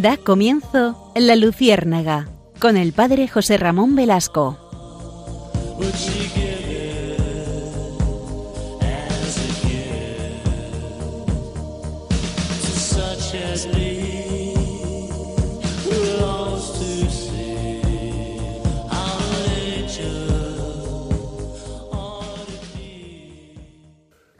Da 0.00 0.16
comienzo 0.16 1.12
La 1.16 1.34
Luciérnaga 1.34 2.28
con 2.60 2.76
el 2.76 2.92
padre 2.92 3.26
José 3.26 3.56
Ramón 3.56 3.96
Velasco. 3.96 4.56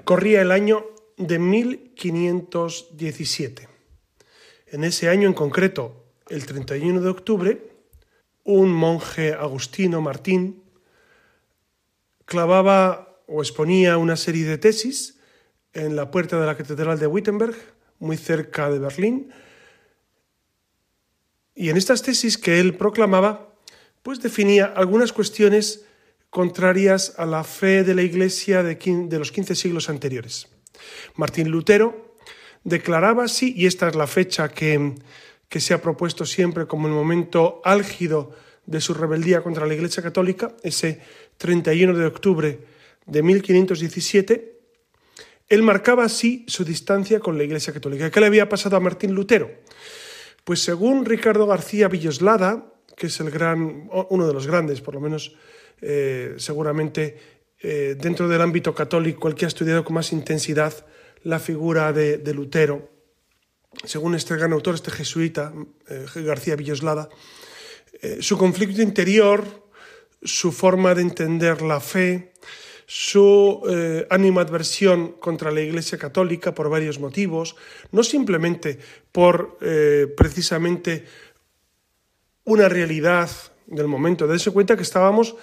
Corría 0.04 0.42
el 0.42 0.52
año 0.52 0.84
de 1.16 1.40
1517. 1.40 3.67
En 4.70 4.84
ese 4.84 5.08
año 5.08 5.26
en 5.26 5.34
concreto, 5.34 6.04
el 6.28 6.44
31 6.44 7.00
de 7.00 7.08
octubre, 7.08 7.70
un 8.44 8.70
monje 8.70 9.32
agustino, 9.32 10.02
Martín, 10.02 10.62
clavaba 12.26 13.22
o 13.26 13.40
exponía 13.40 13.96
una 13.96 14.16
serie 14.16 14.44
de 14.44 14.58
tesis 14.58 15.18
en 15.72 15.96
la 15.96 16.10
puerta 16.10 16.38
de 16.38 16.46
la 16.46 16.56
Catedral 16.56 16.98
de 16.98 17.06
Wittenberg, 17.06 17.56
muy 17.98 18.16
cerca 18.16 18.70
de 18.70 18.78
Berlín, 18.78 19.32
y 21.54 21.70
en 21.70 21.76
estas 21.76 22.02
tesis 22.02 22.38
que 22.38 22.60
él 22.60 22.76
proclamaba, 22.76 23.54
pues 24.02 24.20
definía 24.20 24.66
algunas 24.66 25.12
cuestiones 25.12 25.84
contrarias 26.30 27.14
a 27.16 27.26
la 27.26 27.42
fe 27.42 27.84
de 27.84 27.94
la 27.94 28.02
Iglesia 28.02 28.62
de, 28.62 28.78
los 29.18 29.32
15 29.32 29.54
siglos 29.54 29.88
anteriores. 29.88 30.48
Martín 31.16 31.48
Lutero 31.48 32.07
declaraba 32.68 33.24
así, 33.24 33.54
y 33.56 33.66
esta 33.66 33.88
es 33.88 33.94
la 33.94 34.06
fecha 34.06 34.48
que, 34.48 34.94
que 35.48 35.60
se 35.60 35.74
ha 35.74 35.82
propuesto 35.82 36.24
siempre 36.24 36.66
como 36.66 36.88
el 36.88 36.94
momento 36.94 37.60
álgido 37.64 38.32
de 38.66 38.80
su 38.80 38.94
rebeldía 38.94 39.40
contra 39.42 39.66
la 39.66 39.74
Iglesia 39.74 40.02
Católica, 40.02 40.54
ese 40.62 41.00
31 41.38 41.96
de 41.96 42.06
octubre 42.06 42.58
de 43.06 43.22
1517, 43.22 44.58
él 45.48 45.62
marcaba 45.62 46.04
así 46.04 46.44
su 46.46 46.64
distancia 46.64 47.20
con 47.20 47.38
la 47.38 47.44
Iglesia 47.44 47.72
Católica. 47.72 48.10
¿Qué 48.10 48.20
le 48.20 48.26
había 48.26 48.48
pasado 48.48 48.76
a 48.76 48.80
Martín 48.80 49.14
Lutero? 49.14 49.50
Pues 50.44 50.62
según 50.62 51.06
Ricardo 51.06 51.46
García 51.46 51.88
Villoslada, 51.88 52.72
que 52.96 53.06
es 53.06 53.18
el 53.20 53.30
gran, 53.30 53.88
uno 54.10 54.26
de 54.26 54.34
los 54.34 54.46
grandes, 54.46 54.82
por 54.82 54.94
lo 54.94 55.00
menos 55.00 55.34
eh, 55.80 56.34
seguramente 56.36 57.16
eh, 57.60 57.96
dentro 57.98 58.28
del 58.28 58.42
ámbito 58.42 58.74
católico, 58.74 59.28
el 59.28 59.34
que 59.34 59.46
ha 59.46 59.48
estudiado 59.48 59.84
con 59.84 59.94
más 59.94 60.12
intensidad 60.12 60.74
la 61.24 61.38
figura 61.38 61.92
de, 61.92 62.34
Lutero, 62.34 62.90
según 63.84 64.14
este 64.14 64.36
gran 64.36 64.52
autor, 64.52 64.74
este 64.74 64.90
jesuita, 64.90 65.52
eh, 65.88 66.06
García 66.16 66.56
Villoslada, 66.56 67.08
su 68.20 68.38
conflicto 68.38 68.80
interior, 68.80 69.44
su 70.22 70.52
forma 70.52 70.94
de 70.94 71.02
entender 71.02 71.62
la 71.62 71.80
fe, 71.80 72.32
su 72.86 73.62
animadversión 74.08 75.12
contra 75.18 75.50
la 75.50 75.62
Iglesia 75.62 75.98
Católica 75.98 76.54
por 76.54 76.70
varios 76.70 77.00
motivos, 77.00 77.56
no 77.90 78.04
simplemente 78.04 78.78
por 79.10 79.58
precisamente 80.16 81.06
una 82.44 82.68
realidad 82.68 83.30
del 83.68 83.86
momento. 83.86 84.26
Darse 84.26 84.50
cuenta 84.50 84.76
que 84.76 84.82
estábamos 84.82 85.36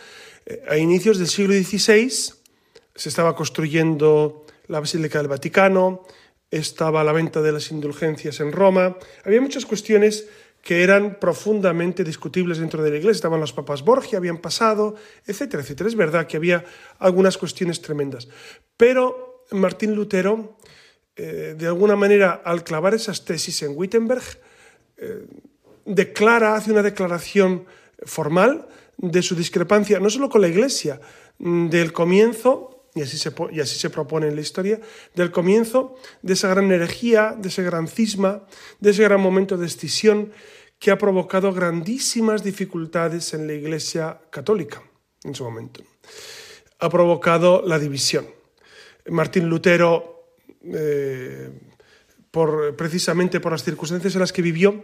eh, 0.45 0.63
a 0.67 0.77
inicios 0.77 1.17
del 1.17 1.27
siglo 1.27 1.53
XVI 1.53 2.09
se 2.09 3.09
estaba 3.09 3.35
construyendo 3.35 4.44
la 4.67 4.79
Basílica 4.79 5.19
del 5.19 5.27
Vaticano, 5.27 6.03
estaba 6.51 7.03
la 7.03 7.11
venta 7.11 7.41
de 7.41 7.51
las 7.51 7.71
indulgencias 7.71 8.39
en 8.39 8.51
Roma, 8.51 8.97
había 9.23 9.41
muchas 9.41 9.65
cuestiones 9.65 10.27
que 10.65 10.81
eran 10.81 11.19
profundamente 11.19 12.03
discutibles 12.03 12.57
dentro 12.57 12.81
de 12.81 12.89
la 12.89 12.97
Iglesia. 12.97 13.17
Estaban 13.17 13.39
los 13.39 13.53
papas 13.53 13.83
Borgia, 13.83 14.17
habían 14.17 14.39
pasado, 14.39 14.95
etcétera, 15.27 15.61
etcétera. 15.61 15.87
Es 15.87 15.95
verdad 15.95 16.25
que 16.25 16.37
había 16.37 16.65
algunas 16.97 17.37
cuestiones 17.37 17.83
tremendas. 17.83 18.27
Pero 18.75 19.43
Martín 19.51 19.93
Lutero, 19.93 20.57
eh, 21.15 21.53
de 21.55 21.67
alguna 21.67 21.95
manera, 21.95 22.41
al 22.43 22.63
clavar 22.63 22.95
esas 22.95 23.25
tesis 23.25 23.61
en 23.61 23.77
Wittenberg, 23.77 24.23
eh, 24.97 25.27
declara, 25.85 26.55
hace 26.55 26.71
una 26.71 26.81
declaración 26.81 27.65
formal 28.03 28.67
de 28.97 29.21
su 29.21 29.35
discrepancia, 29.35 29.99
no 29.99 30.09
solo 30.09 30.29
con 30.29 30.41
la 30.41 30.47
Iglesia, 30.47 30.99
mm, 31.37 31.69
del 31.69 31.93
comienzo, 31.93 32.74
y 32.95 33.01
así, 33.01 33.17
se, 33.17 33.33
y 33.51 33.59
así 33.59 33.77
se 33.77 33.89
propone 33.89 34.29
en 34.29 34.35
la 34.35 34.41
historia, 34.41 34.79
del 35.13 35.29
comienzo 35.29 35.95
de 36.21 36.33
esa 36.33 36.47
gran 36.47 36.71
herejía, 36.71 37.35
de 37.37 37.49
ese 37.49 37.61
gran 37.61 37.89
cisma, 37.89 38.47
de 38.79 38.91
ese 38.91 39.03
gran 39.03 39.19
momento 39.19 39.57
de 39.57 39.67
escisión 39.67 40.31
que 40.79 40.91
ha 40.91 40.97
provocado 40.97 41.53
grandísimas 41.53 42.41
dificultades 42.41 43.33
en 43.33 43.47
la 43.47 43.53
Iglesia 43.53 44.21
católica 44.29 44.81
en 45.25 45.35
su 45.35 45.43
momento. 45.43 45.83
Ha 46.79 46.89
provocado 46.89 47.63
la 47.65 47.79
división. 47.79 48.27
Martín 49.07 49.49
Lutero, 49.49 50.31
eh, 50.63 51.49
por, 52.31 52.77
precisamente 52.77 53.41
por 53.41 53.51
las 53.51 53.63
circunstancias 53.63 54.13
en 54.15 54.21
las 54.21 54.31
que 54.31 54.41
vivió, 54.41 54.81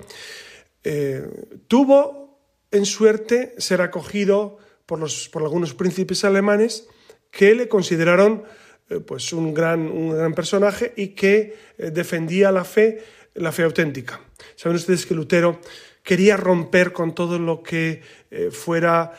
eh, 0.83 1.25
tuvo 1.67 2.39
en 2.71 2.85
suerte 2.85 3.55
ser 3.57 3.81
acogido 3.81 4.57
por, 4.85 4.99
los, 4.99 5.29
por 5.29 5.43
algunos 5.43 5.73
príncipes 5.73 6.25
alemanes 6.25 6.87
que 7.31 7.55
le 7.55 7.67
consideraron 7.67 8.43
eh, 8.91 8.99
pues 8.99 9.31
un, 9.31 9.53
gran, 9.53 9.89
un 9.89 10.15
gran 10.15 10.33
personaje 10.33 10.93
y 10.97 11.09
que 11.09 11.55
eh, 11.77 11.91
defendía 11.91 12.51
la 12.51 12.65
fe, 12.65 13.01
la 13.35 13.51
fe 13.51 13.63
auténtica. 13.63 14.19
Saben 14.55 14.75
ustedes 14.75 15.05
que 15.05 15.15
Lutero 15.15 15.61
quería 16.03 16.35
romper 16.35 16.91
con 16.91 17.15
todo 17.15 17.39
lo 17.39 17.63
que 17.63 18.01
eh, 18.29 18.51
fuera 18.51 19.13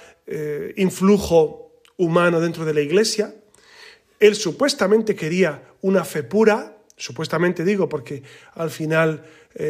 influjo 0.77 1.83
humano 1.99 2.41
dentro 2.41 2.65
de 2.65 2.73
la 2.73 2.81
Iglesia. 2.81 3.34
Él 4.19 4.34
supuestamente 4.34 5.15
quería 5.15 5.75
una 5.83 6.05
fe 6.05 6.23
pura, 6.23 6.79
supuestamente 6.97 7.65
digo 7.65 7.87
porque 7.89 8.23
al 8.55 8.71
final 8.71 9.27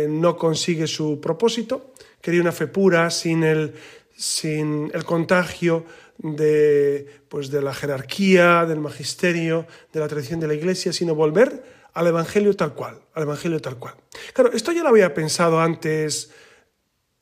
no 0.09 0.37
consigue 0.37 0.87
su 0.87 1.21
propósito, 1.21 1.95
quería 2.21 2.43
una 2.43 2.53
fe 2.53 2.69
pura, 2.69 3.11
sin 3.11 3.43
el, 3.43 3.75
sin 4.15 4.91
el 4.95 5.05
contagio 5.05 5.85
de, 6.19 7.07
pues 7.29 7.51
de 7.51 7.63
la 7.63 7.75
jerarquía, 7.75 8.65
del 8.67 8.81
magisterio, 8.81 9.67
de 9.93 10.01
la 10.01 10.09
tradición 10.09 10.41
de 10.41 10.49
la 10.49 10.55
Iglesia, 10.55 10.93
sino 10.93 11.15
volver 11.15 11.63
al 11.95 12.07
Evangelio 12.07 12.55
tal 12.55 12.75
cual, 12.75 13.01
al 13.15 13.23
Evangelio 13.25 13.61
tal 13.61 13.79
cual. 13.79 13.95
Claro, 14.33 14.53
esto 14.53 14.73
ya 14.73 14.83
lo 14.83 14.89
había 14.89 15.15
pensado 15.15 15.61
antes 15.61 16.31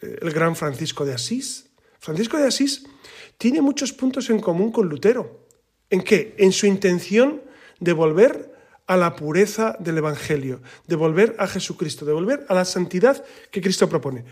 eh, 0.01 0.19
el 0.21 0.31
gran 0.31 0.57
Francisco 0.57 1.05
de 1.05 1.15
Asís. 1.15 1.71
Francisco 1.99 2.37
de 2.37 2.47
Asís 2.47 2.85
tiene 3.39 3.61
muchos 3.61 3.93
puntos 3.93 4.31
en 4.31 4.41
común 4.41 4.71
con 4.71 4.89
Lutero. 4.89 5.47
¿En 5.89 6.03
qué? 6.03 6.35
En 6.39 6.53
su 6.53 6.67
intención 6.67 7.43
de 7.81 7.93
volver 7.93 8.55
a 8.87 8.97
la 8.97 9.17
pureza 9.17 9.77
del 9.79 9.99
Evangelio, 9.99 10.61
de 10.87 10.97
volver 10.97 11.37
a 11.39 11.47
Jesucristo, 11.47 12.05
de 12.05 12.13
volver 12.13 12.45
a 12.49 12.55
la 12.55 12.65
santidad 12.65 13.25
que 13.51 13.61
Cristo 13.61 13.89
propone. 13.89 14.25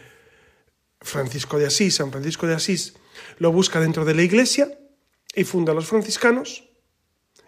Francisco 1.00 1.58
de 1.58 1.66
Asís, 1.66 1.94
San 1.94 2.10
Francisco 2.10 2.46
de 2.46 2.54
Asís, 2.54 2.94
lo 3.38 3.52
busca 3.52 3.80
dentro 3.80 4.04
de 4.04 4.14
la 4.14 4.22
iglesia 4.22 4.78
y 5.34 5.44
funda 5.44 5.72
a 5.72 5.74
los 5.74 5.86
franciscanos. 5.86 6.64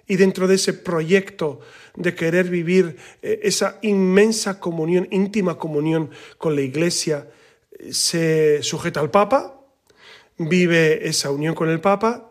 Y 0.06 0.16
dentro 0.16 0.48
de 0.48 0.56
ese 0.56 0.74
proyecto 0.74 1.60
de 1.94 2.14
querer 2.14 2.48
vivir 2.48 2.96
eh, 3.22 3.40
esa 3.44 3.78
inmensa 3.82 4.58
comunión, 4.58 5.06
íntima 5.10 5.56
comunión 5.56 6.10
con 6.36 6.56
la 6.56 6.62
iglesia, 6.62 7.28
se 7.90 8.62
sujeta 8.62 9.00
al 9.00 9.10
Papa, 9.10 9.60
vive 10.36 11.06
esa 11.08 11.30
unión 11.30 11.54
con 11.54 11.68
el 11.68 11.80
Papa 11.80 12.30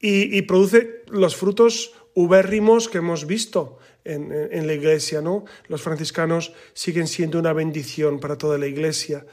y, 0.00 0.42
produce 0.42 1.02
los 1.08 1.36
frutos 1.36 1.92
ubérrimos 2.14 2.88
que 2.88 2.98
hemos 2.98 3.26
visto 3.26 3.78
en, 4.04 4.32
en, 4.32 4.66
la 4.66 4.72
iglesia. 4.72 5.20
¿no? 5.20 5.44
Los 5.66 5.82
franciscanos 5.82 6.52
siguen 6.72 7.06
siendo 7.06 7.38
una 7.38 7.52
bendición 7.52 8.20
para 8.20 8.38
toda 8.38 8.58
la 8.58 8.66
iglesia. 8.66 9.26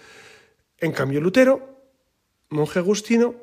En 0.80 0.92
cambio, 0.92 1.22
Lutero, 1.22 1.75
monje 2.50 2.80
agustino, 2.80 3.36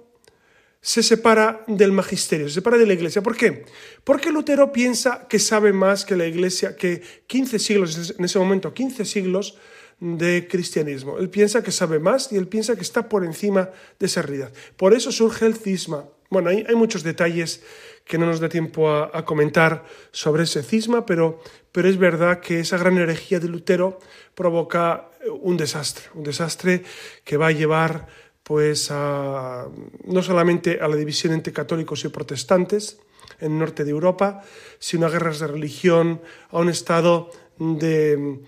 se 0.81 1.03
separa 1.03 1.65
del 1.69 1.93
magisterio, 1.93 2.49
se 2.49 2.55
separa 2.55 2.77
de 2.77 2.87
la 2.87 2.95
iglesia. 2.95 3.23
¿Por 3.23 3.37
qué? 3.37 3.65
Porque 4.03 4.33
Lutero 4.33 4.73
piensa 4.73 5.29
que 5.29 5.39
sabe 5.39 5.73
más 5.73 6.05
que 6.05 6.17
la 6.17 6.27
iglesia, 6.27 6.77
que 6.77 7.03
15 7.29 7.59
siglos, 7.61 8.15
en 8.19 8.25
ese 8.25 8.39
momento, 8.39 8.75
15 8.75 9.05
siglos 9.05 9.57
de 10.01 10.49
cristianismo. 10.51 11.19
Él 11.19 11.31
piensa 11.31 11.63
que 11.63 11.71
sabe 11.71 12.01
más 12.01 12.33
y 12.33 12.37
él 12.37 12.49
piensa 12.49 12.75
que 12.75 12.83
está 12.83 13.09
por 13.09 13.25
encima 13.25 13.71
de 14.01 14.07
esa 14.07 14.23
realidad. 14.23 14.53
Por 14.77 14.95
eso 14.95 15.13
surge 15.13 15.47
el 15.47 15.55
cisma. 15.55 16.09
Bueno, 16.29 16.51
hay, 16.51 16.75
muchos 16.75 17.05
detalles 17.05 17.63
que 18.05 18.19
no 18.19 18.27
nos 18.27 18.41
da 18.41 18.49
tiempo 18.49 18.91
a, 18.91 19.25
comentar 19.25 19.85
sobre 20.11 20.43
ese 20.43 20.65
cisma, 20.65 21.07
pero, 21.07 21.41
pero 21.71 21.89
es 21.89 21.99
verdad 21.99 22.41
que 22.41 22.59
esa 22.59 22.79
gran 22.79 22.99
herejía 22.99 23.39
de 23.39 23.49
Lutero 23.49 24.01
provoca 24.35 25.11
un 25.41 25.57
desastre, 25.57 26.07
un 26.15 26.25
desastre 26.25 26.83
que 27.23 27.37
va 27.37 27.49
a 27.49 27.53
llevar 27.53 28.09
pues 28.43 28.91
no 28.91 30.23
solamente 30.23 30.79
a 30.81 30.89
la 30.89 30.97
división 30.97 31.33
entre 31.33 31.53
católicos 31.53 32.05
y 32.05 32.09
protestantes, 32.09 32.99
en 33.41 33.53
el 33.53 33.59
norte 33.59 33.85
de 33.85 33.91
Europa, 33.91 34.43
sino 34.79 35.06
a 35.06 35.11
guerras 35.11 35.41
de 35.41 35.47
religión, 35.47 36.21
a 36.50 36.59
un 36.59 36.69
estado 36.69 37.31
de, 37.59 38.39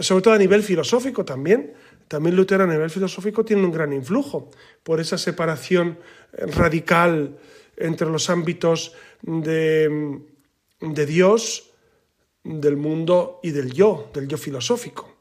sobre 0.00 0.22
todo 0.22 0.34
a 0.34 0.38
nivel 0.38 0.62
filosófico 0.62 1.24
también. 1.24 1.74
También 2.08 2.36
Lutero 2.36 2.64
a 2.64 2.66
nivel 2.66 2.90
filosófico 2.90 3.44
tiene 3.44 3.64
un 3.64 3.72
gran 3.72 3.92
influjo 3.92 4.50
por 4.82 5.00
esa 5.00 5.16
separación 5.16 5.98
radical 6.32 7.38
entre 7.76 8.08
los 8.08 8.30
ámbitos 8.30 8.94
de, 9.22 10.20
de 10.80 11.06
Dios, 11.06 11.72
del 12.44 12.76
mundo 12.76 13.40
y 13.42 13.50
del 13.50 13.72
yo, 13.72 14.10
del 14.12 14.28
yo 14.28 14.36
filosófico. 14.36 15.14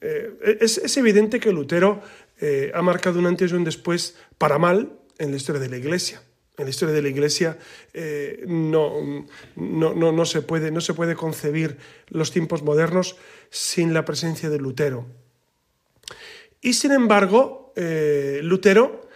Eh, 0.00 0.58
es, 0.60 0.96
evidente 0.98 1.40
que 1.40 1.52
Lutero 1.52 2.02
eh, 2.40 2.70
ha 2.74 2.82
marcado 2.82 3.18
un 3.18 3.26
antes 3.26 3.52
y 3.52 3.54
un 3.54 3.64
después 3.64 4.16
para 4.38 4.58
mal 4.58 4.98
en 5.18 5.30
la 5.30 5.36
historia 5.36 5.60
de 5.60 5.68
la 5.68 5.76
Iglesia. 5.76 6.22
En 6.58 6.64
la 6.64 6.70
historia 6.70 6.94
de 6.94 7.02
la 7.02 7.08
Iglesia 7.08 7.58
eh, 7.92 8.44
no, 8.46 9.26
no, 9.56 9.94
no, 9.94 10.24
se 10.24 10.42
puede, 10.42 10.70
no 10.70 10.80
se 10.80 10.94
puede 10.94 11.14
concebir 11.14 11.76
los 12.08 12.30
tiempos 12.30 12.62
modernos 12.62 13.16
sin 13.50 13.92
la 13.92 14.04
presencia 14.04 14.48
de 14.48 14.58
Lutero. 14.58 15.06
Y 16.62 16.72
sin 16.72 16.92
embargo, 16.92 17.74
Lutero, 18.42 19.08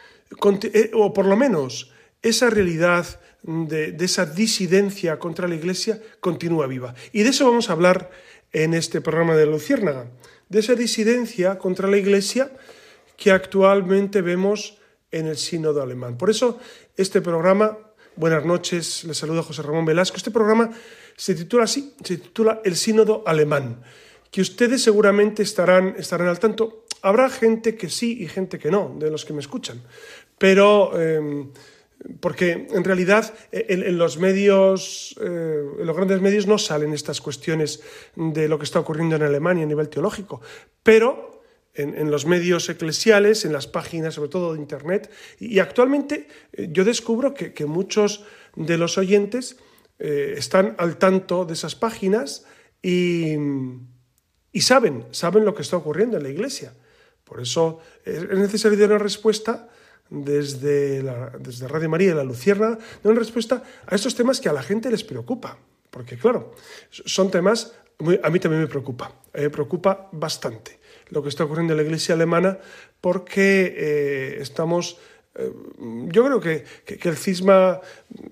o 0.93 1.13
por 1.13 1.25
lo 1.25 1.37
menos 1.37 1.93
esa 2.23 2.51
realidad 2.51 3.07
de, 3.43 3.97
esa 4.01 4.27
disidencia 4.27 5.19
contra 5.19 5.49
la 5.49 5.55
Iglesia 5.55 6.01
continúa 6.21 6.67
viva. 6.67 6.95
Y 7.13 7.23
de 7.23 7.31
eso 7.31 7.47
vamos 7.47 7.71
a 7.71 7.73
hablar 7.73 8.11
en 8.53 8.75
este 8.75 9.01
programa 9.01 9.37
de 9.37 9.47
Luciérnaga, 9.47 10.11
de 10.49 10.61
esa 10.61 10.75
disidencia 10.75 11.59
contra 11.59 11.89
la 11.89 11.97
Iglesia 11.97 12.51
que 13.21 13.31
actualmente 13.31 14.23
vemos 14.23 14.79
en 15.11 15.27
el 15.27 15.37
sínodo 15.37 15.83
alemán. 15.83 16.17
Por 16.17 16.31
eso 16.31 16.59
este 16.97 17.21
programa, 17.21 17.77
buenas 18.17 18.47
noches, 18.47 19.05
les 19.05 19.19
saluda 19.19 19.43
José 19.43 19.61
Ramón 19.61 19.85
Velasco, 19.85 20.17
este 20.17 20.31
programa 20.31 20.71
se 21.17 21.35
titula 21.35 21.65
así, 21.65 21.95
se 22.03 22.17
titula 22.17 22.63
El 22.65 22.77
sínodo 22.77 23.23
alemán, 23.27 23.83
que 24.31 24.41
ustedes 24.41 24.83
seguramente 24.83 25.43
estarán, 25.43 25.97
estarán 25.99 26.29
al 26.29 26.39
tanto. 26.39 26.87
Habrá 27.03 27.29
gente 27.29 27.77
que 27.77 27.91
sí 27.91 28.23
y 28.23 28.27
gente 28.27 28.59
que 28.59 28.71
no, 28.71 28.97
de 28.99 29.11
los 29.11 29.25
que 29.25 29.35
me 29.35 29.41
escuchan, 29.41 29.83
pero... 30.39 30.93
Eh, 30.99 31.47
porque 32.19 32.67
en 32.71 32.83
realidad 32.83 33.35
en, 33.53 33.99
los 33.99 34.17
medios, 34.17 35.15
eh, 35.21 35.63
en 35.81 35.87
los 35.87 35.95
grandes 35.95 36.23
medios 36.23 36.47
no 36.47 36.57
salen 36.57 36.95
estas 36.95 37.21
cuestiones 37.21 37.83
de 38.17 38.49
lo 38.49 38.59
que 38.59 38.65
está 38.65 38.81
ocurriendo 38.81 39.17
en 39.17 39.23
Alemania 39.23 39.65
a 39.65 39.67
nivel 39.67 39.91
teológico, 39.91 40.41
pero 40.83 41.40
en, 41.82 42.11
los 42.11 42.27
medios 42.27 42.69
eclesiales, 42.69 43.44
en 43.44 43.53
las 43.53 43.67
páginas, 43.67 44.15
sobre 44.15 44.31
todo 44.31 44.55
de 44.55 44.61
Internet, 44.61 45.11
y, 45.38 45.59
actualmente 45.59 46.29
eh, 46.53 46.69
yo 46.71 46.85
descubro 46.85 47.35
que, 47.35 47.67
muchos 47.67 48.25
de 48.56 48.79
los 48.79 48.99
oyentes 48.99 49.56
eh, 49.99 50.35
están 50.37 50.75
al 50.79 50.97
tanto 50.97 51.44
de 51.44 51.55
esas 51.55 51.75
páginas 51.75 52.44
y, 52.82 53.37
saben, 54.61 55.06
saben 55.11 55.44
lo 55.44 55.55
que 55.55 55.62
está 55.62 55.77
ocurriendo 55.77 56.17
en 56.17 56.23
la 56.23 56.29
Iglesia. 56.31 56.75
Por 57.25 57.41
eso 57.41 57.79
es 58.05 58.29
necesario 58.29 58.79
dar 58.79 58.91
una 58.91 58.99
respuesta 58.99 59.69
desde, 60.09 61.03
Radio 61.69 61.88
María 61.88 62.11
y 62.11 62.15
la 62.15 62.25
Lucierna, 62.25 62.76
de 63.03 63.09
una 63.09 63.21
respuesta 63.21 63.62
a 63.87 63.94
estos 63.94 64.17
temas 64.17 64.41
que 64.41 64.49
a 64.49 64.53
la 64.53 64.62
gente 64.62 64.91
les 64.91 65.05
preocupa. 65.05 65.56
Porque, 65.91 66.17
claro, 66.17 66.53
son 66.91 67.31
temas, 67.31 67.73
a 68.23 68.31
mí 68.31 68.38
también 68.41 68.62
me 68.62 68.69
preocupa, 68.69 69.12
me 69.33 69.50
preocupa 69.50 70.09
bastante 70.12 70.80
lo 71.11 71.23
que 71.23 71.29
está 71.29 71.45
ocurriendo 71.45 71.73
en 71.73 71.79
la 71.79 71.83
Iglesia 71.85 72.15
alemana, 72.15 72.59
porque 73.01 73.75
eh, 73.77 74.39
estamos 74.41 74.99
eh, 75.35 75.53
yo 76.09 76.25
creo 76.25 76.41
que, 76.41 76.65
que, 76.85 77.09
el 77.09 77.17
cisma, 77.17 77.81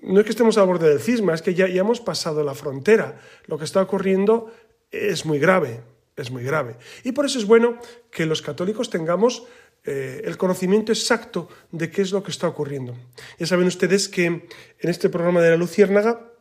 no 0.01 0.19
es 0.19 0.25
que 0.25 0.31
estemos 0.31 0.57
al 0.57 0.67
borde 0.67 0.89
del 0.89 0.99
cisma, 0.99 1.33
es 1.33 1.41
que 1.41 1.53
ya, 1.53 1.65
hemos 1.65 2.01
pasado 2.01 2.43
la 2.43 2.53
frontera. 2.53 3.19
Lo 3.45 3.57
que 3.57 3.63
está 3.63 3.81
ocurriendo 3.81 4.51
es 4.91 5.25
muy 5.25 5.39
grave, 5.39 5.81
es 6.15 6.29
muy 6.29 6.43
grave. 6.43 6.75
Y 7.03 7.13
por 7.13 7.25
eso 7.25 7.39
es 7.39 7.45
bueno 7.45 7.79
que 8.11 8.25
los 8.25 8.41
católicos 8.41 8.89
tengamos 8.89 9.43
eh, 9.85 10.21
el 10.25 10.37
conocimiento 10.37 10.91
exacto 10.91 11.47
de 11.71 11.89
qué 11.89 12.01
es 12.01 12.11
lo 12.11 12.21
que 12.21 12.31
está 12.31 12.47
ocurriendo. 12.47 12.95
Ya 13.37 13.47
saben 13.47 13.67
ustedes 13.67 14.09
que 14.09 14.25
en 14.25 14.49
este 14.81 15.09
programa 15.09 15.41
de 15.41 15.51
la 15.51 15.57
Luciérnaga 15.57 16.31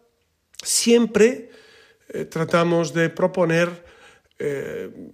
siempre 0.62 1.50
tratamos 2.30 2.94
de 2.94 3.10
proponer 3.10 3.84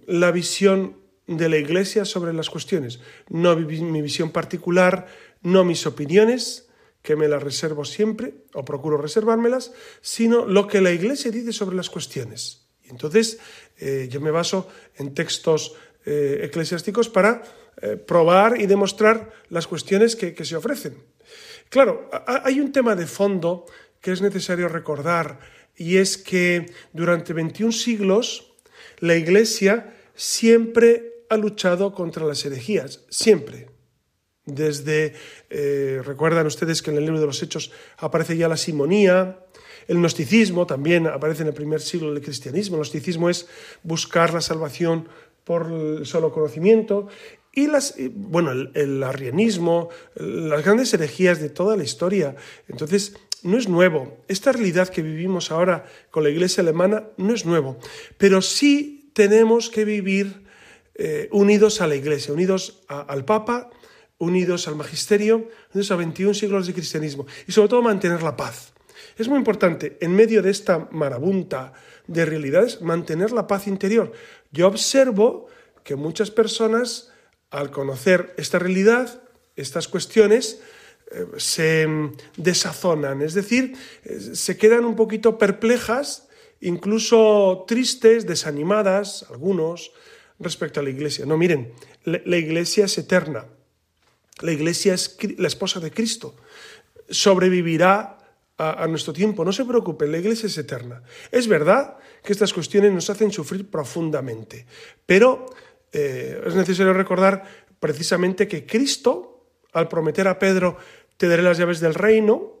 la 0.07 0.31
visión 0.31 0.95
de 1.27 1.49
la 1.49 1.57
Iglesia 1.57 2.05
sobre 2.05 2.33
las 2.33 2.49
cuestiones, 2.49 2.99
no 3.29 3.55
mi 3.55 4.01
visión 4.01 4.31
particular, 4.31 5.07
no 5.41 5.63
mis 5.63 5.85
opiniones, 5.85 6.67
que 7.01 7.15
me 7.15 7.27
las 7.27 7.43
reservo 7.43 7.85
siempre 7.85 8.33
o 8.53 8.65
procuro 8.65 8.97
reservármelas, 8.97 9.73
sino 10.01 10.45
lo 10.45 10.67
que 10.67 10.81
la 10.81 10.91
Iglesia 10.91 11.29
dice 11.31 11.53
sobre 11.53 11.75
las 11.75 11.89
cuestiones. 11.89 12.67
Y 12.83 12.89
entonces 12.89 13.39
yo 14.09 14.21
me 14.21 14.31
baso 14.31 14.67
en 14.97 15.13
textos 15.13 15.75
eclesiásticos 16.03 17.09
para 17.09 17.43
eh, 17.81 17.97
probar 17.97 18.61
y 18.61 18.67
demostrar 18.67 19.33
las 19.49 19.67
cuestiones 19.67 20.15
que, 20.15 20.45
se 20.45 20.55
ofrecen. 20.55 20.95
Claro, 21.67 22.09
hay 22.25 22.61
un 22.61 22.71
tema 22.71 22.95
de 22.95 23.05
fondo 23.05 23.65
que 23.99 24.13
es 24.13 24.21
necesario 24.21 24.69
recordar 24.69 25.39
y 25.75 25.97
es 25.97 26.17
que 26.17 26.71
durante 26.93 27.33
21 27.33 27.73
siglos 27.73 28.53
la 28.99 29.15
Iglesia 29.15 29.93
siempre 30.15 31.14
ha 31.29 31.37
luchado 31.37 31.93
contra 31.93 32.25
las 32.25 32.45
herejías, 32.45 33.05
siempre. 33.09 33.69
Desde, 34.45 35.13
eh, 35.49 36.01
recuerdan 36.05 36.45
ustedes 36.45 36.81
que 36.81 36.91
en 36.91 36.97
el 36.97 37.05
libro 37.05 37.19
de 37.19 37.25
los 37.25 37.41
Hechos 37.41 37.71
aparece 37.97 38.37
ya 38.37 38.47
la 38.47 38.57
simonía, 38.57 39.39
el 39.87 39.97
gnosticismo 39.97 40.65
también 40.65 41.07
aparece 41.07 41.43
en 41.43 41.49
el 41.49 41.53
primer 41.53 41.81
siglo 41.81 42.13
del 42.13 42.23
cristianismo. 42.23 42.75
El 42.75 42.81
gnosticismo 42.81 43.29
es 43.29 43.47
buscar 43.83 44.33
la 44.33 44.41
salvación 44.41 45.07
por 45.43 45.71
el 45.71 46.05
solo 46.05 46.31
conocimiento 46.31 47.07
y 47.53 47.67
las, 47.67 47.95
bueno, 48.13 48.51
el, 48.51 49.03
arrianismo, 49.03 49.89
las 50.15 50.63
grandes 50.63 50.93
herejías 50.93 51.39
de 51.39 51.49
toda 51.49 51.77
la 51.77 51.83
historia. 51.83 52.35
Entonces, 52.67 53.15
no 53.43 53.57
es 53.57 53.69
nuevo. 53.69 54.17
Esta 54.27 54.51
realidad 54.51 54.89
que 54.89 55.03
vivimos 55.03 55.51
ahora 55.51 55.85
con 56.09 56.23
la 56.23 56.29
iglesia 56.29 56.61
alemana 56.61 57.03
no 57.17 57.33
es 57.33 57.45
nuevo, 57.45 57.77
pero 58.17 58.41
sí 58.41 59.11
tenemos 59.13 59.69
que 59.69 59.85
vivir 59.85 60.44
eh, 60.95 61.27
unidos 61.31 61.81
a 61.81 61.87
la 61.87 61.95
iglesia, 61.95 62.33
unidos 62.33 62.83
al 62.87 63.25
Papa, 63.25 63.69
unidos 64.17 64.67
al 64.67 64.75
magisterio, 64.75 65.49
unidos 65.73 65.91
a 65.91 65.95
21 65.95 66.33
siglos 66.33 66.67
de 66.67 66.73
cristianismo 66.73 67.25
y 67.47 67.51
sobre 67.51 67.69
todo 67.69 67.81
mantener 67.81 68.23
la 68.23 68.35
paz. 68.35 68.73
Es 69.17 69.27
muy 69.27 69.37
importante, 69.37 69.97
en 70.01 70.15
medio 70.15 70.41
de 70.41 70.51
esta 70.51 70.87
marabunta 70.91 71.73
de 72.07 72.25
realidades, 72.25 72.81
mantener 72.81 73.31
la 73.31 73.47
paz 73.47 73.67
interior. 73.67 74.11
Yo 74.51 74.67
observo 74.67 75.47
que 75.83 75.95
muchas 75.95 76.31
personas 76.31 77.11
al 77.49 77.71
conocer 77.71 78.33
esta 78.37 78.59
realidad, 78.59 79.21
estas 79.55 79.87
cuestiones, 79.87 80.61
eh, 81.11 81.25
se 81.37 81.87
desazonan, 82.35 83.21
es 83.21 83.33
decir, 83.33 83.77
eh, 84.03 84.19
se 84.33 84.57
quedan 84.57 84.85
un 84.85 84.95
poquito 84.95 85.37
perplejas, 85.37 86.27
incluso 86.59 87.63
tristes, 87.67 88.25
desanimadas, 88.25 89.25
algunos, 89.29 89.91
respecto 90.39 90.79
a 90.79 90.83
la 90.83 90.89
iglesia. 90.89 91.25
No, 91.25 91.37
miren, 91.37 91.73
la, 92.03 92.37
iglesia 92.37 92.85
es 92.85 92.97
eterna, 92.97 93.45
la 94.41 94.51
iglesia 94.51 94.93
es 94.93 95.17
la 95.37 95.47
esposa 95.47 95.79
de 95.79 95.91
Cristo, 95.91 96.35
sobrevivirá 97.09 98.17
a, 98.57 98.87
nuestro 98.87 99.11
tiempo, 99.11 99.43
no 99.43 99.51
se 99.51 99.65
preocupen, 99.65 100.11
la 100.11 100.17
iglesia 100.17 100.47
es 100.47 100.57
eterna. 100.57 101.03
Es 101.31 101.47
verdad 101.47 101.97
que 102.23 102.31
estas 102.31 102.53
cuestiones 102.53 102.93
nos 102.93 103.09
hacen 103.09 103.31
sufrir 103.31 103.69
profundamente, 103.69 104.65
pero 105.05 105.45
eh, 105.91 106.41
es 106.45 106.55
necesario 106.55 106.93
recordar 106.93 107.43
precisamente 107.79 108.47
que 108.47 108.65
Cristo, 108.65 109.47
al 109.73 109.87
prometer 109.87 110.27
a 110.27 110.39
Pedro, 110.39 110.77
te 111.17 111.27
daré 111.27 111.43
las 111.43 111.57
llaves 111.57 111.79
del 111.79 111.93
reino, 111.93 112.54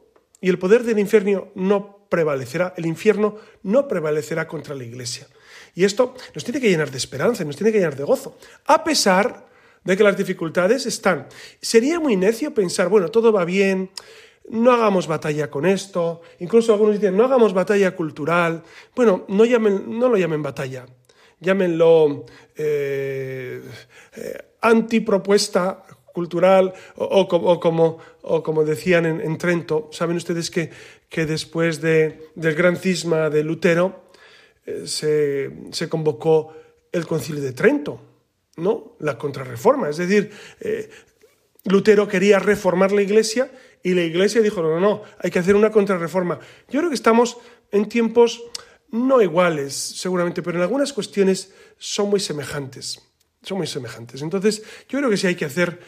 y 0.45 0.49
el 0.49 0.59
poder 0.59 0.83
del 0.83 0.99
infierno 0.99 1.47
no 1.55 2.05
prevalecerá, 2.07 2.75
el 2.77 2.85
infierno 2.85 3.35
no 3.63 3.87
prevalecerá 3.87 4.47
contra 4.47 4.75
la 4.75 4.83
iglesia. 4.83 5.25
Y 5.73 5.85
esto 5.85 6.13
nos 6.35 6.43
tiene 6.43 6.61
que 6.61 6.69
llenar 6.69 6.91
de 6.91 6.99
esperanza, 6.99 7.43
nos 7.43 7.55
tiene 7.55 7.71
que 7.71 7.79
llenar 7.79 7.95
de 7.95 8.03
gozo, 8.03 8.37
a 8.67 8.83
pesar 8.83 9.47
de 9.83 9.97
que 9.97 10.03
las 10.03 10.15
dificultades 10.15 10.85
están. 10.85 11.25
Sería 11.59 11.99
muy 11.99 12.15
necio 12.15 12.53
pensar, 12.53 12.89
bueno, 12.89 13.09
todo 13.09 13.33
va 13.33 13.43
bien, 13.43 13.89
no 14.49 14.71
hagamos 14.71 15.07
batalla 15.07 15.49
con 15.49 15.65
esto, 15.65 16.21
incluso 16.37 16.73
algunos 16.73 16.93
dicen, 16.93 17.17
no 17.17 17.25
hagamos 17.25 17.51
batalla 17.51 17.95
cultural. 17.95 18.61
Bueno, 18.95 19.25
no, 19.29 19.45
llamen, 19.45 19.99
lo 19.99 20.15
llamen 20.15 20.43
batalla, 20.43 20.85
llámenlo 21.39 22.23
eh, 22.55 23.63
eh, 24.15 24.37
cultural 26.15 26.73
o, 26.95 27.27
como, 27.59 27.99
o, 28.21 28.41
como, 28.41 28.63
decían 28.63 29.05
en, 29.05 29.37
Trento. 29.37 29.89
Saben 29.91 30.15
ustedes 30.15 30.49
que, 30.49 30.71
que 31.09 31.25
después 31.25 31.81
de, 31.81 32.31
del 32.35 32.55
gran 32.55 32.77
cisma 32.77 33.29
de 33.29 33.43
Lutero 33.43 34.07
eh, 34.65 34.87
se, 34.87 35.89
convocó 35.89 36.55
el 36.93 37.05
concilio 37.05 37.43
de 37.43 37.51
Trento, 37.51 37.99
¿no? 38.55 38.95
la 38.99 39.17
contrarreforma. 39.17 39.89
Es 39.89 39.97
decir, 39.97 40.31
Lutero 41.65 42.07
quería 42.07 42.39
reformar 42.39 42.93
la 42.93 43.01
iglesia 43.01 43.51
Y 43.83 43.93
la 43.93 44.01
Iglesia 44.01 44.41
dijo, 44.41 44.63
no, 44.63 44.69
no, 44.69 44.79
no, 44.79 45.03
hay 45.19 45.29
que 45.29 45.37
hacer 45.37 45.55
una 45.55 45.69
contrarreforma. 45.69 46.39
Yo 46.69 46.79
creo 46.79 46.89
que 46.89 46.95
estamos 46.95 47.37
en 47.71 47.87
tiempos 47.87 48.41
no 48.89 49.21
iguales, 49.21 49.75
seguramente, 49.75 50.41
pero 50.41 50.57
en 50.57 50.63
algunas 50.63 50.93
cuestiones 50.93 51.53
son 51.77 52.09
muy 52.09 52.19
semejantes. 52.19 53.01
Son 53.45 53.57
muy 53.57 53.67
semejantes. 53.67 54.21
Entonces, 54.21 54.63
yo 54.89 54.99
creo 54.99 55.09
que 55.09 55.17
sí 55.17 55.27
hay 55.27 55.35
que 55.35 55.45
hacer, 55.45 55.79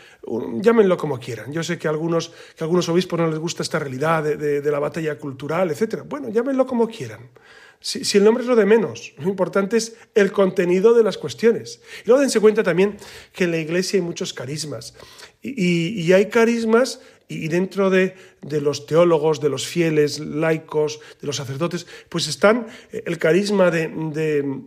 llámenlo 0.61 0.95
como 0.95 1.19
quieran. 1.19 1.51
Yo 1.51 1.63
sé 1.63 1.77
que 1.77 1.87
a 1.87 1.91
algunos, 1.91 2.31
que 2.55 2.63
algunos 2.63 2.87
obispos 2.87 3.19
no 3.19 3.27
les 3.27 3.39
gusta 3.39 3.63
esta 3.63 3.79
realidad 3.79 4.23
de, 4.23 4.61
de 4.61 4.71
la 4.71 4.79
batalla 4.79 5.17
cultural, 5.17 5.71
etc. 5.71 6.03
Bueno, 6.05 6.29
llámenlo 6.29 6.65
como 6.65 6.87
quieran. 6.87 7.31
Si, 7.79 8.17
el 8.17 8.23
nombre 8.23 8.43
es 8.43 8.49
lo 8.49 8.55
de 8.55 8.65
menos, 8.65 9.13
lo 9.17 9.29
importante 9.29 9.77
es 9.77 9.95
el 10.15 10.31
contenido 10.31 10.95
de 10.95 11.03
las 11.03 11.17
cuestiones. 11.17 11.79
Y 12.03 12.07
luego 12.07 12.21
dense 12.21 12.39
cuenta 12.39 12.63
también 12.63 12.97
que 13.33 13.43
en 13.43 13.51
la 13.51 13.57
iglesia 13.57 13.97
hay 13.97 14.01
muchos 14.01 14.33
carismas. 14.33 14.95
Y, 15.41 16.11
hay 16.11 16.25
carismas, 16.27 17.01
y 17.27 17.47
dentro 17.49 17.91
de, 17.91 18.15
los 18.41 18.87
teólogos, 18.87 19.39
de 19.41 19.49
los 19.49 19.67
fieles, 19.67 20.19
laicos, 20.19 20.99
de 21.21 21.27
los 21.27 21.35
sacerdotes, 21.35 21.85
pues 22.09 22.27
están 22.27 22.67
eh, 22.91 23.03
el 23.05 23.19
carisma 23.19 23.69
de, 23.69 23.87
de, 23.87 24.61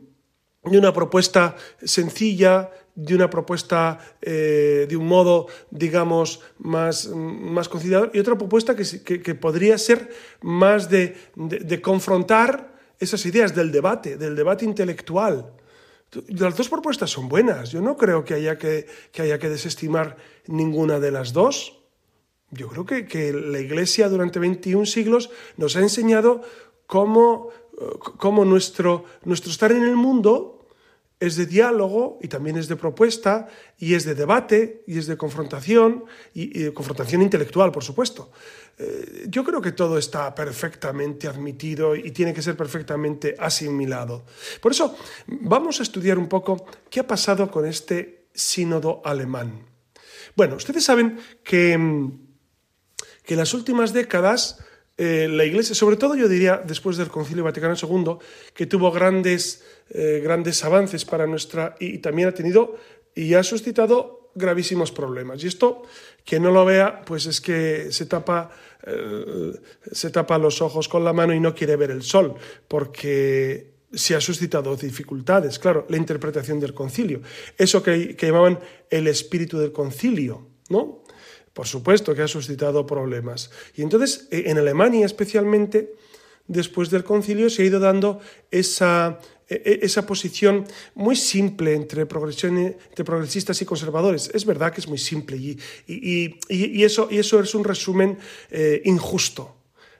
una 0.63 0.93
propuesta 0.93 1.57
sencilla, 1.83 2.71
de 3.03 3.15
una 3.15 3.31
propuesta 3.31 3.99
eh, 4.21 4.87
de 4.89 4.97
un 4.97 5.07
modo, 5.07 5.47
digamos, 5.71 6.41
más, 6.59 7.09
más 7.09 7.69
conciliador, 7.69 8.11
y 8.13 8.19
otra 8.19 8.37
propuesta 8.37 8.77
que, 8.77 8.85
que, 9.03 9.35
podría 9.35 9.79
ser 9.79 10.11
más 10.43 10.91
de, 10.91 11.17
de 11.35 11.81
confrontar 11.81 12.75
esas 12.99 13.25
ideas 13.25 13.55
del 13.55 13.73
debate, 13.73 14.17
del 14.19 14.37
debate 14.37 14.67
intelectual. 14.67 15.53
Las 16.29 16.57
dos 16.57 16.69
propuestas 16.69 17.11
son 17.11 17.29
buenas. 17.29 17.71
Yo 17.71 17.81
no 17.81 17.97
creo 17.97 18.25
que 18.25 18.35
haya 18.35 18.59
que, 18.59 18.87
haya 19.19 19.39
que 19.39 19.49
desestimar 19.49 20.17
ninguna 20.47 21.01
de 21.01 21.11
las 21.11 21.33
dos. 21.33 21.79
Yo 22.51 22.69
creo 22.69 22.85
que, 22.85 23.07
que, 23.07 23.33
la 23.33 23.61
Iglesia 23.61 24.09
durante 24.09 24.39
21 24.39 24.85
siglos 24.85 25.31
nos 25.57 25.77
ha 25.77 25.81
enseñado 25.81 26.43
cómo, 26.87 27.49
cómo 28.19 28.45
nuestro, 28.45 29.05
nuestro 29.25 29.51
estar 29.53 29.73
en 29.73 29.85
el 29.85 29.97
mundo 29.97 30.60
es 31.21 31.37
de 31.37 31.45
diálogo 31.45 32.19
y 32.23 32.29
también 32.29 32.57
es 32.57 32.67
de 32.67 32.77
propuesta 32.77 33.47
y 33.79 33.95
es 33.95 34.05
de 34.05 34.15
debate 34.15 34.83
y 34.87 34.99
es 34.99 35.07
de 35.07 35.19
confrontación 35.19 36.05
y, 36.33 36.71
confrontación 36.71 37.21
intelectual, 37.21 37.71
por 37.71 37.85
supuesto. 37.85 38.33
Eh, 38.79 39.27
yo 39.29 39.45
creo 39.45 39.61
que 39.61 39.73
todo 39.73 39.99
está 39.99 40.35
perfectamente 40.35 41.29
admitido 41.29 41.95
y 41.95 42.11
tiene 42.11 42.33
que 42.33 42.41
ser 42.41 42.57
perfectamente 42.57 43.37
asimilado. 43.39 44.25
Por 44.63 44.73
eso 44.73 44.97
vamos 45.27 45.79
a 45.81 45.83
estudiar 45.83 46.19
un 46.19 46.29
poco 46.29 46.65
qué 46.89 47.01
ha 47.01 47.07
pasado 47.07 47.51
con 47.51 47.67
este 47.67 48.29
sínodo 48.33 49.03
alemán. 49.05 49.67
Bueno, 50.35 50.57
ustedes 50.57 50.85
saben 50.85 51.19
que, 51.45 51.79
que 53.25 53.35
en 53.35 53.39
las 53.39 53.53
últimas 53.53 53.93
décadas 53.93 54.59
eh, 55.03 55.29
la 55.29 55.47
Iglesia, 55.47 55.75
sobre 55.75 55.97
todo 55.97 56.15
yo 56.15 56.29
diría 56.29 56.63
después 56.63 56.99
del 56.99 57.09
Concilio 57.09 57.43
Vaticano 57.43 57.75
II, 57.75 58.19
que 58.53 58.67
tuvo 58.67 58.93
grandes, 58.93 59.65
eh, 59.89 60.21
grandes 60.23 60.63
avances 60.63 61.07
para 61.07 61.27
nuestra 61.27 61.75
y 61.81 62.01
también 62.01 62.29
ha 62.29 62.35
tenido 62.35 62.77
y 63.15 63.33
ha 63.33 63.43
suscitado 63.43 64.31
gravísimos 64.35 64.93
problemas. 64.93 65.43
Y 65.43 65.47
esto, 65.47 65.85
quien 66.23 66.43
no 66.43 66.51
lo 66.51 66.67
vea, 66.67 67.01
pues 67.07 67.25
es 67.25 67.41
que 67.41 67.91
se 67.91 68.05
tapa, 68.05 68.51
eh, 68.87 69.55
se 69.91 70.11
tapa 70.11 70.37
los 70.37 70.61
ojos 70.61 70.87
con 70.87 71.03
la 71.03 71.15
mano 71.15 71.33
y 71.33 71.41
no 71.41 71.55
quiere 71.55 71.77
ver 71.77 71.93
el 71.93 72.03
sol, 72.03 72.35
porque 72.69 73.73
se 73.91 74.15
ha 74.15 74.21
suscitado 74.21 74.77
dificultades. 74.77 75.59
Claro, 75.59 75.87
la 75.89 75.97
interpretación 75.97 76.61
del 76.61 76.75
concilio, 76.75 77.23
eso 77.57 77.83
que, 77.83 78.15
que 78.17 78.27
llamaban 78.27 78.59
el 78.91 79.07
espíritu 79.07 79.57
del 79.59 79.73
concilio, 79.73 80.47
¿no? 80.69 81.00
Por 81.61 81.69
supuesto 81.69 82.15
que 82.15 82.23
ha 82.23 82.27
suscitado 82.27 82.87
problemas. 82.87 83.51
Y 83.77 83.83
entonces, 83.83 84.29
e, 84.31 84.49
en 84.49 84.57
Alemania 84.57 85.05
especialmente, 85.05 85.93
después 86.49 86.89
del 86.89 87.05
concilio, 87.05 87.51
se 87.51 87.61
ha 87.61 87.67
ido 87.67 87.79
dando 87.79 88.19
esa, 88.51 89.21
e, 89.47 89.61
e, 89.69 89.85
esa 89.85 90.07
posición 90.07 90.65
muy 90.95 91.17
simple 91.17 91.75
entre, 91.75 92.07
progresistas 92.07 93.61
y 93.61 93.67
conservadores. 93.67 94.31
Es 94.33 94.47
verdad 94.47 94.73
que 94.73 94.81
es 94.81 94.89
muy 94.89 94.97
simple 94.97 95.37
y, 95.37 95.59
y, 95.87 96.83
eso, 96.83 97.09
y 97.11 97.19
eso, 97.19 97.41
es 97.41 97.55
un 97.55 97.65
resumen 97.65 98.17
eh, 98.51 98.81
injusto. 98.87 99.55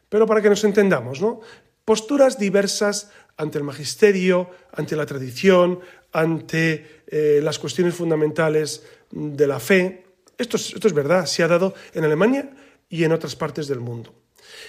Pero 0.09 0.25
para 0.25 0.41
que 0.41 0.49
nos 0.49 0.65
entendamos, 0.65 1.21
¿no? 1.21 1.43
Posturas 1.85 2.39
diversas 2.39 3.11
ante 3.37 3.59
el 3.59 3.65
magisterio, 3.65 4.49
ante 4.73 4.97
la 4.97 5.05
tradición, 5.05 5.81
ante 6.11 7.03
eh, 7.07 7.41
las 7.43 7.59
cuestiones 7.59 7.95
fundamentales 7.95 8.83
de 9.11 9.47
la 9.47 9.61
fe. 9.61 10.10
Esto 10.41 10.57
es, 10.57 10.95
verdad, 10.95 11.27
se 11.27 11.43
ha 11.43 11.49
dado 11.49 11.75
en 11.93 12.03
Alemania 12.03 12.51
y 12.89 13.05
en 13.05 13.13
otras 13.13 13.37
partes 13.37 13.69
del 13.69 13.81
mundo. 13.81 14.15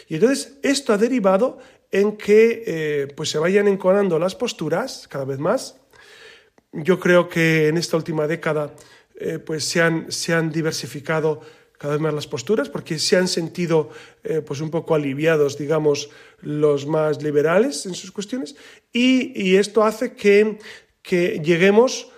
Y 0.10 0.16
entonces 0.16 0.58
esto 0.64 0.92
ha 0.92 0.98
derivado 0.98 1.60
en 1.90 2.18
que 2.18 2.64
eh, 2.68 3.08
pues 3.16 3.30
se 3.30 3.38
vayan 3.38 3.70
enconando 3.70 4.20
las 4.20 4.36
posturas 4.36 5.08
cada 5.08 5.24
vez 5.24 5.40
más. 5.40 5.78
Yo 6.74 7.00
creo 7.00 7.30
que 7.30 7.70
en 7.70 7.78
esta 7.78 7.96
última 7.96 8.28
década 8.28 8.74
eh, 9.16 9.40
pues 9.40 9.64
se 9.64 9.82
han, 9.82 10.12
se 10.12 10.34
han, 10.34 10.52
diversificado 10.52 11.40
cada 11.78 11.94
vez 11.94 12.02
más 12.02 12.14
las 12.14 12.28
posturas 12.28 12.68
porque 12.68 13.00
se 13.00 13.16
han 13.16 13.30
sentido 13.30 13.92
eh, 14.26 14.42
pues 14.42 14.60
un 14.60 14.72
poco 14.72 14.94
aliviados, 14.94 15.58
digamos, 15.58 16.10
los 16.42 16.86
más 16.86 17.24
liberales 17.24 17.86
en 17.86 17.94
sus 17.94 18.12
cuestiones 18.12 18.58
y, 18.92 19.56
esto 19.56 19.84
hace 19.84 20.16
que, 20.16 20.60
que 21.02 21.40
lleguemos 21.40 22.12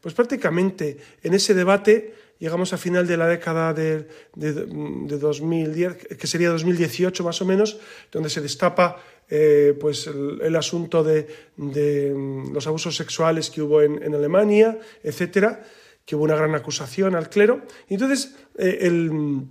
pues 0.00 0.14
prácticamente 0.14 0.96
en 1.22 1.34
ese 1.34 1.54
debate 1.54 2.14
llegamos 2.38 2.72
a 2.72 2.78
final 2.78 3.06
de 3.06 3.16
la 3.16 3.26
década 3.26 3.72
de, 3.74 4.06
2010, 4.34 6.06
que 6.18 6.26
sería 6.26 6.50
2018 6.50 7.24
más 7.24 7.40
o 7.42 7.44
menos, 7.44 7.78
donde 8.10 8.30
se 8.30 8.40
destapa 8.40 9.02
eh, 9.28 9.76
pues 9.80 10.06
el, 10.08 10.54
asunto 10.56 11.02
de, 11.02 11.26
mm, 11.56 12.52
los 12.52 12.66
abusos 12.66 12.96
sexuales 12.96 13.50
que 13.50 13.62
hubo 13.62 13.82
en, 13.82 14.14
Alemania, 14.14 14.78
etcétera, 15.02 15.62
que 16.04 16.16
hubo 16.16 16.24
una 16.24 16.36
gran 16.36 16.54
acusación 16.54 17.14
al 17.14 17.30
clero. 17.30 17.62
Y 17.88 17.94
entonces 17.94 18.34
eh, 18.58 18.78
el, 18.82 19.46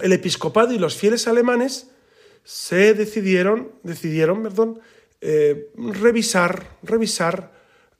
el, 0.00 0.12
episcopado 0.12 0.72
y 0.72 0.78
los 0.78 0.96
fieles 0.96 1.28
alemanes 1.28 1.90
se 2.42 2.92
decidieron, 2.94 3.72
decidieron 3.82 4.42
perdón, 4.42 4.80
eh, 5.20 5.70
revisar, 5.76 6.78
revisar 6.82 7.53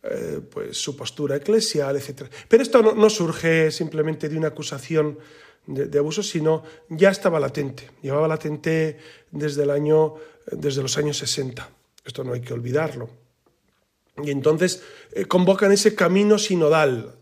eh, 0.06 0.40
pues, 0.50 0.76
su 0.76 0.94
postura 0.94 1.36
eclesial, 1.36 1.96
etc. 1.96 2.24
Pero 2.46 2.62
esto 2.62 2.82
no, 2.82 3.08
surge 3.08 3.70
simplemente 3.70 4.28
de 4.28 4.36
una 4.36 4.48
acusación 4.48 5.18
de, 5.66 5.98
abuso, 5.98 6.22
sino 6.22 6.62
ya 6.90 7.08
estaba 7.08 7.40
latente, 7.40 7.88
llevaba 8.02 8.28
latente 8.28 8.98
desde, 9.30 9.62
el 9.62 9.70
año, 9.70 10.16
desde 10.52 10.82
los 10.82 10.98
años 10.98 11.16
60. 11.16 11.70
Esto 12.04 12.22
no 12.22 12.34
hay 12.34 12.42
que 12.42 12.52
olvidarlo. 12.52 13.08
Y 14.22 14.30
entonces 14.30 14.82
eh, 15.12 15.24
convocan 15.24 15.72
ese 15.72 15.94
camino 15.94 16.38
sinodal, 16.38 17.14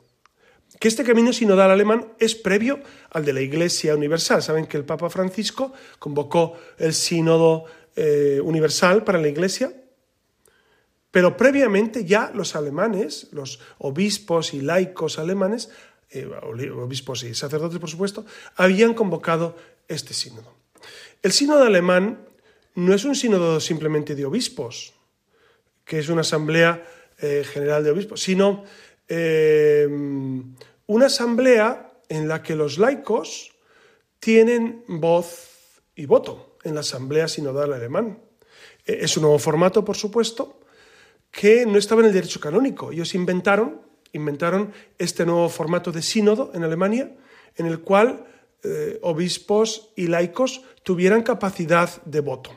que 0.80 0.88
este 0.88 1.04
camino 1.04 1.32
sinodal 1.32 1.70
alemán 1.70 2.14
es 2.18 2.34
previo 2.34 2.80
al 3.10 3.24
de 3.24 3.32
la 3.32 3.42
Iglesia 3.42 3.94
Universal. 3.94 4.42
Saben 4.42 4.66
que 4.66 4.76
el 4.76 4.84
Papa 4.84 5.08
Francisco 5.08 5.72
convocó 6.00 6.58
el 6.78 6.94
sínodo 6.94 7.66
eh, 7.94 8.40
universal 8.42 9.04
para 9.04 9.20
la 9.20 9.28
Iglesia 9.28 9.72
pero 11.12 11.36
previamente 11.36 12.04
ya 12.04 12.32
los 12.34 12.56
alemanes, 12.56 13.28
los 13.32 13.60
obispos 13.78 14.54
y 14.54 14.62
laicos 14.62 15.18
alemanes, 15.18 15.70
eh, 16.10 16.26
obispos 16.26 17.22
y 17.22 17.34
sacerdotes 17.34 17.78
por 17.78 17.90
supuesto, 17.90 18.24
habían 18.56 18.94
convocado 18.94 19.54
este 19.86 20.14
sínodo. 20.14 20.54
El 21.22 21.32
sínodo 21.32 21.64
alemán 21.64 22.26
no 22.74 22.94
es 22.94 23.04
un 23.04 23.14
sínodo 23.14 23.60
simplemente 23.60 24.14
de 24.14 24.24
obispos, 24.24 24.94
que 25.84 25.98
es 25.98 26.08
una 26.08 26.22
asamblea 26.22 26.82
eh, 27.18 27.44
general 27.44 27.84
de 27.84 27.90
obispos, 27.90 28.22
sino 28.22 28.64
eh, 29.06 29.86
una 30.86 31.06
asamblea 31.06 31.92
en 32.08 32.26
la 32.26 32.42
que 32.42 32.56
los 32.56 32.78
laicos 32.78 33.52
tienen 34.18 34.82
voz 34.88 35.50
y 35.94 36.06
voto 36.06 36.56
en 36.64 36.74
la 36.74 36.80
asamblea 36.80 37.28
sinodal 37.28 37.74
alemán. 37.74 38.18
Es 38.86 39.16
un 39.18 39.24
nuevo 39.24 39.38
formato, 39.38 39.84
por 39.84 39.96
supuesto, 39.96 40.61
que 41.32 41.66
no 41.66 41.78
estaba 41.78 42.02
en 42.02 42.08
el 42.08 42.12
derecho 42.12 42.38
canónico. 42.38 42.92
Ellos 42.92 43.16
inventaron, 43.16 43.80
inventaron 44.12 44.72
este 44.98 45.26
nuevo 45.26 45.48
formato 45.48 45.90
de 45.90 46.02
sínodo 46.02 46.52
en 46.54 46.62
Alemania, 46.62 47.10
en 47.56 47.66
el 47.66 47.80
cual 47.80 48.26
eh, 48.62 49.00
obispos 49.02 49.90
y 49.96 50.06
laicos 50.06 50.62
tuvieran 50.84 51.22
capacidad 51.22 52.02
de 52.04 52.20
voto. 52.20 52.50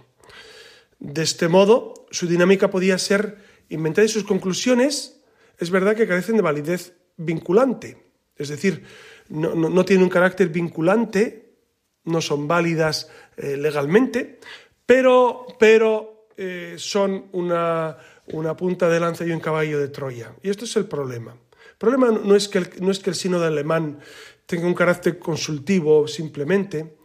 De 0.99 1.23
este 1.23 1.47
modo, 1.47 2.05
su 2.11 2.27
dinámica 2.27 2.69
podía 2.69 2.97
ser 2.97 3.37
inventada 3.69 4.05
y 4.05 4.09
sus 4.09 4.23
conclusiones, 4.23 5.21
es 5.57 5.71
verdad 5.71 5.95
que 5.95 6.07
carecen 6.07 6.35
de 6.35 6.41
validez 6.41 6.93
vinculante, 7.17 7.97
es 8.35 8.49
decir, 8.49 8.83
no, 9.29 9.55
no, 9.55 9.85
tienen 9.85 10.03
un 10.03 10.09
carácter 10.09 10.49
vinculante, 10.49 11.55
no 12.03 12.21
son 12.21 12.47
válidas 12.47 13.09
eh, 13.37 13.57
legalmente, 13.57 14.39
pero, 14.85 15.47
pero 15.57 16.27
eh, 16.37 16.75
son 16.77 17.29
una 17.31 17.97
una 18.27 18.55
punta 18.55 18.89
de 18.89 18.99
lanza 18.99 19.25
y 19.25 19.31
un 19.31 19.39
caballo 19.39 19.79
de 19.79 19.87
Troya. 19.87 20.33
Y 20.41 20.49
esto 20.49 20.65
es 20.65 20.75
el 20.75 20.85
problema. 20.85 21.31
El 21.33 21.77
problema 21.77 22.11
no 22.11 22.35
es 22.35 22.47
que 22.47 22.59
el, 22.59 22.69
no 22.79 22.91
es 22.91 22.99
que 22.99 23.09
el 23.09 23.15
sínodo 23.15 23.45
alemán 23.45 23.99
tenga 24.45 24.67
un 24.67 24.73
carácter 24.73 25.19
consultivo 25.19 26.07
simplemente, 26.07 26.97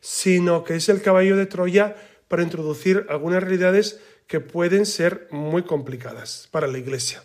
sino 0.00 0.64
que 0.64 0.76
es 0.76 0.88
el 0.88 1.02
caballo 1.02 1.36
de 1.36 1.46
Troya 1.46 1.96
para 2.28 2.42
introducir 2.42 3.06
algunas 3.08 3.42
realidades 3.42 4.00
que 4.26 4.40
pueden 4.40 4.86
ser 4.86 5.28
muy 5.30 5.62
complicadas 5.62 6.48
para 6.50 6.66
la 6.66 6.78
Iglesia. 6.78 7.22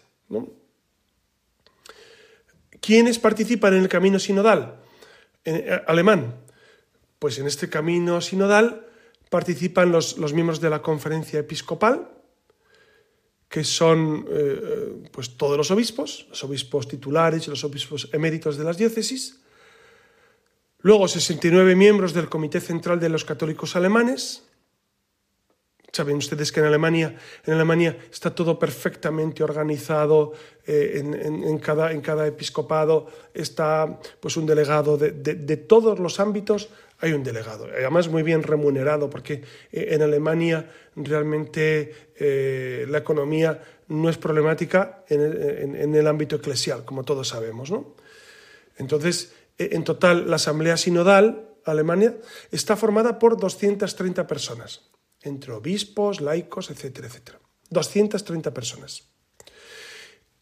¿Quiénes 2.79 3.19
participan 3.19 3.73
en 3.73 3.83
el 3.83 3.89
camino 3.89 4.19
sinodal? 4.19 4.81
Eh, 5.45 5.81
alemán. 5.87 6.35
Pues 7.19 7.39
en 7.39 7.47
este 7.47 7.69
camino 7.69 8.21
sinodal 8.21 8.87
participan 9.29 9.91
los, 9.91 10.17
miembros 10.33 10.61
de 10.61 10.69
la 10.69 10.81
conferencia 10.81 11.39
episcopal, 11.39 12.09
que 13.51 13.65
son 13.65 14.25
eh, 14.31 15.09
pues 15.11 15.35
todos 15.35 15.57
los 15.57 15.71
obispos, 15.71 16.25
los 16.29 16.41
obispos 16.45 16.87
titulares 16.87 17.45
y 17.45 17.49
los 17.49 17.65
obispos 17.65 18.07
eméritos 18.13 18.57
de 18.57 18.63
las 18.63 18.77
diócesis. 18.77 19.41
Luego 20.79 21.09
69 21.09 21.75
miembros 21.75 22.13
del 22.13 22.29
Comité 22.29 22.61
Central 22.61 23.01
de 23.01 23.09
los 23.09 23.25
Católicos 23.25 23.75
Alemanes, 23.75 24.47
Saben 25.91 26.15
ustedes 26.15 26.53
que 26.53 26.61
en 26.61 26.67
Alemania, 26.67 27.15
en 27.45 27.53
Alemania 27.53 27.97
está 28.09 28.33
todo 28.33 28.57
perfectamente 28.57 29.43
organizado, 29.43 30.31
eh, 30.65 31.01
en, 31.03 31.59
cada, 31.59 32.27
episcopado 32.27 33.07
está 33.33 33.99
pues, 34.21 34.37
un 34.37 34.45
delegado 34.45 34.97
de, 34.97 35.57
todos 35.57 35.99
los 35.99 36.21
ámbitos, 36.21 36.69
hay 36.99 37.11
un 37.11 37.23
delegado, 37.23 37.65
además 37.65 38.07
muy 38.07 38.23
bien 38.23 38.41
remunerado, 38.41 39.09
porque 39.09 39.43
eh, 39.71 39.87
en 39.91 40.01
Alemania 40.01 40.71
realmente 40.95 42.11
eh, 42.15 42.85
la 42.87 42.99
economía 42.99 43.61
no 43.89 44.07
es 44.07 44.17
problemática 44.17 45.03
en 45.09 45.95
el, 45.95 46.07
ámbito 46.07 46.37
eclesial, 46.37 46.85
como 46.85 47.03
todos 47.03 47.27
sabemos. 47.27 47.69
¿no? 47.69 47.95
Entonces, 48.77 49.33
en 49.57 49.83
total, 49.83 50.29
la 50.29 50.37
Asamblea 50.37 50.77
Sinodal 50.77 51.49
Alemania 51.65 52.15
está 52.49 52.77
formada 52.77 53.19
por 53.19 53.37
230 53.37 54.25
personas 54.25 54.90
entre 55.23 55.53
obispos, 55.53 56.21
laicos, 56.21 56.69
etcétera, 56.69 57.07
etcétera. 57.07 57.39
230 57.69 58.53
personas. 58.53 59.03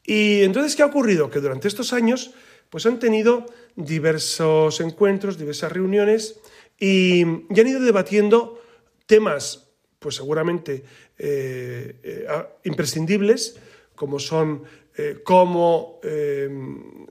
Y 0.03 0.41
entonces, 0.41 0.75
¿qué 0.75 0.83
ha 0.83 0.87
ocurrido? 0.87 1.29
Que 1.29 1.39
durante 1.39 1.67
estos 1.67 1.93
años 1.93 2.31
pues 2.69 2.85
han 2.85 2.99
tenido 2.99 3.45
diversos 3.75 4.79
encuentros, 4.79 5.37
diversas 5.37 5.71
reuniones 5.71 6.39
y, 6.79 7.23
han 7.23 7.67
ido 7.67 7.79
debatiendo 7.79 8.61
temas, 9.05 9.71
pues 9.97 10.15
seguramente 10.15 10.83
eh, 11.17 11.99
eh, 12.03 12.27
imprescindibles, 12.63 13.59
como 13.95 14.19
son 14.19 14.63
eh, 14.95 15.21
cómo 15.23 15.99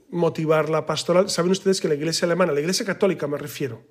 motivar 0.09 0.69
la 0.69 0.85
pastoral. 0.85 1.29
Saben 1.29 1.51
ustedes 1.51 1.81
que 1.81 1.87
la 1.87 1.95
Iglesia 1.95 2.25
alemana, 2.25 2.53
la 2.53 2.61
Iglesia 2.61 2.85
católica 2.85 3.27
me 3.27 3.37
refiero, 3.37 3.83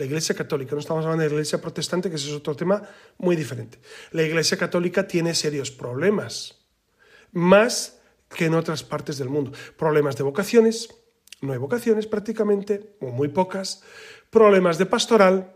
la 0.00 0.06
Iglesia 0.06 0.34
Católica, 0.34 0.72
no 0.72 0.80
estamos 0.80 1.04
hablando 1.04 1.24
de 1.24 1.28
la 1.28 1.34
Iglesia 1.34 1.60
Protestante, 1.60 2.08
que 2.08 2.16
ese 2.16 2.30
es 2.30 2.34
otro 2.34 2.56
tema 2.56 2.82
muy 3.18 3.36
diferente. 3.36 3.78
La 4.12 4.22
Iglesia 4.22 4.56
Católica 4.56 5.06
tiene 5.06 5.34
serios 5.34 5.70
problemas, 5.70 6.64
más 7.32 8.00
que 8.34 8.46
en 8.46 8.54
otras 8.54 8.82
partes 8.82 9.18
del 9.18 9.28
mundo. 9.28 9.52
Problemas 9.76 10.16
de 10.16 10.24
vocaciones, 10.24 10.88
no 11.42 11.52
hay 11.52 11.58
vocaciones 11.58 12.06
prácticamente, 12.06 12.96
o 13.02 13.08
muy 13.08 13.28
pocas, 13.28 13.82
problemas 14.30 14.78
de 14.78 14.86
pastoral, 14.86 15.52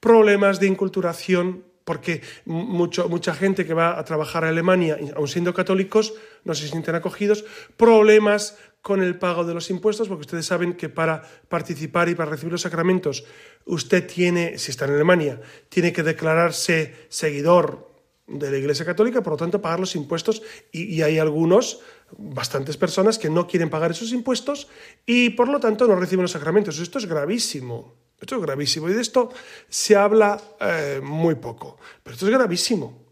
problemas 0.00 0.58
de 0.58 0.66
inculturación, 0.66 1.64
porque 1.84 2.20
mucho, 2.46 3.08
mucha 3.08 3.32
gente 3.32 3.64
que 3.64 3.74
va 3.74 3.96
a 3.96 4.04
trabajar 4.04 4.44
a 4.44 4.48
Alemania, 4.48 4.98
aun 5.14 5.28
siendo 5.28 5.54
católicos, 5.54 6.14
no 6.42 6.52
se 6.56 6.66
sienten 6.66 6.96
acogidos, 6.96 7.44
problemas 7.76 8.58
con 8.84 9.02
el 9.02 9.18
pago 9.18 9.44
de 9.44 9.54
los 9.54 9.70
impuestos, 9.70 10.08
porque 10.08 10.28
ustedes 10.28 10.44
saben 10.44 10.74
que 10.74 10.90
para 10.90 11.22
participar 11.48 12.10
y 12.10 12.14
para 12.14 12.30
recibir 12.30 12.52
los 12.52 12.60
sacramentos, 12.60 13.24
usted 13.64 14.06
tiene, 14.06 14.58
si 14.58 14.72
está 14.72 14.84
en 14.84 14.92
Alemania, 14.92 15.40
tiene 15.70 15.90
que 15.90 16.02
declararse 16.02 16.94
seguidor 17.08 17.88
de 18.26 18.50
la 18.50 18.58
Iglesia 18.58 18.84
Católica, 18.84 19.22
por 19.22 19.32
lo 19.32 19.36
tanto 19.38 19.62
pagar 19.62 19.80
los 19.80 19.96
impuestos 19.96 20.42
y, 20.70 21.00
hay 21.00 21.18
algunos, 21.18 21.80
bastantes 22.18 22.76
personas 22.76 23.18
que 23.18 23.30
no 23.30 23.46
quieren 23.46 23.70
pagar 23.70 23.92
esos 23.92 24.12
impuestos 24.12 24.68
y 25.06 25.30
por 25.30 25.48
lo 25.48 25.60
tanto 25.60 25.88
no 25.88 25.96
reciben 25.96 26.24
los 26.24 26.32
sacramentos. 26.32 26.78
Esto 26.78 26.98
es 26.98 27.06
gravísimo, 27.06 27.94
esto 28.20 28.36
es 28.36 28.42
gravísimo 28.42 28.90
y 28.90 28.92
de 28.92 29.00
esto 29.00 29.30
se 29.66 29.96
habla 29.96 30.38
eh, 30.60 31.00
muy 31.02 31.36
poco, 31.36 31.78
pero 32.02 32.12
esto 32.12 32.26
es 32.26 32.32
gravísimo. 32.32 33.06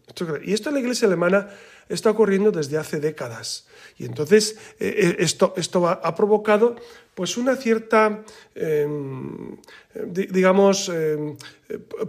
y 0.45 0.53
esto 0.53 0.69
en 0.69 0.75
la 0.75 0.81
Iglesia 0.81 1.07
alemana 1.07 1.49
está 1.89 2.11
ocurriendo 2.11 2.51
desde 2.51 2.77
hace 2.77 2.99
décadas. 2.99 3.67
Y 3.97 4.05
entonces 4.05 4.57
eh, 4.79 4.95
eh, 4.97 5.15
esto, 5.19 5.53
esto 5.57 5.87
ha, 5.87 6.15
provocado 6.15 6.75
pues 7.13 7.37
una 7.37 7.55
cierta, 7.55 8.23
em, 8.55 9.57
digamos, 10.05 10.89
em, 10.89 11.37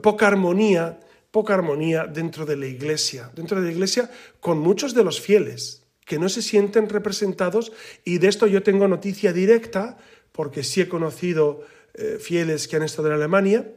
poca 0.02 0.26
armonía, 0.26 0.98
poca 1.30 1.54
armonía 1.54 2.06
dentro 2.06 2.46
de 2.46 2.56
la 2.56 2.66
iglesia, 2.66 3.30
dentro 3.34 3.60
de 3.60 3.66
la 3.66 3.72
iglesia 3.72 4.10
con 4.40 4.58
muchos 4.58 4.94
de 4.94 5.04
los 5.04 5.20
fieles 5.20 5.84
que 6.04 6.18
no 6.18 6.28
se 6.28 6.42
sienten 6.42 6.88
representados 6.88 7.72
y 8.04 8.18
de 8.18 8.28
esto 8.28 8.46
yo 8.46 8.62
tengo 8.62 8.88
noticia 8.88 9.32
directa 9.32 9.96
porque 10.32 10.62
sí 10.62 10.80
he 10.80 10.88
conocido 10.88 11.62
eh, 11.94 12.18
fieles 12.20 12.68
que 12.68 12.76
han 12.76 12.82
estado 12.82 13.08
en 13.08 13.14
Alemania 13.14 13.70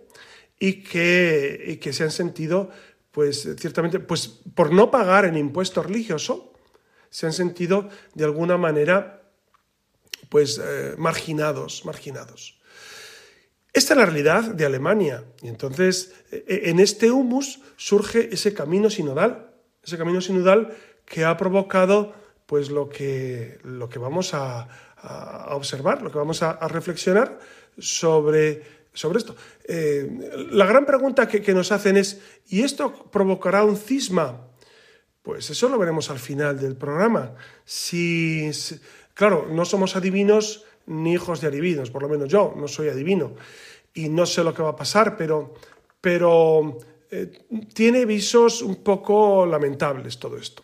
y 0.60 0.83
que, 0.83 1.63
y 1.67 1.77
que 1.77 1.93
se 1.93 2.03
han 2.03 2.12
sentido 2.12 2.69
pues 3.17 3.49
ciertamente, 3.58 3.99
pues 3.99 4.27
por 4.53 4.71
no 4.71 4.91
pagar 4.91 5.25
el 5.25 5.38
impuesto 5.38 5.82
religioso, 5.82 6.53
se 7.10 7.25
han 7.25 7.34
sentido 7.34 7.89
de 8.13 8.25
alguna 8.25 8.58
manera 8.58 9.23
pues 10.30 10.62
eh, 10.63 10.93
marginados, 10.99 11.84
marginados. 11.84 12.60
Esta 13.73 13.95
es 13.95 13.97
la 13.97 14.06
realidad 14.06 14.43
de 14.53 14.67
Alemania 14.67 15.23
y 15.41 15.47
entonces 15.47 16.13
e, 16.32 16.45
e, 16.47 16.69
en 16.69 16.80
este 16.80 17.10
humus 17.10 17.60
surge 17.75 18.30
ese 18.32 18.53
camino 18.53 18.88
sinodal, 18.91 19.49
ese 19.84 19.97
camino 19.97 20.21
sinodal 20.21 20.77
que 21.03 21.25
ha 21.25 21.36
provocado 21.38 22.13
pues 22.45 22.69
lo 22.69 22.88
que, 22.88 23.58
lo 23.63 23.89
que 23.89 23.97
vamos 23.97 24.36
a, 24.36 24.67
observar, 25.49 26.03
lo 26.03 26.12
que 26.12 26.19
vamos 26.19 26.43
a, 26.43 26.67
reflexionar 26.67 27.39
sobre, 27.80 28.62
sobre 28.97 29.19
esto. 29.19 29.36
Eh, 29.63 30.47
la 30.51 30.65
gran 30.65 30.86
pregunta 30.86 31.27
que, 31.27 31.53
nos 31.53 31.71
hacen 31.71 31.97
es, 31.97 32.19
¿y 32.47 32.63
esto 32.63 33.10
provocará 33.12 33.63
un 33.63 33.77
cisma 33.77 34.47
pues 35.27 35.49
eso 35.49 35.67
lo 35.67 35.77
veremos 35.77 36.10
al 36.10 36.19
final 36.19 36.57
del 36.57 36.77
programa. 36.77 37.36
Si, 37.65 38.49
claro, 39.13 39.45
no 39.51 39.65
somos 39.65 39.97
adivinos 39.97 40.63
ni 40.86 41.15
hijos 41.15 41.41
de 41.41 41.47
adivinos, 41.47 41.91
por 41.91 42.01
lo 42.01 42.07
menos 42.07 42.29
yo 42.29 42.53
no 42.55 42.65
soy 42.69 42.88
adivino 42.88 43.36
y 43.93 44.07
no 44.07 44.25
sé 44.25 44.41
lo 44.41 44.53
que 44.53 44.63
va 44.63 44.69
a 44.69 44.75
pasar, 44.77 45.17
pero, 45.17 45.53
pero 45.99 46.77
eh, 47.12 47.45
tiene 47.73 48.05
visos 48.05 48.62
un 48.62 48.77
poco 48.77 49.45
lamentables 49.45 50.17
todo 50.17 50.38
esto. 50.38 50.63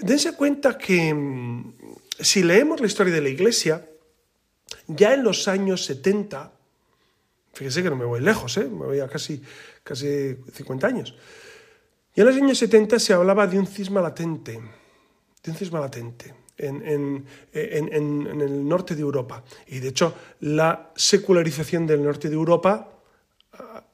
Dense 0.00 0.34
cuenta 0.34 0.76
que 0.76 1.14
mm, 1.14 1.74
si 2.18 2.42
leemos 2.42 2.80
la 2.80 2.88
historia 2.88 3.14
de 3.14 3.20
la 3.20 3.28
Iglesia, 3.28 3.88
ya 4.88 5.14
en 5.14 5.22
los 5.22 5.46
años 5.46 5.84
70, 5.84 6.52
fíjese 7.54 7.82
que 7.82 7.90
no 7.90 7.96
me 7.96 8.04
voy 8.04 8.20
lejos, 8.20 8.56
¿eh? 8.56 8.64
me 8.64 8.86
voy 8.86 9.00
a 9.00 9.08
casi, 9.08 9.42
casi 9.82 10.36
50 10.52 10.86
años, 10.86 11.14
y 12.14 12.20
en 12.20 12.26
los 12.26 12.36
años 12.36 12.58
70 12.58 12.98
se 12.98 13.12
hablaba 13.12 13.46
de 13.46 13.58
un 13.58 13.66
cisma 13.66 14.00
latente, 14.00 14.60
de 15.42 15.50
un 15.50 15.56
cisma 15.56 15.80
latente 15.80 16.34
en, 16.56 17.26
el 17.52 18.68
norte 18.68 18.94
de 18.94 19.00
Europa. 19.00 19.42
Y 19.66 19.80
de 19.80 19.88
hecho, 19.88 20.14
la 20.40 20.92
secularización 20.94 21.86
del 21.86 22.04
norte 22.04 22.28
de 22.28 22.34
Europa 22.34 22.88
ah, 23.54 23.84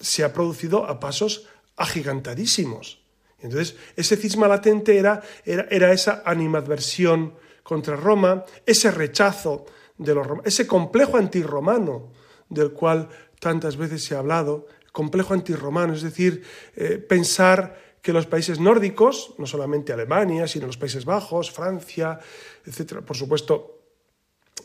se 0.00 0.24
ha 0.24 0.32
producido 0.32 0.86
a 0.86 0.98
pasos 0.98 1.46
agigantadísimos. 1.76 3.02
Entonces, 3.40 3.76
ese 3.94 4.16
cisma 4.16 4.48
latente 4.48 4.96
era, 4.96 5.22
era, 5.44 5.66
era 5.70 5.92
esa 5.92 6.22
animadversión 6.24 7.34
contra 7.62 7.96
Roma, 7.96 8.44
ese 8.64 8.90
rechazo 8.90 9.66
de 9.98 10.14
los 10.14 10.26
ese 10.44 10.66
complejo 10.66 11.16
antirromano 11.16 12.10
del 12.54 12.72
cual 12.72 13.08
tantas 13.40 13.76
veces 13.76 14.02
se 14.04 14.14
ha 14.14 14.20
hablado, 14.20 14.66
complejo 14.92 15.34
antirromano, 15.34 15.92
es 15.92 16.02
decir, 16.02 16.42
eh, 16.76 16.98
pensar 16.98 17.82
que 18.00 18.12
los 18.12 18.26
países 18.26 18.60
nórdicos, 18.60 19.34
no 19.38 19.46
solamente 19.46 19.92
Alemania, 19.92 20.46
sino 20.46 20.66
los 20.66 20.76
Países 20.76 21.04
Bajos, 21.04 21.50
Francia, 21.50 22.20
etcétera, 22.64 23.00
por 23.00 23.16
supuesto, 23.16 23.80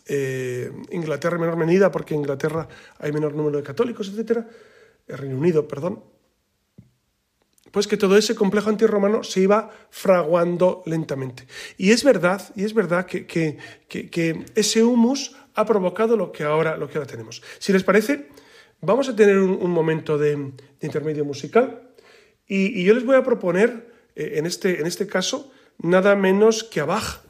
eh, 0.06 0.72
Inglaterra 0.92 1.36
en 1.36 1.42
menor 1.42 1.56
medida, 1.56 1.90
porque 1.90 2.14
en 2.14 2.20
Inglaterra 2.20 2.68
hay 3.00 3.12
menor 3.12 3.34
número 3.34 3.58
de 3.58 3.64
católicos, 3.64 4.10
etcétera, 4.10 4.48
el 5.08 5.18
Reino 5.18 5.38
Unido, 5.38 5.68
perdón, 5.68 6.04
pues 7.72 7.88
que 7.88 7.98
todo 7.98 8.18
ese 8.18 8.36
complejo 8.36 8.70
antirromano 8.70 9.24
se 9.24 9.42
iba 9.42 9.70
fraguando 9.90 10.84
lentamente. 10.86 11.48
Y 11.78 11.92
es 11.92 12.04
verdad, 12.04 12.42
y 12.56 12.64
es 12.64 12.74
verdad 12.74 13.06
que, 13.06 13.26
que, 13.26 14.46
ese 14.56 14.84
humus 14.84 15.36
ha 15.60 15.66
provocado 15.66 16.16
lo 16.16 16.32
que, 16.32 16.44
ahora, 16.44 16.78
lo 16.78 16.88
que 16.88 16.98
ahora 16.98 17.10
tenemos. 17.10 17.42
Si 17.60 17.74
les 17.74 17.84
parece, 17.84 18.30
Vamos 18.82 19.10
a 19.10 19.16
tener 19.16 19.38
un, 19.40 19.72
momento 19.72 20.18
de, 20.18 20.54
intermedio 20.80 21.26
musical 21.26 21.82
y, 22.48 22.82
yo 22.84 22.94
les 22.94 23.06
voy 23.06 23.18
a 23.18 23.24
proponer, 23.24 23.92
eh, 24.16 24.36
en, 24.36 24.46
este, 24.46 24.80
en 24.80 24.88
este 24.88 25.06
caso, 25.06 25.52
nada 25.80 26.16
menos 26.16 26.64
que 26.64 26.80
a 26.80 26.86
Bach. 26.86 27.22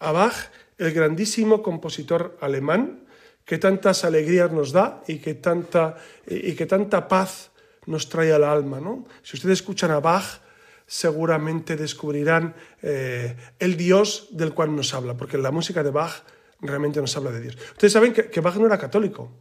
A 0.00 0.10
Bach, 0.10 0.34
el 0.78 0.92
grandísimo 0.92 1.62
compositor 1.62 2.36
alemán 2.40 3.06
que 3.44 3.58
tantas 3.58 4.04
alegrías 4.04 4.50
nos 4.50 4.72
da 4.72 5.02
y 5.06 5.18
que 5.18 5.34
tanta, 5.34 5.98
y 6.26 6.54
que 6.54 6.66
tanta 6.66 7.06
paz 7.06 7.52
nos 7.86 8.08
trae 8.08 8.32
al 8.32 8.42
alma. 8.42 8.80
¿no? 8.80 9.06
Si 9.22 9.36
ustedes 9.36 9.60
escuchan 9.60 9.92
a 9.92 10.00
Bach, 10.00 10.40
seguramente 10.84 11.76
descubrirán 11.76 12.56
eh, 12.82 13.36
el 13.60 13.76
Dios 13.76 14.28
del 14.32 14.52
cual 14.52 14.74
nos 14.74 14.94
habla, 14.94 15.16
porque 15.16 15.38
la 15.38 15.52
música 15.52 15.84
de 15.84 15.90
Bach 15.90 16.24
realmente 16.62 17.00
nos 17.00 17.16
habla 17.16 17.30
de 17.30 17.40
Dios. 17.40 17.58
Ustedes 17.72 17.92
saben 17.92 18.12
que, 18.12 18.30
que 18.30 18.40
Bach 18.40 18.56
no 18.56 18.66
era 18.66 18.78
católico. 18.78 19.38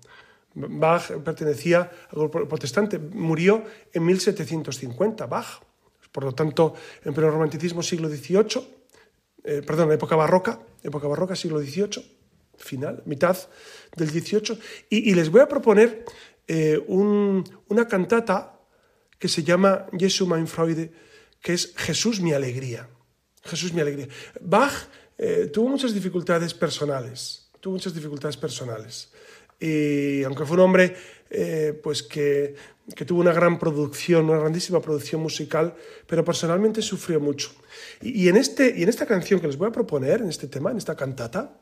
Bach 0.53 1.12
pertenecía 1.23 1.89
al 2.10 2.19
grupo 2.19 2.47
protestante, 2.47 2.99
murió 2.99 3.63
en 3.93 4.05
1750, 4.05 5.25
Bach. 5.27 5.62
Por 6.12 6.25
lo 6.25 6.34
tanto, 6.34 6.73
en 7.05 7.13
pleno 7.13 7.31
romanticismo, 7.31 7.81
siglo 7.81 8.10
XVIII, 8.10 8.81
eh, 9.43 9.62
perdón, 9.65 9.91
época 9.91 10.15
barroca, 10.15 10.60
época 10.84 11.07
barroca, 11.07 11.36
siglo 11.36 11.60
XVIII, 11.60 12.03
final, 12.57 13.01
mitad 13.05 13.38
del 13.95 14.10
XVIII. 14.10 14.60
Y, 14.89 15.13
les 15.15 15.29
voy 15.29 15.41
a 15.41 15.47
proponer 15.47 16.03
eh, 16.47 16.84
una 16.88 17.88
cantata 17.88 18.60
que 19.17 19.29
se 19.29 19.43
llama 19.43 19.88
Jesu 19.97 20.27
mein 20.27 20.47
Freude, 20.47 20.91
que 21.39 21.53
es 21.53 21.73
Jesús 21.77 22.19
mi 22.19 22.34
alegría. 22.34 22.89
Jesús 23.43 23.73
mi 23.73 23.81
alegría. 23.81 24.07
Bach 24.41 24.73
eh, 25.21 25.49
tuvo 25.53 25.69
muchas 25.69 25.93
dificultades 25.93 26.53
personales, 26.53 27.47
tuvo 27.60 27.75
muchas 27.75 27.93
dificultades 27.93 28.36
personales 28.36 29.10
y 29.62 30.23
aunque 30.23 30.43
fue 30.43 30.55
un 30.55 30.63
hombre 30.63 30.95
eh, 31.29 31.79
pues 31.84 32.01
que, 32.01 32.55
que, 32.95 33.05
tuvo 33.05 33.21
una 33.21 33.31
gran 33.31 33.60
producción, 33.60 34.27
una 34.27 34.39
grandísima 34.39 34.81
producción 34.81 35.21
musical, 35.21 35.75
pero 36.07 36.25
personalmente 36.25 36.81
sufrió 36.81 37.19
mucho. 37.19 37.51
Y, 38.01 38.27
en, 38.27 38.38
este, 38.38 38.73
y 38.75 38.81
en 38.81 38.89
esta 38.89 39.05
canción 39.05 39.39
que 39.39 39.45
les 39.45 39.57
voy 39.57 39.69
a 39.69 39.71
proponer, 39.71 40.21
en 40.21 40.29
este 40.29 40.47
tema, 40.47 40.71
en 40.71 40.77
esta 40.77 40.95
cantata, 40.95 41.62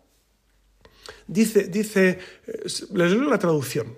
dice, 1.28 1.65
dice 1.67 2.19
eh, 2.48 2.63
les 2.63 3.12
leo 3.12 3.30
la 3.30 3.38
traducción, 3.38 3.98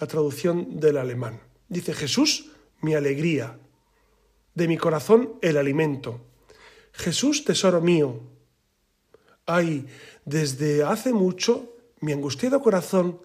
la 0.00 0.06
traducción 0.06 0.80
del 0.80 0.96
alemán. 0.96 1.38
Dice, 1.68 1.92
Jesús, 1.92 2.50
mi 2.80 2.94
alegría, 2.94 3.58
de 4.54 4.68
mi 4.68 4.78
corazón 4.78 5.34
el 5.42 5.58
alimento. 5.58 6.22
Jesús, 6.92 7.44
tesoro 7.44 7.82
mío. 7.82 8.33
Ay, 9.46 9.86
desde 10.24 10.84
hace 10.84 11.12
mucho 11.12 11.76
mi 12.00 12.12
angustiado 12.12 12.60
corazón 12.60 13.20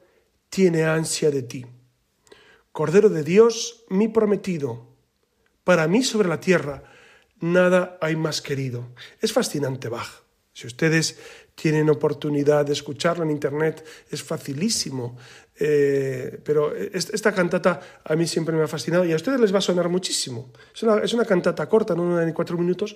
tiene 0.50 0.84
ansia 0.84 1.32
de 1.32 1.44
ti. 1.44 1.66
Cordero 2.72 3.10
de 3.10 3.24
Dios, 3.24 3.86
mi 3.90 4.08
prometido, 4.08 4.88
para 5.64 5.88
mí 5.88 6.04
sobre 6.04 6.30
la 6.30 6.40
tierra 6.40 6.84
nada 7.40 7.98
hay 8.02 8.16
más 8.16 8.42
querido. 8.42 8.90
Es 9.22 9.34
fascinante 9.34 9.90
Bach. 9.90 10.24
Si 10.54 10.68
ustedes 10.68 11.18
tienen 11.56 11.90
oportunidad 11.90 12.66
de 12.66 12.74
escucharlo 12.74 13.24
en 13.24 13.32
internet, 13.32 13.86
es 14.10 14.24
facilísimo. 14.24 15.18
Eh, 15.58 16.40
pero 16.44 16.74
esta 16.76 17.34
cantata 17.34 17.80
a 18.04 18.16
mí 18.16 18.26
siempre 18.26 18.56
me 18.56 18.64
ha 18.64 18.68
fascinado 18.68 19.04
y 19.06 19.12
a 19.12 19.16
ustedes 19.16 19.40
les 19.40 19.54
va 19.54 19.60
a 19.60 19.62
sonar 19.62 19.90
muchísimo. 19.90 20.52
Es 20.74 21.14
una, 21.14 21.26
cantata 21.26 21.68
corta, 21.68 21.96
no 21.96 22.04
una 22.04 22.26
de 22.26 22.34
cuatro 22.34 22.58
minutos, 22.58 22.96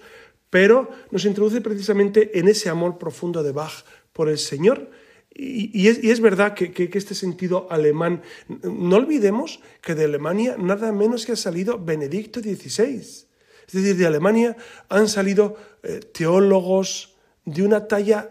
pero 0.54 0.88
nos 1.10 1.26
introduce 1.26 1.62
precisamente 1.62 2.38
en 2.38 2.48
ese 2.48 2.70
amor 2.70 3.00
profundo 3.00 3.42
de 3.42 3.52
Bach 3.52 3.84
por 4.14 4.30
el 4.30 4.38
Señor 4.38 4.88
y, 5.34 5.88
es, 5.88 6.22
verdad 6.22 6.54
que, 6.54 6.92
este 6.94 7.16
sentido 7.16 7.66
alemán, 7.72 8.22
no 8.62 8.98
olvidemos 8.98 9.62
que 9.82 9.96
de 9.96 10.06
Alemania 10.06 10.56
nada 10.60 10.92
menos 10.92 11.26
que 11.26 11.32
ha 11.32 11.36
salido 11.36 11.80
Benedicto 11.80 12.40
XVI. 12.40 13.00
Es 13.00 13.26
decir, 13.72 13.98
de 13.98 14.06
Alemania 14.06 14.56
han 14.90 15.08
salido 15.08 15.58
eh, 15.82 16.02
teólogos 16.14 17.16
de 17.46 17.64
una 17.64 17.88
talla 17.88 18.30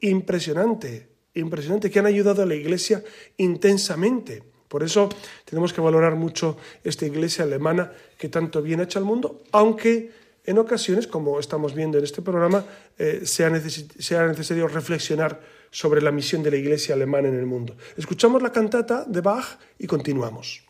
impresionante, 0.00 1.06
impresionante, 1.34 1.88
que 1.88 2.00
han 2.00 2.06
ayudado 2.06 2.42
a 2.42 2.46
la 2.46 2.56
Iglesia 2.56 3.04
intensamente. 3.36 4.42
Por 4.66 4.82
eso 4.82 5.08
tenemos 5.44 5.72
que 5.72 5.80
valorar 5.80 6.16
mucho 6.16 6.56
esta 6.82 7.06
Iglesia 7.06 7.44
alemana 7.44 7.92
que 8.18 8.28
tanto 8.28 8.60
bien 8.60 8.80
ha 8.80 8.84
hecho 8.84 8.98
al 8.98 9.04
mundo, 9.04 9.44
aunque 9.52 10.18
en 10.50 10.58
ocasiones, 10.58 11.06
como 11.06 11.38
estamos 11.38 11.74
viendo 11.74 11.98
en 11.98 12.04
este 12.04 12.22
programa, 12.22 12.64
eh, 12.98 13.22
sea, 13.24 13.50
sea 13.98 14.26
necesario 14.26 14.66
reflexionar 14.66 15.40
sobre 15.70 16.02
la 16.02 16.10
misión 16.10 16.42
de 16.42 16.50
la 16.50 16.56
Iglesia 16.56 16.94
alemana 16.94 17.28
en 17.28 17.38
el 17.38 17.46
mundo. 17.46 17.76
Escuchamos 17.96 18.42
la 18.42 18.50
cantata 18.50 19.04
de 19.06 19.20
Bach 19.20 19.58
y 19.78 19.86
continuamos. 19.86 20.69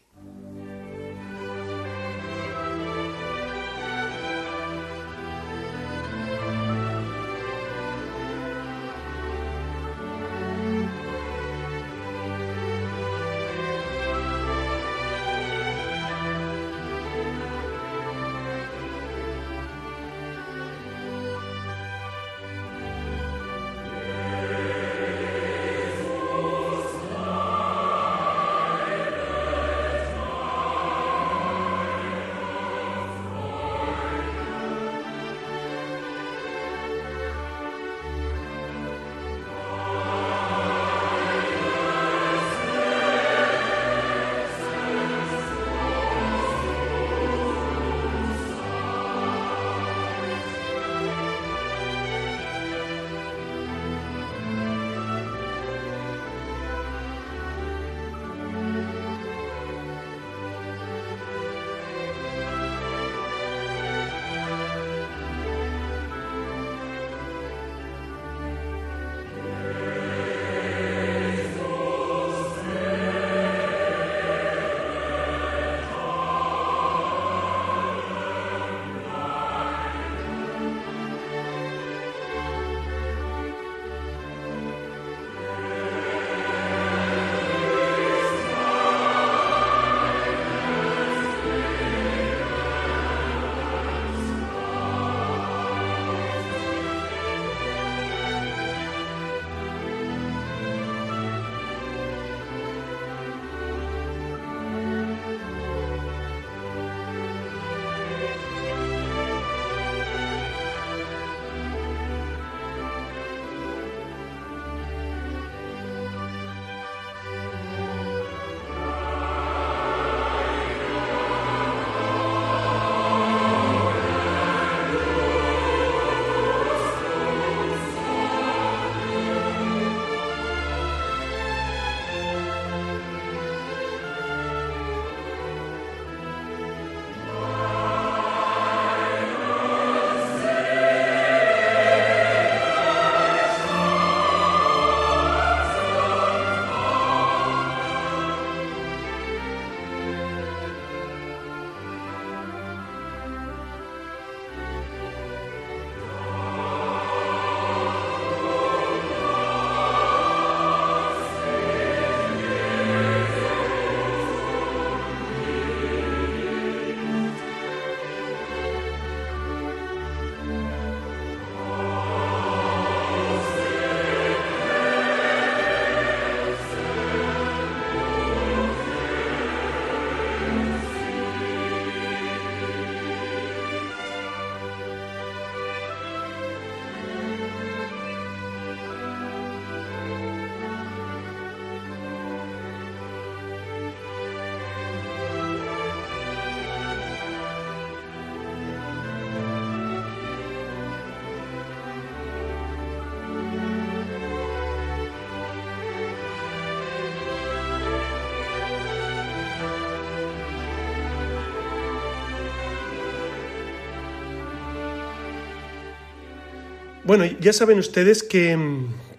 Bueno, 217.11 217.27
ya 217.41 217.51
saben 217.53 217.81
ustedes 217.81 218.23
que, 218.23 218.57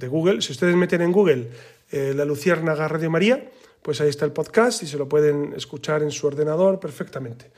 Google. 0.09 0.41
Si 0.41 0.53
ustedes 0.53 0.75
meten 0.75 1.01
en 1.01 1.11
Google 1.11 1.49
eh, 1.91 2.13
la 2.15 2.23
Luciérnaga 2.23 2.87
Radio 2.87 3.09
María, 3.09 3.49
pues 3.81 3.99
ahí 4.01 4.09
está 4.09 4.25
el 4.25 4.31
podcast 4.31 4.83
y 4.83 4.87
se 4.87 4.97
lo 4.97 5.09
pueden 5.09 5.53
escuchar 5.55 6.03
en 6.03 6.11
su 6.11 6.27
ordenador 6.27 6.79
perfectamente. 6.79 7.51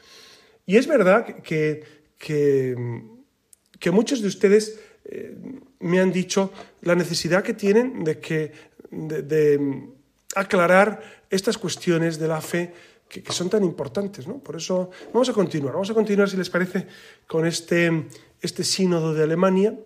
Y 0.65 0.77
es 0.77 0.88
verdad 0.88 1.25
que, 1.25 1.83
que, 2.17 3.91
muchos 3.91 4.21
de 4.21 4.27
ustedes 4.27 4.79
eh, 5.05 5.36
me 5.79 5.99
han 5.99 6.12
dicho 6.12 6.51
la 6.81 6.95
necesidad 6.95 7.43
que 7.43 7.53
tienen 7.53 8.03
de, 8.03 8.19
que, 8.19 8.51
de, 8.89 9.89
aclarar 10.36 11.25
estas 11.29 11.57
cuestiones 11.57 12.17
de 12.17 12.27
la 12.27 12.39
fe 12.39 12.73
que, 13.09 13.21
son 13.31 13.49
tan 13.49 13.63
importantes. 13.63 14.25
¿no? 14.25 14.39
Por 14.39 14.55
eso 14.55 14.89
vamos 15.13 15.27
a 15.27 15.33
continuar, 15.33 15.73
vamos 15.73 15.89
a 15.89 15.93
continuar, 15.93 16.29
si 16.29 16.38
les 16.38 16.49
parece, 16.49 16.88
con 17.27 17.45
este, 17.45 18.07
este 18.41 18.63
sínodo 18.63 19.13
de 19.13 19.23
Alemania. 19.23 19.77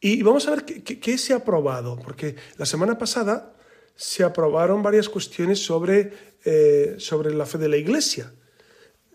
Y 0.00 0.22
vamos 0.22 0.46
a 0.46 0.52
ver 0.52 0.64
qué 0.64 1.18
se 1.18 1.32
ha 1.32 1.38
aprobado, 1.38 1.98
porque 1.98 2.36
la 2.56 2.64
semana 2.64 2.96
pasada 2.96 3.57
se 3.98 4.22
aprobaron 4.22 4.80
varias 4.80 5.08
cuestiones 5.08 5.58
sobre, 5.58 6.12
eh, 6.44 6.94
sobre 6.98 7.34
la 7.34 7.44
fe 7.44 7.58
de 7.58 7.68
la 7.68 7.76
Iglesia. 7.76 8.32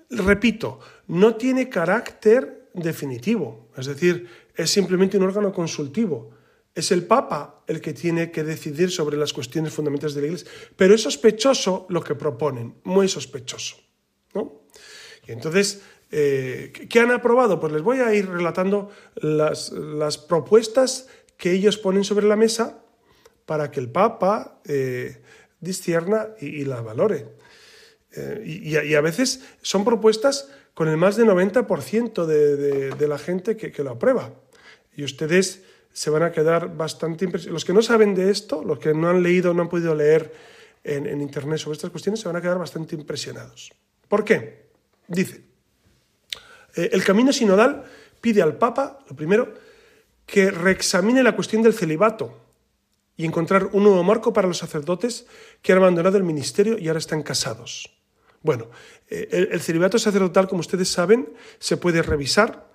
Repito, 0.10 0.82
no 1.08 1.38
tiene 1.38 1.70
carácter 1.70 2.70
definitivo, 2.74 3.70
es 3.78 3.86
decir, 3.86 4.28
es 4.54 4.70
simplemente 4.70 5.18
un 5.18 5.24
órgano 5.24 5.54
consultivo. 5.54 6.32
Es 6.76 6.92
el 6.92 7.06
Papa 7.06 7.64
el 7.66 7.80
que 7.80 7.94
tiene 7.94 8.30
que 8.30 8.44
decidir 8.44 8.92
sobre 8.92 9.16
las 9.16 9.32
cuestiones 9.32 9.72
fundamentales 9.72 10.16
de 10.16 10.22
la 10.22 10.28
Iglesia. 10.28 10.52
Pero 10.76 10.96
es 10.96 11.04
sospechoso 11.04 11.86
lo 11.88 12.04
que 12.04 12.16
proponen, 12.16 12.76
muy 12.84 13.08
sospechoso. 13.08 13.78
¿no? 14.34 14.64
Y 15.26 15.32
entonces, 15.32 15.82
eh, 16.12 16.74
¿qué 16.90 17.00
han 17.00 17.12
aprobado? 17.12 17.60
Pues 17.60 17.72
les 17.72 17.84
voy 17.84 18.00
a 18.00 18.14
ir 18.14 18.28
relatando 18.28 18.90
las, 19.16 19.72
las 19.72 20.18
propuestas 20.18 21.08
que 21.38 21.54
ellos 21.54 21.78
ponen 21.78 22.04
sobre 22.04 22.28
la 22.28 22.36
mesa 22.36 22.83
para 23.46 23.72
que 23.72 23.80
el 23.80 23.90
Papa 23.90 24.60
eh, 24.66 25.22
discierna 25.60 26.30
y, 26.40 26.66
la 26.66 26.82
valore. 26.82 27.28
Eh, 28.12 28.44
y, 28.46 28.96
a 28.96 29.02
veces 29.02 29.42
son 29.62 29.84
propuestas 29.84 30.50
con 30.74 30.88
el 30.88 30.98
más 30.98 31.16
del 31.16 31.28
90% 31.28 32.26
de, 32.26 33.08
la 33.08 33.18
gente 33.18 33.58
que, 33.58 33.84
lo 33.84 33.92
aprueba. 33.92 34.34
Y 34.96 35.04
ustedes 35.04 35.64
se 35.92 36.10
van 36.10 36.24
a 36.24 36.32
quedar 36.32 36.76
bastante 36.76 37.26
impresionados. 37.26 37.54
Los 37.54 37.66
que 37.66 37.74
no 37.74 37.82
saben 37.82 38.16
de 38.16 38.32
esto, 38.32 38.64
los 38.64 38.80
que 38.80 38.94
no 38.94 39.10
han 39.10 39.22
leído, 39.22 39.54
no 39.54 39.64
han 39.64 39.70
podido 39.70 39.94
leer 39.94 40.34
en, 40.84 41.22
Internet 41.22 41.60
sobre 41.60 41.76
estas 41.76 41.92
cuestiones, 41.92 42.20
se 42.20 42.28
van 42.28 42.36
a 42.36 42.42
quedar 42.42 42.58
bastante 42.58 42.96
impresionados. 42.96 43.72
¿Por 44.08 44.24
qué? 44.24 44.64
Dice, 45.08 45.44
eh, 46.76 46.90
el 46.92 47.04
camino 47.04 47.32
sinodal 47.32 47.84
pide 48.20 48.42
al 48.42 48.58
Papa, 48.58 49.00
lo 49.10 49.16
primero, 49.16 49.54
que 50.26 50.50
reexamine 50.50 51.22
la 51.22 51.36
cuestión 51.36 51.62
del 51.62 51.74
celibato 51.74 52.43
y 53.16 53.26
encontrar 53.26 53.70
un 53.74 53.84
nuevo 53.84 54.04
marco 54.04 54.34
para 54.34 54.48
los 54.48 54.58
sacerdotes 54.58 55.26
que 55.62 55.72
han 55.72 55.78
abandonado 55.80 56.18
el 56.18 56.24
ministerio 56.24 56.78
y 56.78 56.88
ahora 56.88 57.00
están 57.00 57.24
casados. 57.24 57.92
Bueno, 58.42 58.70
eh, 59.10 59.48
el, 59.52 59.62
celibato 59.62 59.98
sacerdotal, 59.98 60.48
como 60.48 60.60
ustedes 60.60 60.90
saben, 60.90 61.34
se 61.60 61.78
puede 61.78 62.02
revisar 62.02 62.72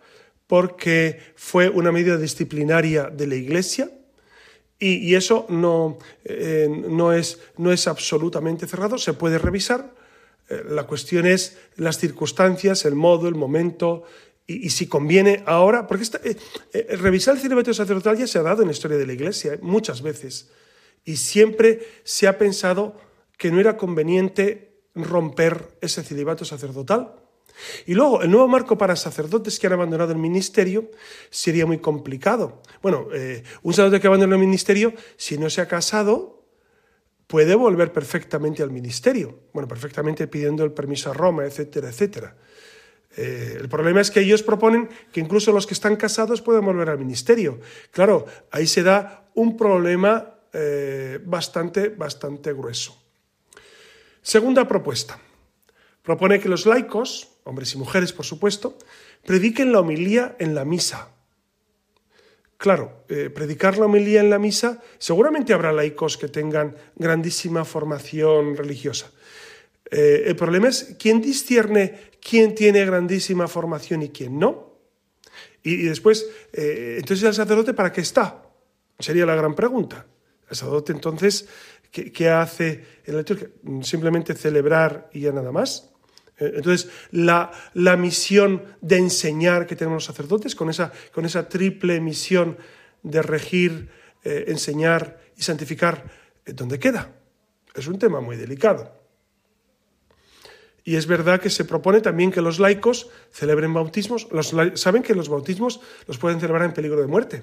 porque 0.46 1.20
fue 1.36 1.68
una 1.68 1.92
medida 1.92 2.16
disciplinaria 2.16 3.04
de 3.04 3.26
la 3.26 3.34
Iglesia 3.34 3.90
y, 4.80 5.14
eso 5.16 5.44
no, 5.48 5.98
eh, 6.24 6.68
no, 6.70 7.12
es, 7.12 7.40
no 7.56 7.72
es 7.72 7.88
absolutamente 7.88 8.66
cerrado, 8.68 8.96
se 8.96 9.12
puede 9.12 9.36
revisar. 9.36 9.92
Eh, 10.48 10.62
la 10.68 10.84
cuestión 10.84 11.26
es 11.26 11.58
las 11.76 11.98
circunstancias, 11.98 12.84
el 12.84 12.94
modo, 12.94 13.28
el 13.28 13.34
momento 13.34 14.04
y, 14.50 14.70
si 14.70 14.86
conviene 14.86 15.42
ahora, 15.44 15.86
porque 15.86 16.04
eh, 16.24 16.36
eh, 16.72 16.96
revisar 16.96 17.36
el 17.36 17.40
celibato 17.40 17.72
sacerdotal 17.74 18.16
ya 18.16 18.26
se 18.26 18.38
ha 18.38 18.42
dado 18.42 18.62
en 18.62 18.68
la 18.68 18.72
historia 18.72 18.96
de 18.96 19.06
la 19.06 19.12
Iglesia 19.12 19.52
eh, 19.52 19.58
muchas 19.60 20.00
veces, 20.00 20.50
y 21.04 21.16
siempre 21.16 21.86
se 22.02 22.26
ha 22.26 22.38
pensado 22.38 22.96
que 23.36 23.50
no 23.50 23.60
era 23.60 23.76
conveniente 23.76 24.80
romper 24.94 25.76
ese 25.82 26.02
celibato 26.02 26.46
sacerdotal. 26.46 27.14
Y 27.86 27.94
luego, 27.94 28.22
el 28.22 28.30
nuevo 28.30 28.48
marco 28.48 28.78
para 28.78 28.96
sacerdotes 28.96 29.58
que 29.58 29.66
han 29.66 29.74
abandonado 29.74 30.12
el 30.12 30.18
ministerio 30.18 30.90
sería 31.28 31.66
muy 31.66 31.78
complicado. 31.78 32.62
Bueno, 32.82 33.08
un 33.62 33.72
sacerdote 33.72 34.00
que 34.00 34.06
abandona 34.06 34.36
el 34.36 34.40
ministerio, 34.40 34.94
si 35.16 35.38
no 35.38 35.50
se 35.50 35.60
ha 35.60 35.66
casado, 35.66 36.44
puede 37.26 37.54
volver 37.54 37.92
perfectamente 37.92 38.62
al 38.62 38.70
ministerio. 38.70 39.40
Bueno, 39.52 39.66
perfectamente 39.66 40.28
pidiendo 40.28 40.64
el 40.64 40.72
permiso 40.72 41.10
a 41.10 41.14
Roma, 41.14 41.44
etcétera, 41.46 41.88
etcétera. 41.88 42.36
Eh, 43.20 43.58
el 43.58 43.68
problema 43.68 44.00
es 44.00 44.12
que 44.12 44.20
ellos 44.20 44.44
proponen 44.44 44.88
que 45.10 45.18
incluso 45.18 45.50
los 45.50 45.66
que 45.66 45.74
están 45.74 45.96
casados 45.96 46.40
puedan 46.40 46.64
volver 46.64 46.88
al 46.88 46.98
ministerio. 46.98 47.58
Claro, 47.90 48.26
ahí 48.52 48.68
se 48.68 48.84
da 48.84 49.28
un 49.34 49.56
problema 49.56 50.38
eh, 50.52 51.18
bastante, 51.24 51.88
bastante 51.88 52.52
grueso. 52.52 52.96
Segunda 54.22 54.68
propuesta. 54.68 55.18
Propone 56.04 56.38
que 56.38 56.48
los 56.48 56.64
laicos, 56.64 57.40
hombres 57.42 57.74
y 57.74 57.78
mujeres 57.78 58.12
por 58.12 58.24
supuesto, 58.24 58.78
prediquen 59.26 59.72
la 59.72 59.80
homilía 59.80 60.36
en 60.38 60.54
la 60.54 60.64
misa. 60.64 61.08
Claro, 62.56 63.04
eh, 63.08 63.30
predicar 63.30 63.78
la 63.78 63.86
homilía 63.86 64.20
en 64.20 64.30
la 64.30 64.38
misa, 64.38 64.80
seguramente 64.98 65.52
habrá 65.52 65.72
laicos 65.72 66.16
que 66.16 66.28
tengan 66.28 66.76
grandísima 66.94 67.64
formación 67.64 68.56
religiosa. 68.56 69.10
el 69.90 70.36
problema 70.36 70.68
es 70.68 70.96
quién 70.98 71.22
discierne 71.22 72.07
quién 72.20 72.54
tiene 72.54 72.84
grandísima 72.84 73.48
formación 73.48 74.02
y 74.02 74.10
quién 74.10 74.38
no. 74.38 74.68
Y, 75.62 75.84
después, 75.84 76.26
eh, 76.52 76.96
entonces 76.98 77.26
el 77.26 77.34
sacerdote, 77.34 77.74
¿para 77.74 77.92
qué 77.92 78.00
está? 78.00 78.42
Sería 78.98 79.26
la 79.26 79.34
gran 79.34 79.54
pregunta. 79.54 80.06
El 80.48 80.56
sacerdote 80.56 80.92
entonces, 80.92 81.48
¿qué, 81.90 82.28
hace 82.28 82.84
en 83.04 83.16
la? 83.16 83.24
Simplemente 83.82 84.34
celebrar 84.34 85.10
y 85.12 85.20
ya 85.20 85.32
nada 85.32 85.52
más. 85.52 85.90
Eh, 86.38 86.52
entonces, 86.56 86.90
la, 87.10 87.50
misión 87.98 88.64
de 88.80 88.96
enseñar 88.96 89.66
que 89.66 89.76
tenemos 89.76 89.96
los 89.96 90.16
sacerdotes, 90.16 90.54
con 90.54 90.70
esa, 90.70 90.92
con 91.12 91.26
esa 91.26 91.48
triple 91.48 92.00
misión 92.00 92.56
de 93.02 93.22
regir, 93.22 93.90
eh, 94.24 94.44
enseñar 94.48 95.20
y 95.36 95.42
santificar, 95.42 96.04
¿dónde 96.46 96.78
queda? 96.78 97.12
Es 97.74 97.86
un 97.86 97.98
tema 97.98 98.20
muy 98.20 98.36
delicado. 98.36 98.97
Y 100.88 100.96
es 100.96 101.06
verdad 101.06 101.38
que 101.38 101.50
se 101.50 101.66
propone 101.66 102.00
también 102.00 102.32
que 102.32 102.40
los 102.40 102.58
laicos 102.58 103.10
celebren 103.30 103.74
bautismos. 103.74 104.26
Los, 104.32 104.54
saben 104.80 105.02
que 105.02 105.14
los 105.14 105.28
bautismos 105.28 105.80
los 106.06 106.16
pueden 106.16 106.40
celebrar 106.40 106.64
en 106.64 106.72
peligro 106.72 107.02
de 107.02 107.06
muerte. 107.06 107.42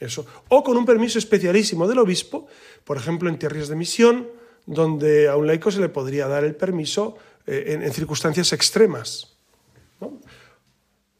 Eso. 0.00 0.26
O 0.48 0.64
con 0.64 0.76
un 0.76 0.84
permiso 0.84 1.20
especialísimo 1.20 1.86
del 1.86 2.00
obispo, 2.00 2.48
por 2.82 2.96
ejemplo, 2.96 3.28
en 3.28 3.38
tierras 3.38 3.68
de 3.68 3.76
misión, 3.76 4.26
donde 4.66 5.28
a 5.28 5.36
un 5.36 5.46
laico 5.46 5.70
se 5.70 5.78
le 5.78 5.90
podría 5.90 6.26
dar 6.26 6.42
el 6.42 6.56
permiso 6.56 7.14
eh, 7.46 7.78
en, 7.80 7.92
circunstancias 7.92 8.52
extremas. 8.52 9.36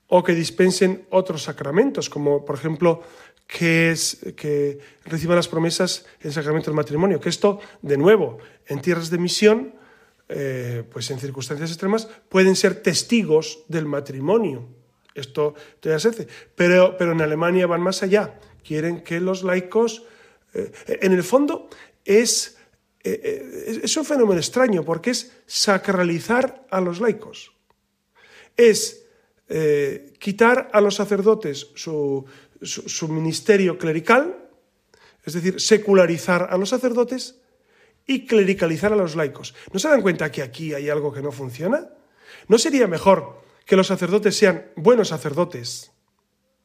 O 0.08 0.24
que 0.24 0.34
dispensen 0.34 1.06
otros 1.10 1.44
sacramentos, 1.44 2.10
como 2.10 2.44
por 2.44 2.56
ejemplo 2.56 3.04
que, 3.46 3.92
es, 3.92 4.18
que 4.34 4.80
reciban 5.04 5.36
las 5.36 5.46
promesas 5.46 6.06
en 6.22 6.26
el 6.26 6.32
sacramento 6.32 6.72
del 6.72 6.76
matrimonio. 6.76 7.20
Que 7.20 7.28
esto, 7.28 7.60
de 7.82 7.96
nuevo, 7.96 8.38
en 8.66 8.80
tierras 8.80 9.10
de 9.10 9.18
misión, 9.18 9.80
eh, 10.34 10.84
pues 10.90 11.10
en 11.10 11.18
circunstancias 11.18 11.70
extremas, 11.70 12.08
pueden 12.28 12.56
ser 12.56 12.82
testigos 12.82 13.64
del 13.68 13.86
matrimonio. 13.86 14.66
Esto 15.14 15.54
todavía 15.78 16.00
se 16.00 16.08
hace. 16.08 16.28
Pero, 16.54 16.96
pero 16.96 17.12
en 17.12 17.20
Alemania 17.20 17.66
van 17.66 17.82
más 17.82 18.02
allá. 18.02 18.38
Quieren 18.64 19.02
que 19.02 19.20
los 19.20 19.42
laicos. 19.42 20.04
Eh, 20.54 20.72
en 21.02 21.12
el 21.12 21.22
fondo, 21.22 21.68
es, 22.04 22.56
eh, 23.04 23.80
es 23.82 23.96
un 23.96 24.04
fenómeno 24.04 24.40
extraño 24.40 24.84
porque 24.84 25.10
es 25.10 25.32
sacralizar 25.46 26.66
a 26.70 26.80
los 26.80 27.00
laicos. 27.00 27.52
Es 28.56 28.98
quitar 30.18 30.70
a 30.72 30.80
los 30.80 30.94
sacerdotes 30.94 31.68
su, 31.74 32.24
su 32.62 33.08
ministerio 33.08 33.76
clerical, 33.76 34.48
es 35.24 35.34
decir, 35.34 35.60
secularizar 35.60 36.48
a 36.50 36.56
los 36.56 36.70
sacerdotes 36.70 37.41
y 38.06 38.26
clericalizar 38.26 38.92
a 38.92 38.96
los 38.96 39.16
laicos. 39.16 39.54
¿No 39.72 39.78
se 39.78 39.88
dan 39.88 40.02
cuenta 40.02 40.30
que 40.30 40.42
aquí 40.42 40.74
hay 40.74 40.88
algo 40.88 41.12
que 41.12 41.22
no 41.22 41.32
funciona? 41.32 41.88
¿No 42.48 42.58
sería 42.58 42.86
mejor 42.86 43.42
que 43.64 43.76
los 43.76 43.86
sacerdotes 43.86 44.36
sean 44.36 44.66
buenos 44.76 45.08
sacerdotes, 45.08 45.92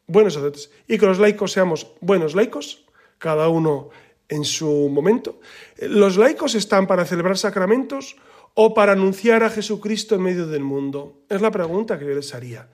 buenos 0.08 0.34
sacerdotes, 0.34 0.72
y 0.88 0.98
que 0.98 1.06
los 1.06 1.20
laicos 1.20 1.52
seamos 1.52 1.94
buenos 2.02 2.36
laicos, 2.36 2.86
cada 3.18 3.50
uno 3.50 3.90
en 4.30 4.44
su 4.44 4.90
momento? 4.90 5.40
¿Los 5.78 6.18
laicos 6.18 6.56
están 6.56 6.88
para 6.88 7.06
celebrar 7.06 7.38
sacramentos 7.38 8.18
o 8.54 8.74
para 8.74 8.94
anunciar 8.94 9.44
a 9.44 9.50
Jesucristo 9.50 10.16
en 10.16 10.22
medio 10.22 10.48
del 10.48 10.64
mundo? 10.64 11.22
Es 11.30 11.42
la 11.42 11.52
pregunta 11.52 12.00
que 12.00 12.06
yo 12.06 12.16
les 12.16 12.34
haría. 12.34 12.68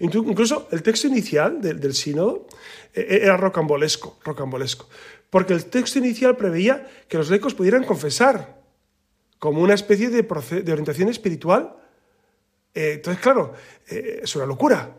Incluso 0.00 0.68
el 0.70 0.82
texto 0.82 1.06
inicial 1.08 1.60
del, 1.60 1.94
sínodo 1.94 2.46
eh, 2.94 3.20
era 3.22 3.36
rocambolesco, 3.36 4.18
rocambolesco 4.24 4.88
porque 5.30 5.52
el 5.52 5.66
texto 5.66 5.98
inicial 5.98 6.36
preveía 6.36 6.86
que 7.08 7.18
los 7.18 7.30
laicos 7.30 7.54
pudieran 7.54 7.84
confesar 7.84 8.58
como 9.38 9.62
una 9.62 9.74
especie 9.74 10.10
de, 10.10 10.26
orientación 10.72 11.08
espiritual. 11.08 11.76
Eh, 12.74 12.92
entonces, 12.94 13.22
claro, 13.22 13.52
eh, 13.88 14.20
es 14.22 14.34
una 14.36 14.46
locura, 14.46 14.96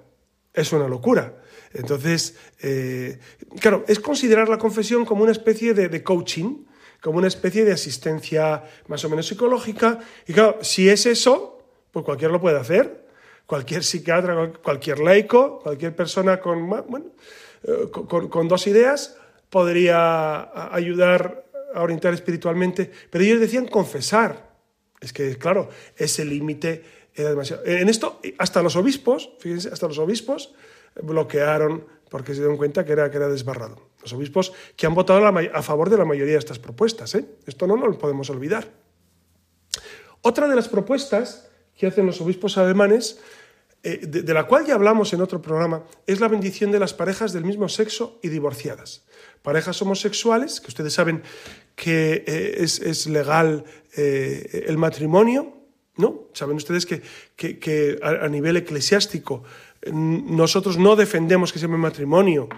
es 0.53 0.71
una 0.71 0.87
locura. 0.87 1.35
Entonces, 1.73 2.35
eh, 2.61 3.19
claro, 3.59 3.83
es 3.87 3.99
considerar 3.99 4.49
la 4.49 4.57
confesión 4.57 5.05
como 5.05 5.23
una 5.23 5.31
especie 5.31 5.73
de, 5.73 6.03
coaching, 6.03 6.65
como 7.01 7.17
una 7.17 7.27
especie 7.27 7.65
de 7.65 7.73
asistencia 7.73 8.63
más 8.87 9.03
o 9.05 9.09
menos 9.09 9.27
psicológica. 9.27 9.99
Y 10.27 10.33
claro, 10.33 10.59
si 10.61 10.89
es 10.89 11.05
eso, 11.05 11.63
pues 11.91 12.05
cualquiera 12.05 12.31
lo 12.31 12.41
puede 12.41 12.59
hacer. 12.59 13.07
Cualquier 13.45 13.83
psiquiatra, 13.83 14.53
cualquier 14.61 14.99
laico, 14.99 15.59
cualquier 15.59 15.95
persona 15.95 16.39
con 16.39 16.83
dos 18.47 18.67
ideas 18.67 19.18
podría 19.49 20.73
ayudar 20.73 21.45
a 21.73 21.81
orientar 21.81 22.13
espiritualmente, 22.13 22.91
pero 23.09 23.23
ellos 23.23 23.39
decían 23.39 23.67
confesar. 23.67 24.49
Es 25.01 25.13
que, 25.13 25.37
claro, 25.37 25.69
ese 25.97 26.25
límite 26.25 26.83
era 27.13 27.29
demasiado. 27.29 27.65
En 27.65 27.89
esto, 27.89 28.19
hasta 28.37 28.61
los 28.61 28.75
obispos, 28.75 29.31
fíjense, 29.39 29.69
hasta 29.69 29.87
los 29.87 29.97
obispos 29.97 30.53
bloquearon 31.01 31.85
porque 32.09 32.33
se 32.33 32.39
dieron 32.39 32.57
cuenta 32.57 32.85
que 32.85 32.91
era, 32.91 33.09
que 33.09 33.17
era 33.17 33.27
desbarrado. 33.27 33.89
Los 34.01 34.13
obispos 34.13 34.53
que 34.75 34.87
han 34.87 34.95
votado 34.95 35.25
a 35.25 35.61
favor 35.61 35.89
de 35.89 35.97
la 35.97 36.05
mayoría 36.05 36.33
de 36.33 36.39
estas 36.39 36.59
propuestas. 36.59 37.13
¿eh? 37.15 37.25
Esto 37.45 37.67
no 37.67 37.75
nos 37.75 37.87
lo 37.87 37.97
podemos 37.97 38.29
olvidar. 38.29 38.67
Otra 40.21 40.47
de 40.47 40.55
las 40.55 40.67
propuestas 40.67 41.49
que 41.77 41.87
hacen 41.87 42.05
los 42.05 42.19
obispos 42.19 42.57
alemanes, 42.57 43.19
eh, 43.83 44.05
de 44.05 44.33
la 44.33 44.47
cual 44.47 44.65
ya 44.65 44.75
hablamos 44.75 45.13
en 45.13 45.21
otro 45.21 45.41
programa, 45.41 45.83
es 46.07 46.19
la 46.19 46.27
bendición 46.27 46.71
de 46.71 46.79
las 46.79 46.93
parejas 46.93 47.31
del 47.31 47.45
mismo 47.45 47.69
sexo 47.69 48.19
y 48.21 48.29
divorciadas 48.29 49.05
parejas 49.41 49.81
homosexuales, 49.81 50.61
que 50.61 50.67
ustedes 50.67 50.93
saben 50.93 51.23
que 51.75 52.23
eh, 52.27 52.57
es, 52.59 53.07
legal 53.07 53.63
eh, 53.95 54.65
el 54.67 54.77
matrimonio, 54.77 55.57
¿no? 55.95 56.29
Saben 56.33 56.57
ustedes 56.57 56.85
que, 56.85 57.01
que, 57.35 57.99
a, 58.01 58.27
nivel 58.27 58.57
eclesiástico 58.57 59.43
nosotros 59.91 60.77
no 60.77 60.95
defendemos 60.95 61.53
que 61.53 61.59
se 61.59 61.65
llame 61.65 61.77
matrimonio 61.77 62.49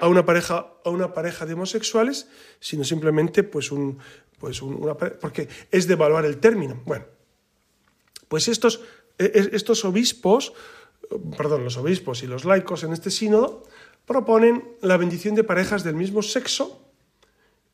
a 0.00 0.08
una 0.08 0.24
pareja, 0.24 0.74
a 0.84 0.90
una 0.90 1.12
pareja 1.14 1.46
de 1.46 1.54
homosexuales, 1.54 2.28
sino 2.60 2.84
simplemente 2.84 3.42
pues 3.42 3.72
un, 3.72 3.98
pues 4.38 4.62
una, 4.62 4.94
porque 4.94 5.48
es 5.70 5.86
de 5.86 5.94
evaluar 5.94 6.24
el 6.24 6.38
término. 6.38 6.80
Bueno, 6.84 7.06
pues 8.28 8.48
estos, 8.48 8.82
e, 9.18 9.50
estos 9.52 9.84
obispos, 9.84 10.52
perdón, 11.36 11.64
los 11.64 11.76
obispos 11.78 12.22
y 12.22 12.26
los 12.26 12.44
laicos 12.44 12.84
en 12.84 12.92
este 12.92 13.10
sínodo, 13.10 13.64
proponen 14.08 14.64
la 14.80 14.96
bendición 14.96 15.34
de 15.34 15.44
parejas 15.44 15.84
del 15.84 15.94
mismo 15.94 16.22
sexo 16.22 16.82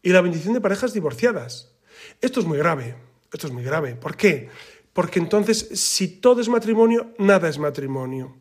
y 0.03 0.11
la 0.11 0.21
bendición 0.21 0.53
de 0.53 0.61
parejas 0.61 0.93
divorciadas. 0.93 1.73
Esto 2.21 2.41
es 2.41 2.47
muy 2.47 2.59
grave, 2.59 2.97
esto 3.33 3.47
es 3.47 3.53
muy 3.53 3.63
grave. 3.63 3.95
¿Por 3.95 4.17
qué? 4.17 4.51
Porque 4.93 5.21
entonces, 5.21 5.69
si 5.75 6.09
todo 6.09 6.41
es 6.41 6.49
matrimonio, 6.49 7.15
nada 7.19 7.49
es 7.49 7.59
matrimonio. 7.59 8.37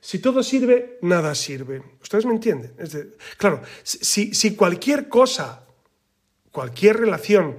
Si 0.00 0.18
todo 0.18 0.42
sirve, 0.42 0.98
nada 1.00 1.34
sirve. 1.34 1.82
¿Ustedes 2.02 2.26
me 2.26 2.32
entienden? 2.32 2.74
claro, 3.38 3.62
si, 3.82 4.34
si, 4.34 4.54
cualquier 4.54 5.08
cosa, 5.08 5.64
cualquier 6.50 6.98
relación 6.98 7.56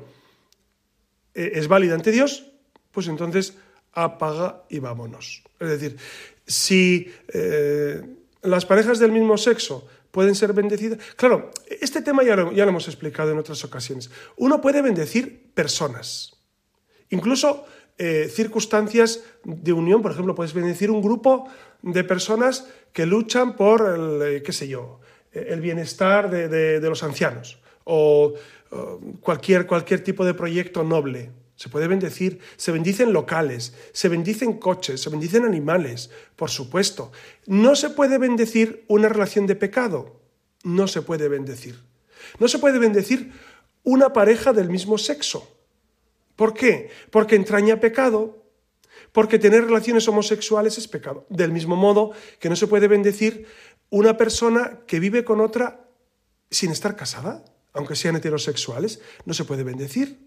eh, 1.34 1.53
es 1.55 1.67
válida 1.67 1.95
ante 1.95 2.11
Dios, 2.11 2.45
pues 2.91 3.07
entonces 3.07 3.57
apaga 3.91 4.65
y 4.69 4.80
vámonos. 4.80 5.43
Es 5.59 5.69
decir, 5.69 5.97
si 6.45 7.11
eh, 7.34 8.22
las 8.44 8.66
parejas 8.66 9.00
del 9.00 9.12
mismo 9.12 9.38
sexo 9.38 9.88
pueden 10.12 10.36
ser 10.36 10.54
bendecidas. 10.54 11.00
Claro, 11.16 11.50
este 11.82 12.02
tema 12.02 12.24
ya 12.24 12.36
lo, 12.36 12.52
ya 12.52 12.66
lo 12.66 12.70
hemos 12.70 12.88
explicado 12.88 13.32
en 13.32 13.39
otras 13.39 13.64
ocasiones. 13.64 14.12
Uno 14.38 14.62
puede 14.62 14.82
bendecir 14.82 15.52
personas, 15.54 16.36
incluso 17.10 17.66
eh, 17.98 18.30
circunstancias 18.32 19.22
de 19.44 19.74
unión. 19.74 20.02
Por 20.02 20.12
ejemplo, 20.12 20.36
puedes 20.36 20.54
bendecir 20.54 20.91
un 20.91 21.02
grupo 21.02 21.48
de 21.82 22.04
personas 22.04 22.68
que 22.91 23.06
luchan 23.06 23.56
por 23.56 23.82
el, 23.88 24.36
eh, 24.36 24.44
qué 24.44 24.52
sé 24.52 24.68
yo, 24.68 25.00
el 25.32 25.62
bienestar 25.62 26.30
de, 26.30 26.80
los 26.82 27.02
ancianos 27.02 27.60
o, 27.86 28.34
o 28.70 29.00
cualquier, 29.20 29.66
cualquier 29.66 30.04
tipo 30.04 30.26
de 30.26 30.36
proyecto 30.36 30.84
noble. 30.84 31.32
Se 31.56 31.70
puede 31.70 31.88
bendecir, 31.88 32.39
se 32.58 32.72
bendicen 32.72 33.14
locales, 33.14 33.74
se 33.91 34.10
bendicen 34.10 34.60
coches, 34.60 35.01
se 35.01 35.10
bendicen 35.10 35.45
animales, 35.45 36.10
por 36.36 36.49
supuesto. 36.49 37.12
No 37.45 37.76
se 37.76 37.89
puede 37.91 38.18
bendecir 38.18 38.86
una 38.88 39.08
relación 39.10 39.45
de 39.45 39.56
pecado, 39.56 40.20
no 40.64 40.88
se 40.88 41.01
puede 41.01 41.28
bendecir. 41.30 41.80
No 42.39 42.47
se 42.47 42.60
puede 42.60 42.80
bendecir 42.80 43.34
una 43.84 44.14
pareja 44.14 44.54
del 44.54 44.70
mismo 44.70 44.97
sexo. 44.97 45.47
¿Por 46.36 46.54
qué? 46.54 46.89
Porque 47.12 47.36
entraña 47.36 47.80
pecado, 47.80 48.43
porque 49.12 49.38
tener 49.39 49.66
relaciones 49.66 50.08
homosexuales 50.08 50.78
es 50.78 50.88
pecado. 50.88 51.26
Del 51.30 51.51
mismo 51.51 51.76
modo 51.76 52.12
que 52.39 52.49
no 52.49 52.56
se 52.56 52.68
puede 52.68 52.88
bendecir 52.88 53.45
una 53.89 54.18
persona 54.18 54.80
que 54.88 54.99
vive 54.99 55.24
con 55.24 55.39
otra 55.39 55.88
sin 56.49 56.72
estar 56.72 56.95
casada, 56.95 57.43
aunque 57.74 57.95
sean 57.95 58.16
heterosexuales, 58.16 59.01
no 59.26 59.34
se 59.34 59.45
puede 59.45 59.64
bendecir. 59.64 60.22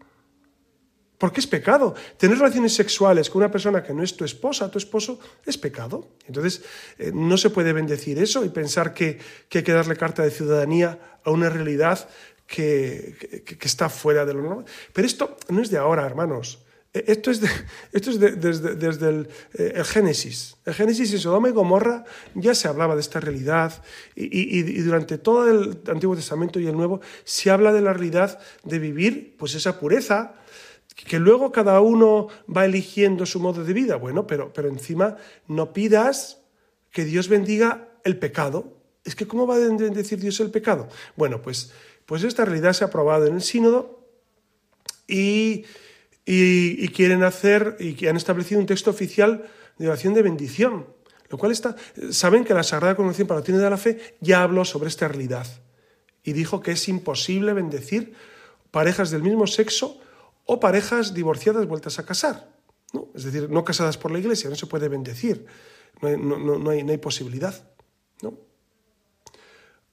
Porque 1.18 1.40
es 1.40 1.46
pecado. 1.46 1.94
Tener 2.18 2.38
relaciones 2.38 2.74
sexuales 2.74 3.30
con 3.30 3.40
una 3.40 3.50
persona 3.50 3.82
que 3.82 3.94
no 3.94 4.02
es 4.02 4.16
tu 4.16 4.24
esposa, 4.24 4.70
tu 4.70 4.78
esposo, 4.78 5.18
es 5.46 5.56
pecado. 5.56 6.08
Entonces, 6.26 6.62
eh, 6.98 7.10
no 7.14 7.36
se 7.38 7.50
puede 7.50 7.72
bendecir 7.72 8.18
eso 8.18 8.44
y 8.44 8.50
pensar 8.50 8.92
que, 8.92 9.18
hay 9.52 9.62
que 9.62 9.72
darle 9.72 9.96
carta 9.96 10.22
de 10.22 10.30
ciudadanía 10.30 10.98
a 11.24 11.30
una 11.30 11.48
realidad 11.48 12.08
que, 12.46 13.16
está 13.62 13.88
fuera 13.88 14.26
de 14.26 14.34
lo 14.34 14.42
normal. 14.42 14.64
Pero 14.92 15.06
esto 15.06 15.36
no 15.48 15.62
es 15.62 15.70
de 15.70 15.78
ahora, 15.78 16.04
hermanos. 16.04 16.58
E, 16.92 17.04
esto 17.08 17.30
es, 17.30 17.40
esto 17.92 18.10
es 18.10 18.20
desde, 18.20 19.08
el, 19.08 19.28
eh, 19.54 19.72
el, 19.76 19.84
Génesis. 19.84 20.56
El 20.66 20.74
Génesis 20.74 21.12
en 21.14 21.18
Sodoma 21.18 21.48
y 21.48 21.52
Gomorra 21.52 22.04
ya 22.34 22.54
se 22.54 22.68
hablaba 22.68 22.94
de 22.94 23.00
esta 23.00 23.20
realidad 23.20 23.82
y, 24.14 24.58
y, 24.58 24.62
durante 24.82 25.16
todo 25.16 25.50
el 25.50 25.80
Antiguo 25.88 26.14
Testamento 26.14 26.60
y 26.60 26.66
el 26.66 26.76
Nuevo 26.76 27.00
se 27.24 27.50
habla 27.50 27.72
de 27.72 27.80
la 27.80 27.94
realidad 27.94 28.38
de 28.64 28.78
vivir 28.78 29.34
pues 29.38 29.54
esa 29.54 29.80
pureza, 29.80 30.34
Que 30.96 31.18
luego 31.18 31.52
cada 31.52 31.80
uno 31.80 32.28
va 32.54 32.64
eligiendo 32.64 33.26
su 33.26 33.38
modo 33.38 33.62
de 33.64 33.72
vida. 33.74 33.96
Bueno, 33.96 34.26
pero, 34.26 34.52
pero 34.52 34.68
encima 34.68 35.16
no 35.46 35.72
pidas 35.74 36.40
que 36.90 37.04
Dios 37.04 37.28
bendiga 37.28 37.90
el 38.02 38.18
pecado. 38.18 38.78
Es 39.04 39.14
que 39.14 39.26
¿cómo 39.26 39.46
va 39.46 39.56
a 39.56 39.58
decir 39.58 40.18
Dios 40.18 40.40
el 40.40 40.50
pecado? 40.50 40.88
Bueno, 41.14 41.42
pues, 41.42 41.72
pues 42.06 42.24
esta 42.24 42.46
realidad 42.46 42.72
se 42.72 42.82
ha 42.82 42.86
aprobado 42.86 43.26
en 43.26 43.34
el 43.34 43.42
sínodo 43.42 44.08
y, 45.06 45.66
y, 46.24 46.88
quieren 46.88 47.22
hacer 47.22 47.76
y 47.78 48.06
han 48.06 48.16
establecido 48.16 48.60
un 48.60 48.66
texto 48.66 48.90
oficial 48.90 49.46
de 49.78 49.88
oración 49.88 50.14
de 50.14 50.22
bendición. 50.22 50.86
Lo 51.28 51.38
cual 51.38 51.52
está. 51.52 51.76
Saben 52.10 52.44
que 52.44 52.54
la 52.54 52.62
Sagrada 52.62 52.96
Congregación 52.96 53.28
Palatina 53.28 53.58
de 53.58 53.70
la 53.70 53.76
Fe 53.76 54.16
ya 54.20 54.42
habló 54.42 54.64
sobre 54.64 54.88
esta 54.88 55.08
realidad 55.08 55.46
y 56.22 56.32
dijo 56.32 56.60
que 56.60 56.72
es 56.72 56.88
imposible 56.88 57.52
bendecir 57.52 58.14
parejas 58.70 59.10
del 59.10 59.22
mismo 59.22 59.46
sexo 59.46 60.00
o 60.46 60.60
parejas 60.60 61.12
divorciadas 61.12 61.66
vueltas 61.66 61.98
a 61.98 62.06
casar. 62.06 62.48
¿no? 62.92 63.08
Es 63.14 63.24
decir, 63.24 63.50
no 63.50 63.64
casadas 63.64 63.98
por 63.98 64.10
la 64.10 64.18
iglesia, 64.18 64.48
no 64.48 64.56
se 64.56 64.66
puede 64.66 64.88
bendecir, 64.88 65.44
no 66.00 66.08
hay, 66.08 66.16
no, 66.16 66.70
hay, 66.70 66.98
posibilidad. 66.98 67.54
¿no? 68.22 68.38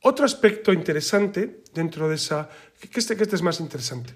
Otro 0.02 0.26
aspecto 0.26 0.72
interesante 0.72 1.64
dentro 1.74 2.08
de 2.08 2.16
esa, 2.16 2.50
que 2.80 3.00
este, 3.00 3.14
este 3.14 3.36
es 3.36 3.42
más 3.42 3.60
interesante, 3.60 4.14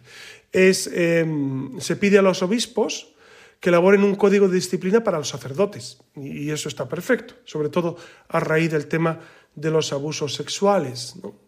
es, 0.52 0.88
em, 0.94 1.80
se 1.80 1.96
pide 1.96 2.20
a 2.20 2.22
los 2.22 2.42
obispos 2.44 3.16
que 3.60 3.70
elaboren 3.70 4.04
un 4.04 4.16
código 4.16 4.48
de 4.48 4.56
disciplina 4.56 5.04
para 5.04 5.18
los 5.18 5.30
sacerdotes, 5.30 5.98
y 6.16 6.52
eso 6.52 6.70
está 6.70 6.88
perfecto, 6.88 7.34
sobre 7.46 7.70
todo 7.70 7.98
a 8.30 8.40
raíz 8.40 8.72
del 8.72 8.88
tema 8.88 9.20
de 9.56 9.72
los 9.72 9.92
abusos 9.92 10.36
sexuales. 10.36 11.16
¿no? 11.24 11.48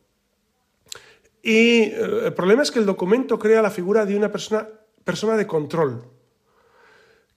Y 1.42 1.82
eh, 1.84 2.22
el 2.26 2.34
problema 2.34 2.64
es 2.64 2.72
que 2.72 2.80
el 2.80 2.86
documento 2.86 3.40
crea 3.40 3.62
la 3.62 3.72
figura 3.72 4.06
de 4.06 4.16
una 4.16 4.32
persona, 4.32 4.68
persona 5.10 5.38
de 5.38 5.48
control, 5.48 6.06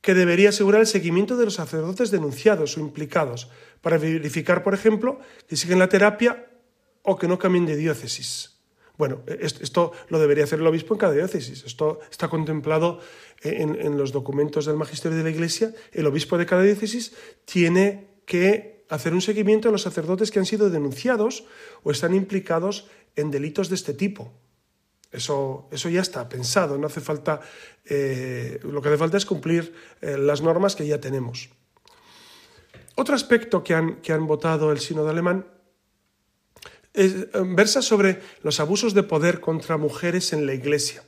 que 0.03 0.13
debería 0.13 0.51
asegurar 0.51 0.83
el 0.83 0.87
seguimiento 0.87 1.39
de 1.39 1.47
los 1.47 1.55
sacerdotes 1.55 2.11
denunciados 2.11 2.77
o 2.77 2.81
implicados, 2.81 3.49
para 3.81 3.97
verificar, 3.97 4.61
por 4.63 4.75
ejemplo, 4.75 5.21
que 5.49 5.57
siguen 5.57 5.79
la 5.79 5.89
terapia 5.89 6.53
o 7.01 7.17
que 7.17 7.29
no 7.29 7.39
cambien 7.39 7.65
de 7.65 7.81
diócesis. 7.81 8.61
Bueno, 8.99 9.25
esto 9.27 9.93
lo 10.11 10.21
debería 10.21 10.45
hacer 10.45 10.61
el 10.61 10.67
obispo 10.67 10.93
en 10.93 11.01
cada 11.01 11.15
diócesis. 11.15 11.65
Esto 11.65 12.01
está 12.11 12.29
contemplado 12.29 13.01
en, 13.41 13.75
en, 13.81 13.97
los 13.97 14.13
documentos 14.13 14.67
del 14.67 14.77
magisterio 14.77 15.17
de 15.17 15.25
la 15.25 15.31
Iglesia. 15.31 15.73
El 15.93 16.07
obispo 16.07 16.37
de 16.37 16.45
cada 16.45 16.63
diócesis 16.63 17.17
tiene 17.47 18.21
que 18.27 18.85
hacer 18.91 19.15
un 19.15 19.23
seguimiento 19.23 19.71
a 19.71 19.73
los 19.73 19.81
sacerdotes 19.81 20.31
que 20.31 20.41
han 20.41 20.47
sido 20.47 20.69
denunciados 20.69 21.49
o 21.83 21.91
están 21.91 22.15
implicados 22.15 22.87
en 23.17 23.31
delitos 23.31 23.71
de 23.71 23.77
este 23.77 23.95
tipo. 23.95 24.31
Eso, 25.13 25.69
eso 25.71 25.91
ya 25.91 26.01
está 26.01 26.27
pensado, 26.27 26.79
no 26.79 26.87
hace 26.87 27.03
falta, 27.03 27.41
eh, 27.85 28.59
lo 28.63 28.81
que 28.81 28.89
hace 28.89 28.97
falta 28.97 29.19
es 29.19 29.27
cumplir 29.27 29.75
eh, 30.01 30.17
las 30.17 30.41
normas 30.41 30.75
que 30.75 30.87
ya 30.87 31.01
tenemos. 31.01 31.51
Otro 32.95 33.15
aspecto 33.15 33.63
que 33.63 33.75
han, 33.75 34.01
que 34.01 34.15
han 34.15 34.27
votado 34.27 34.73
el 34.73 34.81
sínodo 34.81 35.11
alemán 35.11 35.47
es, 36.95 37.29
versa 37.33 37.83
sobre 37.83 38.23
los 38.43 38.59
abusos 38.59 38.95
de 38.95 39.03
poder 39.03 39.41
contra 39.41 39.77
mujeres 39.77 40.33
en 40.33 40.47
la 40.47 40.55
Iglesia. 40.55 41.05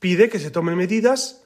Pide 0.00 0.28
que 0.28 0.40
se 0.40 0.50
tomen 0.50 0.76
medidas 0.76 1.44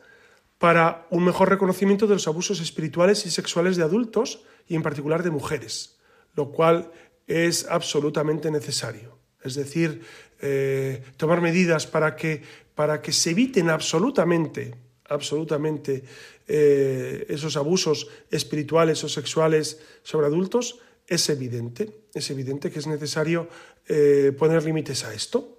para 0.56 1.06
un 1.10 1.24
mejor 1.24 1.50
reconocimiento 1.50 2.06
de 2.06 2.14
los 2.14 2.26
abusos 2.26 2.60
espirituales 2.60 3.26
y 3.26 3.30
sexuales 3.30 3.76
de 3.76 3.82
adultos 3.82 4.44
y 4.66 4.76
en 4.76 4.82
particular 4.82 5.22
de 5.22 5.30
mujeres, 5.30 5.98
lo 6.34 6.52
cual 6.52 6.90
es 7.26 7.66
absolutamente 7.68 8.50
necesario 8.50 9.20
es 9.42 9.54
decir, 9.54 10.02
eh, 10.42 11.02
tomar 11.16 11.40
medidas 11.40 11.86
para 11.86 12.16
que, 12.16 12.42
para 12.74 13.02
que 13.02 13.12
se 13.12 13.30
eviten 13.30 13.68
absolutamente, 13.68 14.74
absolutamente 15.04 16.02
eh, 16.48 17.26
esos 17.28 17.56
abusos 17.56 18.08
espirituales 18.30 19.04
o 19.04 19.08
sexuales 19.08 19.80
sobre 20.02 20.26
adultos, 20.26 20.80
es 21.06 21.28
evidente, 21.28 21.92
es 22.14 22.30
evidente 22.30 22.70
que 22.70 22.78
es 22.78 22.86
necesario 22.86 23.48
eh, 23.86 24.32
poner 24.38 24.64
límites 24.64 25.04
a 25.04 25.12
esto. 25.12 25.58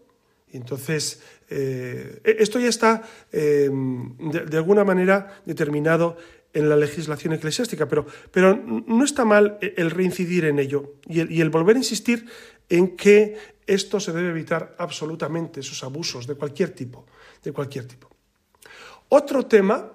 Entonces, 0.52 1.22
e-, 1.50 2.20
esto 2.24 2.60
ya 2.60 2.70
está 2.70 3.04
de, 3.32 4.58
alguna 4.58 4.84
manera 4.84 5.42
determinado 5.46 6.18
en 6.54 6.68
la 6.70 6.76
legislación 6.76 7.34
eclesiástica, 7.34 7.88
pero, 7.88 8.06
pero 8.32 8.56
no 8.56 9.06
está 9.06 9.26
mal 9.26 9.58
el 9.62 9.92
reincidir 9.92 10.46
en 10.46 10.60
ello 10.60 10.96
y 11.08 11.22
el, 11.22 11.32
y 11.32 11.40
el 11.40 11.50
volver 11.50 11.76
a 11.76 11.80
insistir 11.80 12.26
en 12.68 12.96
que 12.98 13.38
esto 13.74 14.00
se 14.00 14.12
debe 14.12 14.30
evitar 14.30 14.76
absolutamente, 14.78 15.62
esos 15.62 15.84
abusos 15.84 16.28
de 16.28 16.36
cualquier 16.36 16.72
tipo, 16.72 17.06
de 17.44 17.52
cualquier 17.52 17.88
tipo. 17.88 18.10
Otro 19.10 19.46
tema 19.46 19.92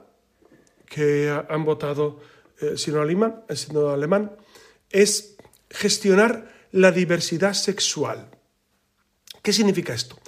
que 0.86 1.30
han 1.48 1.64
votado 1.64 2.20
el 2.60 2.76
eh, 2.76 2.98
alemán, 2.98 3.44
el 3.48 3.86
alemán 3.86 4.36
es 4.90 5.36
gestionar 5.68 6.68
la 6.72 6.90
diversidad 6.90 7.54
sexual. 7.54 8.30
¿Qué 9.42 9.52
significa 9.52 9.94
esto? 9.94 10.18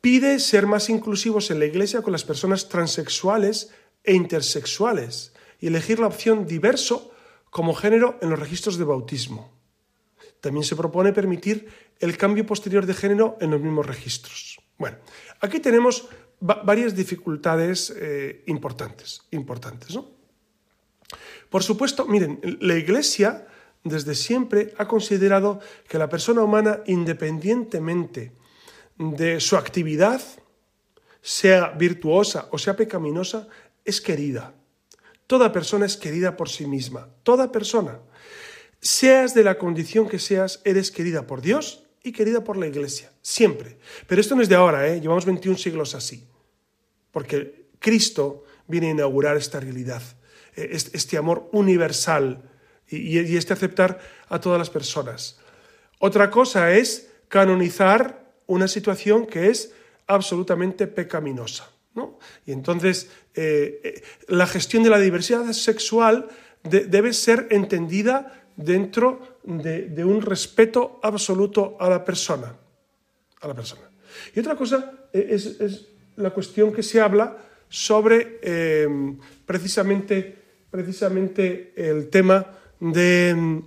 Pide 0.00 0.38
ser 0.38 0.66
más 0.66 0.90
inclusivos 0.90 1.50
en 1.50 1.58
la 1.58 1.66
Iglesia 1.66 2.02
con 2.02 2.12
las 2.12 2.24
personas 2.24 2.68
transexuales 2.68 3.70
e 4.04 4.14
intersexuales 4.14 5.32
y 5.60 5.68
elegir 5.68 5.98
la 5.98 6.06
opción 6.06 6.46
diverso 6.46 7.12
como 7.50 7.74
género 7.74 8.18
en 8.22 8.30
los 8.30 8.38
registros 8.38 8.78
de 8.78 8.84
bautismo. 8.84 9.57
También 10.40 10.64
se 10.64 10.76
propone 10.76 11.12
permitir 11.12 11.68
el 11.98 12.16
cambio 12.16 12.46
posterior 12.46 12.86
de 12.86 12.94
género 12.94 13.36
en 13.40 13.50
los 13.50 13.60
mismos 13.60 13.86
registros. 13.86 14.60
Bueno, 14.78 14.98
aquí 15.40 15.60
tenemos 15.60 16.08
varias 16.40 16.94
dificultades 16.94 17.92
eh, 17.96 18.44
importantes, 18.46 19.22
importantes 19.32 19.94
¿no? 19.94 20.18
Por 21.50 21.62
supuesto, 21.62 22.06
miren, 22.06 22.40
la 22.60 22.76
Iglesia 22.76 23.46
desde 23.82 24.14
siempre 24.14 24.74
ha 24.76 24.86
considerado 24.86 25.60
que 25.88 25.98
la 25.98 26.08
persona 26.08 26.42
humana, 26.42 26.80
independientemente 26.86 28.32
de 28.98 29.40
su 29.40 29.56
actividad, 29.56 30.20
sea 31.22 31.70
virtuosa 31.70 32.48
o 32.52 32.58
sea 32.58 32.76
pecaminosa, 32.76 33.48
es 33.84 34.00
querida. 34.00 34.54
Toda 35.26 35.52
persona 35.52 35.86
es 35.86 35.96
querida 35.96 36.36
por 36.36 36.48
sí 36.48 36.66
misma, 36.66 37.08
toda 37.22 37.50
persona. 37.50 38.00
Seas 38.80 39.34
de 39.34 39.44
la 39.44 39.58
condición 39.58 40.08
que 40.08 40.18
seas, 40.18 40.60
eres 40.64 40.90
querida 40.90 41.26
por 41.26 41.40
Dios 41.42 41.84
y 42.02 42.12
querida 42.12 42.44
por 42.44 42.56
la 42.56 42.66
Iglesia, 42.66 43.10
siempre. 43.22 43.78
Pero 44.06 44.20
esto 44.20 44.34
no 44.34 44.42
es 44.42 44.48
de 44.48 44.54
ahora, 44.54 44.88
¿eh? 44.88 45.00
llevamos 45.00 45.24
21 45.24 45.58
siglos 45.58 45.94
así, 45.94 46.26
porque 47.10 47.66
Cristo 47.78 48.44
viene 48.66 48.88
a 48.88 48.92
inaugurar 48.92 49.36
esta 49.36 49.58
realidad, 49.60 50.02
eh, 50.54 50.70
este 50.72 51.16
amor 51.16 51.48
universal 51.52 52.42
y 52.90 53.36
este 53.36 53.52
aceptar 53.52 54.00
a 54.28 54.40
todas 54.40 54.58
las 54.58 54.70
personas. 54.70 55.38
Otra 55.98 56.30
cosa 56.30 56.72
es 56.72 57.10
canonizar 57.28 58.32
una 58.46 58.68
situación 58.68 59.26
que 59.26 59.48
es 59.48 59.72
absolutamente 60.06 60.86
pecaminosa. 60.86 61.70
¿no? 61.94 62.18
Y 62.46 62.52
entonces 62.52 63.10
eh, 63.34 64.02
la 64.28 64.46
gestión 64.46 64.82
de 64.82 64.90
la 64.90 64.98
diversidad 64.98 65.52
sexual 65.52 66.28
debe 66.62 67.12
ser 67.12 67.46
entendida 67.50 68.37
dentro 68.58 69.38
de, 69.44 70.04
un 70.04 70.20
respeto 70.20 70.98
absoluto 71.02 71.76
a 71.78 71.88
la 71.88 72.04
persona. 72.04 72.54
A 73.40 73.48
la 73.48 73.54
persona. 73.54 73.88
Y 74.34 74.40
otra 74.40 74.56
cosa 74.56 75.08
es, 75.12 75.86
la 76.16 76.30
cuestión 76.30 76.72
que 76.72 76.82
se 76.82 77.00
habla 77.00 77.38
sobre 77.68 78.40
em, 78.42 79.16
precisamente, 79.46 80.34
precisamente 80.70 81.72
el 81.76 82.08
tema 82.10 82.44
de, 82.80 83.62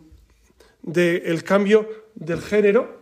el 1.23 1.43
cambio 1.43 1.87
del 2.13 2.41
género, 2.41 3.01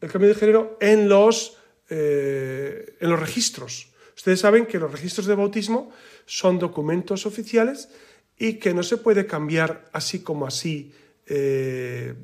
el 0.00 0.10
cambio 0.10 0.30
de 0.30 0.34
género 0.34 0.78
en 0.80 1.08
los, 1.10 1.58
eh, 1.90 2.96
en 3.00 3.10
los 3.10 3.20
registros. 3.20 3.92
Ustedes 4.16 4.40
saben 4.40 4.64
que 4.64 4.78
los 4.78 4.90
registros 4.90 5.26
de 5.26 5.34
bautismo 5.34 5.92
son 6.24 6.58
documentos 6.58 7.26
oficiales 7.26 7.90
y 8.38 8.54
que 8.54 8.74
no 8.74 8.82
se 8.82 8.98
puede 8.98 9.26
cambiar 9.26 9.88
así 9.92 10.20
como 10.20 10.46
así 10.46 10.92
eh, 11.26 12.14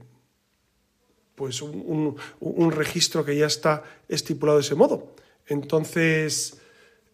pues 1.35 1.63
un, 1.63 2.17
registro 2.71 3.25
que 3.25 3.37
ya 3.37 3.47
está 3.47 3.83
estipulado 4.09 4.59
de 4.59 4.65
ese 4.65 4.75
modo. 4.75 5.15
Entonces, 5.47 6.61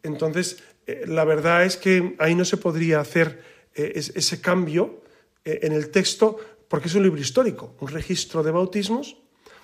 entonces 0.03 0.63
eh, 0.87 1.05
la 1.07 1.25
verdad 1.25 1.65
es 1.65 1.77
que 1.77 2.17
ahí 2.19 2.35
no 2.35 2.45
se 2.45 2.57
podría 2.57 3.01
hacer 3.01 3.43
eh, 3.75 3.93
ese 3.95 4.41
cambio 4.41 5.03
en 5.45 5.73
el 5.73 5.91
texto 5.91 6.37
porque 6.69 6.89
es 6.89 6.95
un 6.95 7.05
libro 7.05 7.21
histórico, 7.21 7.75
un 7.81 7.89
registro 7.89 8.43
de 8.43 8.51
bautismos. 8.51 9.17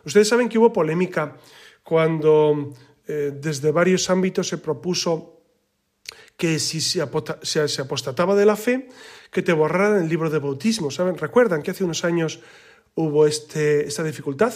Ustedes 0.05 0.29
saben 0.29 0.49
que 0.49 0.59
hubo 0.59 0.73
polémica 0.73 1.37
cuando 1.83 2.73
desde 3.07 3.71
varios 3.71 4.09
ámbitos 4.09 4.49
se 4.49 4.57
propuso 4.57 5.34
que 6.37 6.59
si 6.59 6.81
se, 6.81 7.01
apostataba 7.01 8.35
de 8.35 8.47
la 8.47 8.57
fe, 8.57 8.89
que 9.31 9.43
te 9.43 9.53
borraran 9.53 10.03
el 10.03 10.09
libro 10.09 10.31
de 10.31 10.39
bautismo. 10.39 10.91
¿Saben? 10.91 11.17
Recuerdan 11.17 11.63
que 11.63 11.71
hace 11.71 11.85
unos 11.85 12.05
años 12.05 12.41
hubo 12.95 13.27
este, 13.27 13.87
esta 13.87 14.03
dificultad 14.03 14.53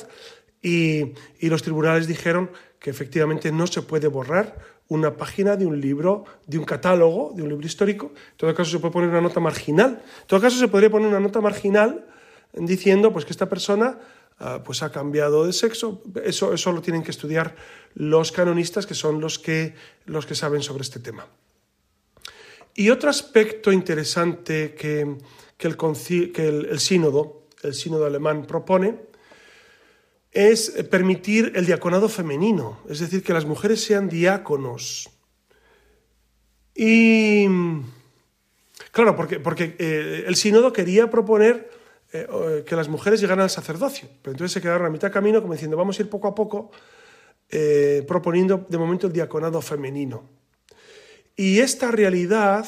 y, 0.63 1.15
los 1.41 1.63
tribunales 1.63 2.07
dijeron 2.07 2.51
que 2.79 2.91
efectivamente 2.91 3.53
no 3.53 3.67
se 3.67 3.83
puede 3.83 4.09
borrar 4.09 4.59
una 4.89 5.17
página 5.17 5.57
de 5.57 5.67
un 5.67 5.81
libro, 5.81 6.25
de 6.47 6.59
un 6.59 6.65
catálogo, 6.65 7.33
de 7.35 7.43
un 7.43 7.51
libro 7.51 7.67
histórico. 7.67 8.13
En 8.33 8.37
todo 8.37 8.55
caso, 8.55 8.71
se 8.71 8.79
puede 8.79 8.93
poner 8.93 9.11
una 9.11 9.21
nota 9.21 9.41
marginal. 9.41 10.03
En 10.23 10.27
todo 10.27 10.41
caso, 10.41 10.59
se 10.59 10.69
podría 10.69 10.91
poner 10.91 11.09
una 11.09 11.21
nota 11.21 11.41
marginal 11.41 12.07
diciendo 12.55 13.13
pues, 13.13 13.25
que 13.25 13.33
esta 13.33 13.49
persona 13.49 13.99
ah, 14.39 14.63
pues, 14.65 14.83
ha 14.83 14.91
cambiado 14.91 15.45
de 15.45 15.53
sexo. 15.53 16.03
Eso, 16.25 16.55
eso 16.55 16.73
lo 16.73 16.81
tienen 16.81 17.03
que 17.03 17.11
estudiar 17.11 17.55
los 17.95 18.33
canonistas, 18.33 18.87
que 18.87 18.95
son 18.95 19.21
los 19.21 19.39
que, 19.39 19.75
los 20.07 20.25
que 20.25 20.35
saben 20.35 20.63
sobre 20.63 20.83
este 20.83 21.01
tema. 21.01 21.27
Y 22.79 22.91
otro 22.91 23.11
aspecto 23.11 23.73
interesante 23.73 24.77
que, 24.77 25.01
el, 25.01 25.77
que 26.33 26.47
el 26.47 26.79
sínodo, 26.79 27.49
el 27.65 27.75
sínodo 27.75 28.07
alemán 28.07 28.47
propone, 28.47 29.01
es 30.31 30.71
permitir 30.89 31.55
el 31.57 31.67
diaconado 31.67 32.09
femenino, 32.09 32.79
es 32.89 33.01
decir, 33.01 33.25
que 33.25 33.33
las 33.33 33.47
mujeres 33.47 33.83
sean 33.83 34.09
diáconos. 34.09 35.11
Y 36.73 37.49
claro, 38.93 39.17
porque, 39.17 39.41
porque 39.41 39.75
eh, 39.81 40.23
el 40.29 40.37
sínodo 40.37 40.73
quería 40.73 41.11
proponer 41.11 41.69
eh, 42.13 42.63
que 42.65 42.77
las 42.77 42.87
mujeres 42.87 43.21
llegaran 43.21 43.43
al 43.43 43.51
sacerdocio, 43.51 44.09
pero 44.23 44.35
entonces 44.35 44.53
se 44.53 44.61
quedaron 44.61 44.87
a 44.87 44.91
mitad 44.91 45.11
camino 45.11 45.41
como 45.41 45.55
diciendo, 45.55 45.77
vamos 45.77 45.99
a 45.99 46.03
ir 46.03 46.09
poco 46.09 46.29
a 46.29 46.35
poco 46.37 46.71
eh, 47.51 48.05
proponiendo 48.07 48.65
de 48.69 48.79
momento 48.79 49.09
el 49.09 49.13
diaconado 49.13 49.61
femenino. 49.63 50.39
Y 51.39 51.61
esta 51.61 51.93
realidad, 51.93 52.67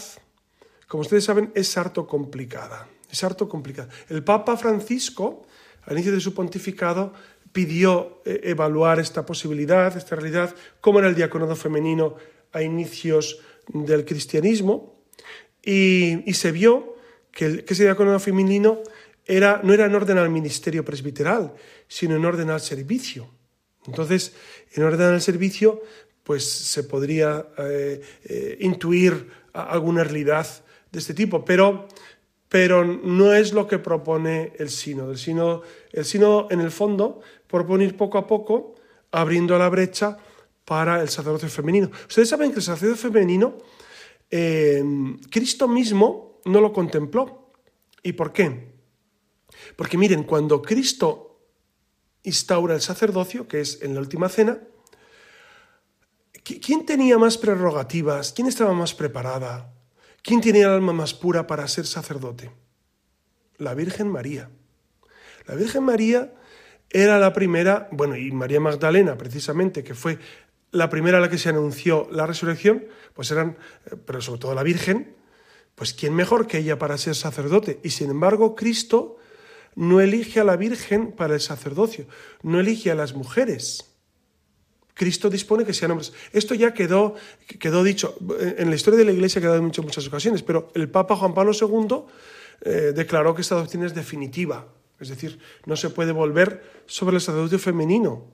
como 0.87 1.01
ustedes 1.01 1.25
saben, 1.25 1.51
es 1.57 1.77
harto 1.77 2.07
complicada. 2.07 2.89
Es 3.11 3.25
harto 3.25 3.49
complicada. 3.49 3.89
El 4.09 4.23
Papa 4.23 4.57
Francisco, 4.57 5.45
al 5.83 5.95
inicio 5.95 6.13
de 6.13 6.21
su 6.21 6.33
pontificado, 6.33 7.13
pidió 7.51 8.23
eh, 8.25 8.43
evaluar 8.45 9.01
esta 9.01 9.27
posibilidad, 9.27 9.97
esta 9.97 10.15
realidad, 10.15 10.55
cómo 10.81 11.01
era 11.01 11.09
el 11.09 11.17
diaconado 11.17 11.57
femenino 11.57 12.15
a 12.53 12.63
inicios 12.63 13.41
del 13.67 14.05
cristianismo, 14.05 15.03
y, 15.65 16.33
se 16.33 16.53
vio 16.53 16.95
que, 17.33 17.65
ese 17.67 17.83
diaconado 17.83 18.21
femenino 18.21 18.83
era, 19.27 19.61
no 19.65 19.75
era 19.75 19.87
en 19.87 19.97
orden 19.97 20.17
al 20.17 20.31
ministerio 20.31 20.85
presbiteral, 20.85 21.55
sino 21.89 22.15
en 22.15 22.25
orden 22.25 22.51
al 22.51 22.61
servicio. 22.61 23.29
Entonces, 23.85 24.33
en 24.75 24.85
orden 24.85 25.09
al 25.09 25.21
servicio, 25.21 25.83
pues 26.25 26.49
se 26.49 26.85
podría 26.85 27.47
eh, 27.59 28.01
eh, 28.25 28.57
intuir 28.61 29.29
alguna 29.53 30.05
realidad 30.05 30.47
de 30.93 30.99
este 30.99 31.15
tipo, 31.15 31.45
pero 31.45 31.89
pero 32.51 32.85
no 32.85 33.33
es 33.33 33.53
lo 33.53 33.69
que 33.69 33.79
propone 33.79 34.53
el 34.59 34.71
sínodo. 34.71 35.13
El 35.13 35.19
sínodo, 35.19 35.63
el 35.93 36.05
sínodo 36.05 36.49
en 36.51 36.61
el 36.61 36.73
fondo, 36.73 37.21
propone 37.47 37.85
ir 37.85 37.97
poco 37.97 38.19
a 38.19 38.27
poco 38.27 38.75
abriendo 39.13 39.57
la 39.57 39.69
brecha 39.69 40.19
para 40.65 41.01
el 41.01 41.09
sacerdocio 41.09 41.49
femenino. 41.49 41.91
Ustedes 42.09 42.29
saben 42.29 42.51
que 42.51 42.57
el 42.57 42.65
sacerdocio 42.65 43.11
femenino, 43.11 43.57
eh, 44.29 44.83
Cristo 45.31 45.69
mismo 45.69 46.41
no 46.45 46.61
lo 46.61 46.73
contempló. 46.73 47.53
¿Y 48.03 48.13
por 48.15 48.33
qué? 48.33 48.73
Porque 49.77 49.97
miren, 49.97 50.25
cuando 50.25 50.61
Cristo 50.61 51.41
instaura 52.25 52.75
el 52.75 52.81
sacerdocio, 52.81 53.47
que 53.47 53.61
es 53.61 53.81
en 53.83 53.95
la 53.95 54.01
última 54.01 54.29
cena, 54.29 54.61
¿quién 56.59 56.85
tenía 56.87 57.19
más 57.19 57.39
prerrogativas? 57.39 58.33
¿Quién 58.33 58.49
estaba 58.49 58.73
más 58.73 58.95
preparada? 58.95 59.73
¿Quién 60.23 60.41
tiene 60.41 60.61
el 60.61 60.69
alma 60.69 60.93
más 60.93 61.15
pura 61.15 61.47
para 61.47 61.69
ser 61.69 61.87
sacerdote? 61.87 62.51
La 63.59 63.75
Virgen 63.75 64.09
María. 64.09 64.51
La 65.47 65.55
Virgen 65.55 65.85
María 65.85 66.33
era 66.89 67.19
la 67.19 67.33
primera, 67.33 67.89
bueno, 67.93 68.17
y 68.17 68.31
María 68.33 68.59
Magdalena 68.59 69.17
precisamente, 69.17 69.85
que 69.85 69.95
fue 69.95 70.19
la 70.73 70.89
primera 70.89 71.19
a 71.19 71.21
la 71.21 71.31
que 71.31 71.39
se 71.39 71.49
anunció 71.49 72.09
la 72.11 72.27
resurrección, 72.27 72.87
pues 73.15 73.31
eran, 73.31 73.57
eh, 73.87 73.97
pero 74.05 74.21
sobre 74.21 74.41
todo 74.41 74.55
la 74.55 74.63
Virgen, 74.63 75.15
pues 75.75 75.95
¿quién 75.95 76.15
mejor 76.15 76.47
que 76.47 76.59
ella 76.59 76.79
para 76.79 76.99
ser 76.99 77.15
sacerdote? 77.15 77.81
Y 77.83 77.91
sin 77.91 78.11
embargo, 78.11 78.55
Cristo 78.55 79.19
no 79.75 80.01
elige 80.01 80.41
a 80.41 80.45
la 80.45 80.57
Virgen 80.57 81.13
para 81.13 81.35
el 81.35 81.41
sacerdocio, 81.41 82.07
no 82.43 82.61
elige 82.61 82.91
a 82.91 82.95
las 82.95 83.15
mujeres. 83.15 83.90
Cristo 85.01 85.31
dispone 85.31 85.65
que 85.65 85.73
sean 85.73 85.93
hombres. 85.93 86.13
Esto 86.31 86.55
ya 86.55 86.75
quedó, 86.75 87.15
quedó 87.59 87.83
dicho, 87.83 88.19
en 88.59 88.69
la 88.69 88.77
historia 88.77 88.99
de 88.99 89.07
la 89.07 89.13
Iglesia 89.13 89.39
ha 89.39 89.43
quedado 89.43 89.59
dicho 89.65 89.81
en 89.81 89.87
muchas 89.87 90.07
ocasiones, 90.07 90.43
pero 90.43 90.71
el 90.75 90.91
Papa 90.91 91.17
Juan 91.17 91.33
Pablo 91.33 91.53
II 91.59 92.05
eh, 92.61 92.93
declaró 92.95 93.35
que 93.35 93.41
esta 93.41 93.55
doctrina 93.55 93.87
es 93.87 93.95
definitiva, 93.95 94.69
es 95.01 95.09
decir, 95.09 95.39
no 95.65 95.75
se 95.77 95.89
puede 95.89 96.13
volver 96.13 96.63
sobre 96.85 97.17
el 97.17 97.23
sacerdocio 97.23 97.59
femenino. 97.59 98.27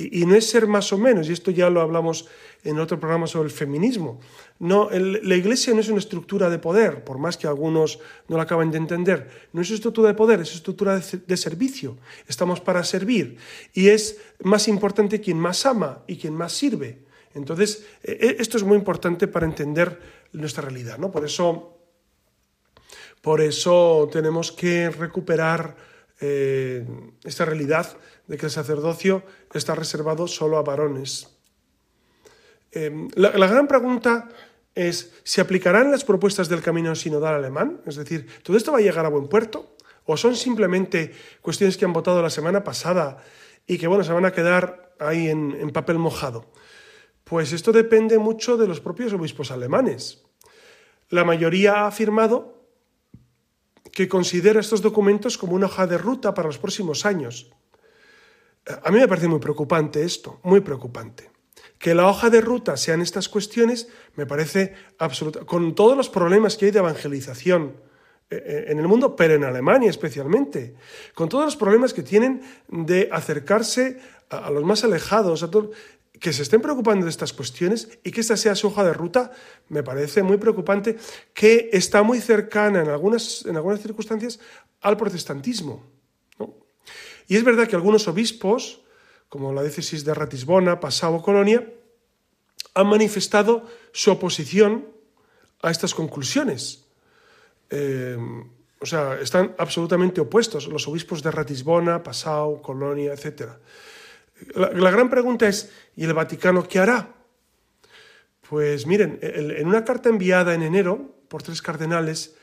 Y, 0.00 0.26
no 0.26 0.36
es 0.36 0.48
ser 0.48 0.68
más 0.68 0.92
o 0.92 0.98
menos, 0.98 1.28
y 1.28 1.32
esto 1.32 1.50
ya 1.50 1.68
lo 1.68 1.80
hablamos 1.80 2.26
en 2.62 2.78
otro 2.78 3.00
programa 3.00 3.26
sobre 3.26 3.46
el 3.46 3.50
feminismo. 3.50 4.20
No, 4.60 4.88
la 4.92 5.34
Iglesia 5.34 5.74
no 5.74 5.80
es 5.80 5.88
una 5.88 5.98
estructura 5.98 6.48
de 6.48 6.60
poder, 6.60 7.02
por 7.02 7.18
más 7.18 7.36
que 7.36 7.48
algunos 7.48 7.98
no 8.28 8.36
la 8.36 8.44
acaben 8.44 8.70
de 8.70 8.78
entender. 8.78 9.28
No 9.52 9.60
es 9.60 9.70
una 9.70 9.74
estructura 9.74 10.06
de 10.06 10.14
poder, 10.14 10.40
es 10.40 10.50
una 10.50 10.56
estructura 10.56 11.00
de, 11.00 11.36
servicio. 11.36 11.96
Estamos 12.28 12.60
para 12.60 12.84
servir. 12.84 13.38
Y 13.74 13.88
es 13.88 14.18
más 14.44 14.68
importante 14.68 15.20
quien 15.20 15.36
más 15.36 15.66
ama 15.66 16.04
y 16.06 16.16
quien 16.16 16.34
más 16.34 16.52
sirve. 16.52 17.00
Entonces, 17.34 17.84
e, 18.04 18.12
e, 18.12 18.36
esto 18.38 18.56
es 18.56 18.62
muy 18.62 18.78
importante 18.78 19.26
para 19.26 19.46
entender 19.46 19.98
nuestra 20.32 20.62
realidad. 20.62 20.98
¿no? 20.98 21.10
Por, 21.10 21.24
eso, 21.24 21.76
por 23.20 23.40
eso 23.40 24.08
tenemos 24.12 24.52
que 24.52 24.90
recuperar 24.90 25.74
eh, 26.20 26.86
esta 27.24 27.44
realidad 27.44 27.96
de 28.28 28.36
que 28.36 28.46
el 28.46 28.52
sacerdocio 28.52 29.24
está 29.52 29.74
reservado 29.74 30.28
solo 30.28 30.58
a 30.58 30.62
varones. 30.62 31.34
Em, 32.70 33.08
la, 33.14 33.30
gran 33.30 33.66
pregunta 33.66 34.28
es, 34.74 35.14
¿se 35.24 35.40
aplicarán 35.40 35.90
las 35.90 36.04
propuestas 36.04 36.48
del 36.48 36.62
camino 36.62 36.94
sinodal 36.94 37.34
alemán? 37.34 37.80
Es 37.86 37.96
decir, 37.96 38.28
¿todo 38.42 38.56
esto 38.56 38.72
va 38.72 38.78
a 38.78 38.82
llegar 38.82 39.06
a 39.06 39.08
buen 39.08 39.28
puerto? 39.28 39.74
¿O 40.04 40.16
son 40.16 40.36
simplemente 40.36 41.12
cuestiones 41.40 41.76
que 41.76 41.86
han 41.86 41.92
votado 41.92 42.22
la 42.22 42.30
semana 42.30 42.62
pasada 42.62 43.24
y 43.66 43.78
que, 43.78 43.86
bueno, 43.86 44.04
se 44.04 44.12
van 44.12 44.26
a 44.26 44.32
quedar 44.32 44.94
ahí 45.00 45.28
en, 45.28 45.56
en 45.58 45.70
papel 45.70 45.98
mojado? 45.98 46.52
Pues 47.24 47.52
esto 47.52 47.72
depende 47.72 48.18
mucho 48.18 48.56
de 48.56 48.68
los 48.68 48.80
propios 48.80 49.12
obispos 49.14 49.50
alemanes. 49.50 50.22
La 51.08 51.24
mayoría 51.24 51.80
ha 51.80 51.86
afirmado 51.86 52.58
que 53.90 54.08
considera 54.08 54.60
estos 54.60 54.82
documentos 54.82 55.38
como 55.38 55.54
una 55.54 55.66
hoja 55.66 55.86
de 55.86 55.98
ruta 55.98 56.34
para 56.34 56.48
los 56.48 56.58
próximos 56.58 57.06
años. 57.06 57.50
A 58.82 58.90
mí 58.90 58.98
me 58.98 59.08
parece 59.08 59.28
muy 59.28 59.38
preocupante 59.38 60.02
esto, 60.02 60.40
muy 60.42 60.60
preocupante. 60.60 61.30
Que 61.78 61.94
la 61.94 62.08
hoja 62.08 62.28
de 62.28 62.40
ruta 62.40 62.76
sean 62.76 63.00
estas 63.00 63.28
cuestiones 63.28 63.88
me 64.16 64.26
parece 64.26 64.74
absoluta, 64.98 65.40
con 65.44 65.74
todos 65.74 65.96
los 65.96 66.08
problemas 66.08 66.56
que 66.56 66.66
hay 66.66 66.70
de 66.70 66.80
evangelización 66.80 67.76
eh, 68.30 68.42
eh, 68.44 68.64
en 68.68 68.78
el 68.78 68.88
mundo, 68.88 69.16
pero 69.16 69.34
en 69.34 69.44
Alemania 69.44 69.88
especialmente, 69.88 70.74
con 71.14 71.28
todos 71.28 71.44
los 71.44 71.56
problemas 71.56 71.94
que 71.94 72.02
tienen 72.02 72.42
de 72.68 73.08
acercarse 73.10 74.00
a, 74.28 74.50
los 74.50 74.64
más 74.64 74.84
alejados, 74.84 75.48
que 76.20 76.32
se 76.32 76.42
estén 76.42 76.60
preocupando 76.60 77.04
de 77.04 77.10
estas 77.10 77.32
cuestiones 77.32 77.88
y 78.04 78.10
que 78.10 78.20
esta 78.20 78.36
sea 78.36 78.54
su 78.54 78.66
hoja 78.66 78.84
de 78.84 78.92
ruta, 78.92 79.30
me 79.68 79.82
parece 79.82 80.22
muy 80.22 80.36
preocupante, 80.36 80.98
que 81.32 81.70
está 81.72 82.02
muy 82.02 82.20
cercana 82.20 82.82
en 82.82 82.88
algunas, 82.88 83.46
en 83.46 83.56
algunas 83.56 83.80
circunstancias 83.80 84.40
al 84.80 84.96
protestantismo. 84.96 85.97
Y 87.28 87.36
es 87.36 87.44
verdad 87.44 87.68
que 87.68 87.76
algunos 87.76 88.08
obispos, 88.08 88.80
como 89.28 89.52
la 89.52 89.62
diócesis 89.62 90.04
de 90.04 90.14
Ratisbona, 90.14 90.80
Passau 90.80 91.14
o 91.14 91.22
Colonia, 91.22 91.62
han 92.74 92.86
manifestado 92.88 93.68
su 93.92 94.10
oposición 94.10 94.88
a 95.62 95.70
estas 95.70 95.94
conclusiones. 95.94 96.88
Eh, 97.68 98.16
o 98.80 98.86
sea, 98.86 99.20
están 99.20 99.54
absolutamente 99.58 100.20
opuestos 100.20 100.68
los 100.68 100.88
obispos 100.88 101.22
de 101.22 101.30
Ratisbona, 101.30 102.02
Passau, 102.02 102.62
Colonia, 102.62 103.12
etc. 103.12 103.60
La, 104.54 104.70
la, 104.72 104.90
gran 104.90 105.10
pregunta 105.10 105.46
es, 105.48 105.70
¿y 105.96 106.04
el 106.04 106.14
Vaticano 106.14 106.66
qué 106.66 106.78
hará? 106.78 107.14
Pues 108.48 108.86
miren, 108.86 109.18
en 109.20 109.66
una 109.66 109.84
carta 109.84 110.08
enviada 110.08 110.54
en 110.54 110.62
enero 110.62 111.14
por 111.28 111.42
tres 111.42 111.60
cardenales 111.60 112.36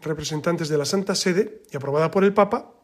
representantes 0.00 0.68
de 0.68 0.78
la 0.78 0.84
Santa 0.84 1.16
Sede 1.16 1.62
y 1.72 1.76
aprobada 1.76 2.12
por 2.12 2.22
el 2.22 2.32
Papa, 2.32 2.79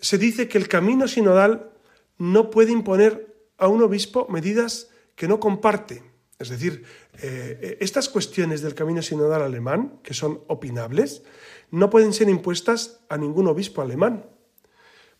se 0.00 0.18
dice 0.18 0.48
que 0.48 0.58
el 0.58 0.68
camino 0.68 1.08
sinodal 1.08 1.70
no 2.18 2.50
puede 2.50 2.72
imponer 2.72 3.34
a 3.56 3.68
un 3.68 3.82
obispo 3.82 4.26
medidas 4.28 4.90
que 5.14 5.28
no 5.28 5.40
comparte. 5.40 6.02
Es 6.38 6.50
decir, 6.50 6.84
eh, 7.20 7.76
estas 7.80 8.08
cuestiones 8.08 8.62
del 8.62 8.74
camino 8.74 9.02
sinodal 9.02 9.42
alemán, 9.42 9.98
que 10.04 10.14
son 10.14 10.40
opinables, 10.46 11.22
no 11.70 11.90
pueden 11.90 12.12
ser 12.12 12.28
impuestas 12.28 13.00
a 13.08 13.16
ningún 13.16 13.48
obispo 13.48 13.82
alemán, 13.82 14.26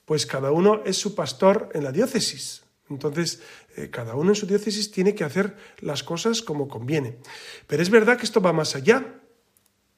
pues 0.04 0.26
cada 0.26 0.52
uno 0.52 0.82
es 0.84 0.96
su 0.96 1.14
pastor 1.14 1.68
en 1.74 1.84
la 1.84 1.92
diócesis. 1.92 2.62
Entonces, 2.88 3.42
eh, 3.76 3.90
cada 3.90 4.14
uno 4.14 4.30
en 4.30 4.36
su 4.36 4.46
diócesis 4.46 4.90
tiene 4.90 5.14
que 5.14 5.24
hacer 5.24 5.56
las 5.80 6.02
cosas 6.02 6.40
como 6.40 6.68
conviene. 6.68 7.18
Pero 7.66 7.82
es 7.82 7.90
verdad 7.90 8.16
que 8.16 8.24
esto 8.24 8.40
va 8.40 8.52
más 8.52 8.74
allá, 8.74 9.20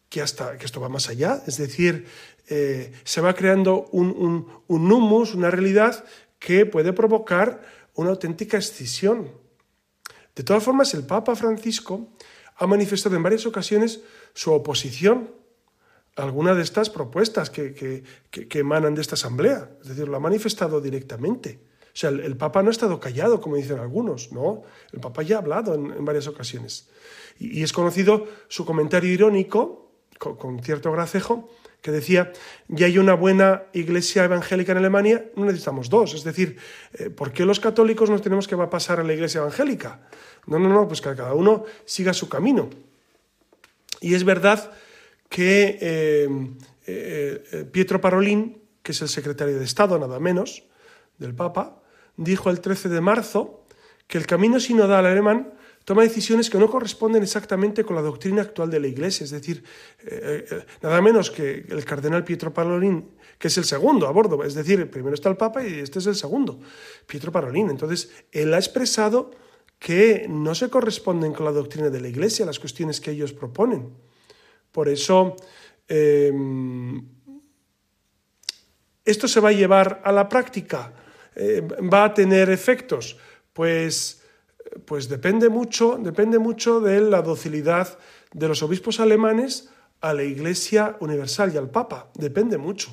que, 0.08 0.20
hasta, 0.20 0.58
que 0.58 0.66
esto 0.66 0.80
va 0.80 0.88
más 0.88 1.08
allá, 1.08 1.42
es 1.46 1.56
decir, 1.56 2.06
eh, 2.52 2.92
se 3.04 3.20
va 3.20 3.32
creando 3.34 3.86
un, 3.92 4.44
humus, 4.66 5.34
una 5.34 5.52
realidad 5.52 6.04
que 6.40 6.66
puede 6.66 6.92
provocar 6.92 7.62
una 7.94 8.10
auténtica 8.10 8.58
escisión. 8.58 9.30
De 10.34 10.42
todas 10.42 10.64
formas, 10.64 10.92
el 10.94 11.06
Papa 11.06 11.36
Francisco 11.36 12.08
ha 12.56 12.66
manifestado 12.66 13.14
en 13.14 13.22
varias 13.22 13.46
ocasiones 13.46 14.00
su 14.34 14.52
oposición 14.52 15.30
a 16.16 16.24
alguna 16.24 16.56
de 16.56 16.62
estas 16.62 16.90
propuestas 16.90 17.50
que, 17.50 18.02
emanan 18.32 18.96
de 18.96 19.02
esta 19.02 19.14
asamblea. 19.14 19.70
Es 19.82 19.88
decir, 19.90 20.08
lo 20.08 20.16
ha 20.16 20.20
manifestado 20.20 20.80
directamente. 20.80 21.60
O 21.86 21.96
sea, 22.00 22.10
el, 22.10 22.36
Papa 22.36 22.64
no 22.64 22.70
ha 22.70 22.72
estado 22.72 22.98
callado, 22.98 23.40
como 23.40 23.56
dicen 23.56 23.78
algunos, 23.78 24.32
¿no? 24.32 24.62
El 24.92 24.98
Papa 24.98 25.22
ya 25.22 25.36
ha 25.36 25.38
hablado 25.38 25.74
en, 25.76 26.04
varias 26.04 26.26
ocasiones. 26.26 26.88
Y, 27.38 27.62
es 27.62 27.72
conocido 27.72 28.26
su 28.48 28.66
comentario 28.66 29.12
irónico, 29.12 29.92
con 30.18 30.60
cierto 30.64 30.90
gracejo, 30.90 31.48
que 31.82 31.90
decía, 31.90 32.32
ya 32.68 32.86
hay 32.86 32.98
una 32.98 33.14
buena 33.14 33.64
iglesia 33.72 34.24
evangélica 34.24 34.72
en 34.72 34.78
Alemania, 34.78 35.24
no 35.36 35.46
necesitamos 35.46 35.88
dos. 35.88 36.14
Es 36.14 36.24
decir, 36.24 36.58
eh, 36.94 37.10
¿por 37.10 37.32
qué 37.32 37.44
los 37.44 37.60
católicos 37.60 38.10
nos 38.10 38.22
tenemos 38.22 38.46
que 38.46 38.56
pasar 38.56 39.00
a 39.00 39.04
la 39.04 39.12
iglesia 39.12 39.40
evangélica? 39.40 40.00
No, 40.46 40.58
no, 40.58 40.68
no, 40.68 40.86
pues 40.86 41.00
que 41.00 41.14
cada 41.14 41.34
uno 41.34 41.64
siga 41.84 42.12
su 42.12 42.28
camino. 42.28 42.68
Y 44.00 44.14
es 44.14 44.24
verdad 44.24 44.72
que 45.28 45.78
eh, 45.80 46.28
eh, 46.86 47.66
Pietro 47.70 48.00
Parolin, 48.00 48.60
que 48.82 48.92
es 48.92 49.02
el 49.02 49.08
secretario 49.08 49.58
de 49.58 49.64
Estado, 49.64 49.98
nada 49.98 50.18
menos, 50.18 50.64
del 51.18 51.34
Papa, 51.34 51.80
dijo 52.16 52.50
el 52.50 52.60
13 52.60 52.88
de 52.88 53.00
marzo 53.00 53.64
que 54.06 54.18
el 54.18 54.26
camino 54.26 54.58
sinodal 54.58 55.06
alemán 55.06 55.54
toma 55.90 56.04
decisiones 56.04 56.48
que 56.48 56.56
no 56.56 56.70
corresponden 56.70 57.24
exactamente 57.24 57.82
con 57.82 57.96
la 57.96 58.02
doctrina 58.02 58.42
actual 58.42 58.70
de 58.70 58.78
la 58.78 58.86
Iglesia. 58.86 59.24
Es 59.24 59.30
decir, 59.30 59.64
eh, 60.06 60.46
eh, 60.48 60.64
nada 60.82 61.02
menos 61.02 61.32
que 61.32 61.66
el 61.68 61.84
cardenal 61.84 62.22
Pietro 62.22 62.54
Parolin, 62.54 63.10
que 63.36 63.48
es 63.48 63.58
el 63.58 63.64
segundo 63.64 64.06
a 64.06 64.12
bordo. 64.12 64.44
Es 64.44 64.54
decir, 64.54 64.88
primero 64.88 65.16
está 65.16 65.28
el 65.28 65.36
Papa 65.36 65.66
y 65.66 65.80
este 65.80 65.98
es 65.98 66.06
el 66.06 66.14
segundo, 66.14 66.60
Pietro 67.08 67.32
Parolin. 67.32 67.70
Entonces, 67.70 68.08
él 68.30 68.54
ha 68.54 68.58
expresado 68.58 69.32
que 69.80 70.26
no 70.28 70.54
se 70.54 70.70
corresponden 70.70 71.32
con 71.32 71.44
la 71.44 71.50
doctrina 71.50 71.90
de 71.90 72.00
la 72.00 72.06
Iglesia 72.06 72.46
las 72.46 72.60
cuestiones 72.60 73.00
que 73.00 73.10
ellos 73.10 73.32
proponen. 73.32 73.92
Por 74.70 74.88
eso, 74.88 75.34
em, 75.88 77.04
¿esto 79.04 79.26
se 79.26 79.40
va 79.40 79.48
a 79.48 79.58
llevar 79.58 80.02
a 80.04 80.12
la 80.12 80.28
práctica? 80.28 80.92
Eh, 81.34 81.66
¿Va 81.92 82.04
a 82.04 82.14
tener 82.14 82.48
efectos? 82.48 83.18
Pues 83.52 84.19
pues 84.84 85.08
depende 85.08 85.48
mucho, 85.48 85.98
depende 86.00 86.38
mucho 86.38 86.80
de 86.80 87.00
la 87.00 87.22
docilidad 87.22 87.98
de 88.32 88.48
los 88.48 88.62
obispos 88.62 89.00
alemanes 89.00 89.70
a 90.00 90.14
la 90.14 90.22
Iglesia 90.22 90.96
Universal 91.00 91.52
y 91.52 91.56
al 91.56 91.70
Papa. 91.70 92.10
Depende 92.14 92.58
mucho. 92.58 92.90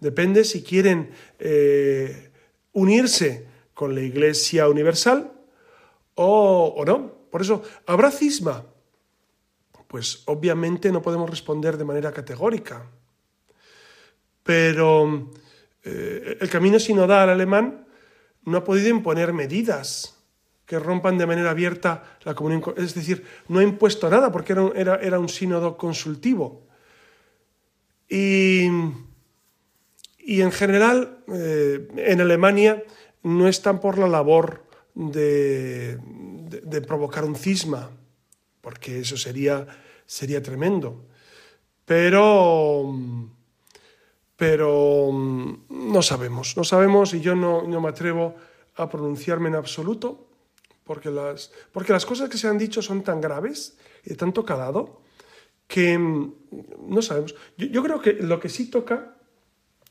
Depende 0.00 0.44
si 0.44 0.62
quieren 0.62 1.10
eh, 1.38 2.30
unirse 2.72 3.46
con 3.72 3.94
la 3.94 4.00
Iglesia 4.00 4.68
Universal 4.68 5.32
o, 6.14 6.74
o, 6.76 6.84
no. 6.84 7.12
Por 7.30 7.42
eso, 7.42 7.62
¿habrá 7.86 8.10
cisma? 8.10 8.64
Pues 9.86 10.22
obviamente 10.26 10.90
no 10.92 11.00
podemos 11.00 11.30
responder 11.30 11.76
de 11.76 11.84
manera 11.84 12.12
categórica. 12.12 12.90
Pero 14.42 15.30
eh, 15.82 16.38
el 16.40 16.50
camino 16.50 16.78
sinodal 16.78 17.30
alemán 17.30 17.86
no 18.44 18.58
ha 18.58 18.64
podido 18.64 18.88
imponer 18.88 19.32
medidas 19.32 20.13
que 20.74 20.80
rompan 20.80 21.14
de 21.14 21.26
manera 21.26 21.50
abierta 21.54 22.18
la 22.24 22.34
comunión. 22.34 22.74
Es 22.76 22.94
decir, 22.94 23.22
no 23.46 23.60
ha 23.60 23.62
impuesto 23.62 24.10
nada 24.10 24.32
porque 24.32 24.52
era 24.74 24.98
era, 24.98 25.18
un 25.20 25.28
sínodo 25.28 25.76
consultivo. 25.76 26.66
Y, 28.08 28.66
en 28.66 30.50
general, 30.50 31.22
eh, 31.28 31.86
en 31.94 32.20
Alemania 32.20 32.82
no 33.22 33.46
están 33.46 33.80
por 33.80 33.98
la 33.98 34.08
labor 34.08 34.64
de, 34.94 36.00
provocar 36.86 37.24
un 37.24 37.36
cisma, 37.36 37.90
porque 38.60 39.00
eso 39.00 39.16
sería, 39.16 39.66
sería 40.06 40.42
tremendo. 40.42 41.06
Pero, 41.84 42.98
pero 44.36 45.10
no 45.12 46.02
sabemos, 46.02 46.56
no 46.56 46.64
sabemos 46.64 47.14
y 47.14 47.20
yo 47.20 47.36
no, 47.36 47.62
no 47.62 47.80
me 47.80 47.90
atrevo 47.90 48.34
a 48.74 48.88
pronunciarme 48.88 49.50
en 49.50 49.54
absoluto 49.54 50.23
porque 50.84 51.10
las, 51.10 51.50
porque 51.72 51.92
las 51.92 52.06
cosas 52.06 52.28
que 52.28 52.38
se 52.38 52.46
han 52.46 52.58
dicho 52.58 52.82
son 52.82 53.02
tan 53.02 53.20
graves 53.20 53.76
y 54.04 54.10
de 54.10 54.16
tanto 54.16 54.44
calado 54.44 55.02
que 55.66 55.98
mm, 55.98 56.34
no 56.88 57.02
sabemos. 57.02 57.34
Yo, 57.56 57.82
creo 57.82 58.00
que 58.00 58.12
lo 58.14 58.38
que 58.38 58.48
sí 58.48 58.70
toca, 58.70 59.16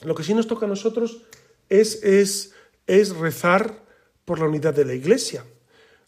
lo 0.03 0.15
que 0.15 0.23
sí 0.23 0.33
nos 0.33 0.47
toca 0.47 0.65
a 0.65 0.69
nosotros 0.69 1.23
es, 1.69 2.03
es, 2.03 2.53
es 2.85 3.15
rezar 3.15 3.83
por 4.25 4.39
la 4.39 4.45
unidad 4.45 4.73
de 4.73 4.85
la 4.85 4.93
Iglesia, 4.93 5.43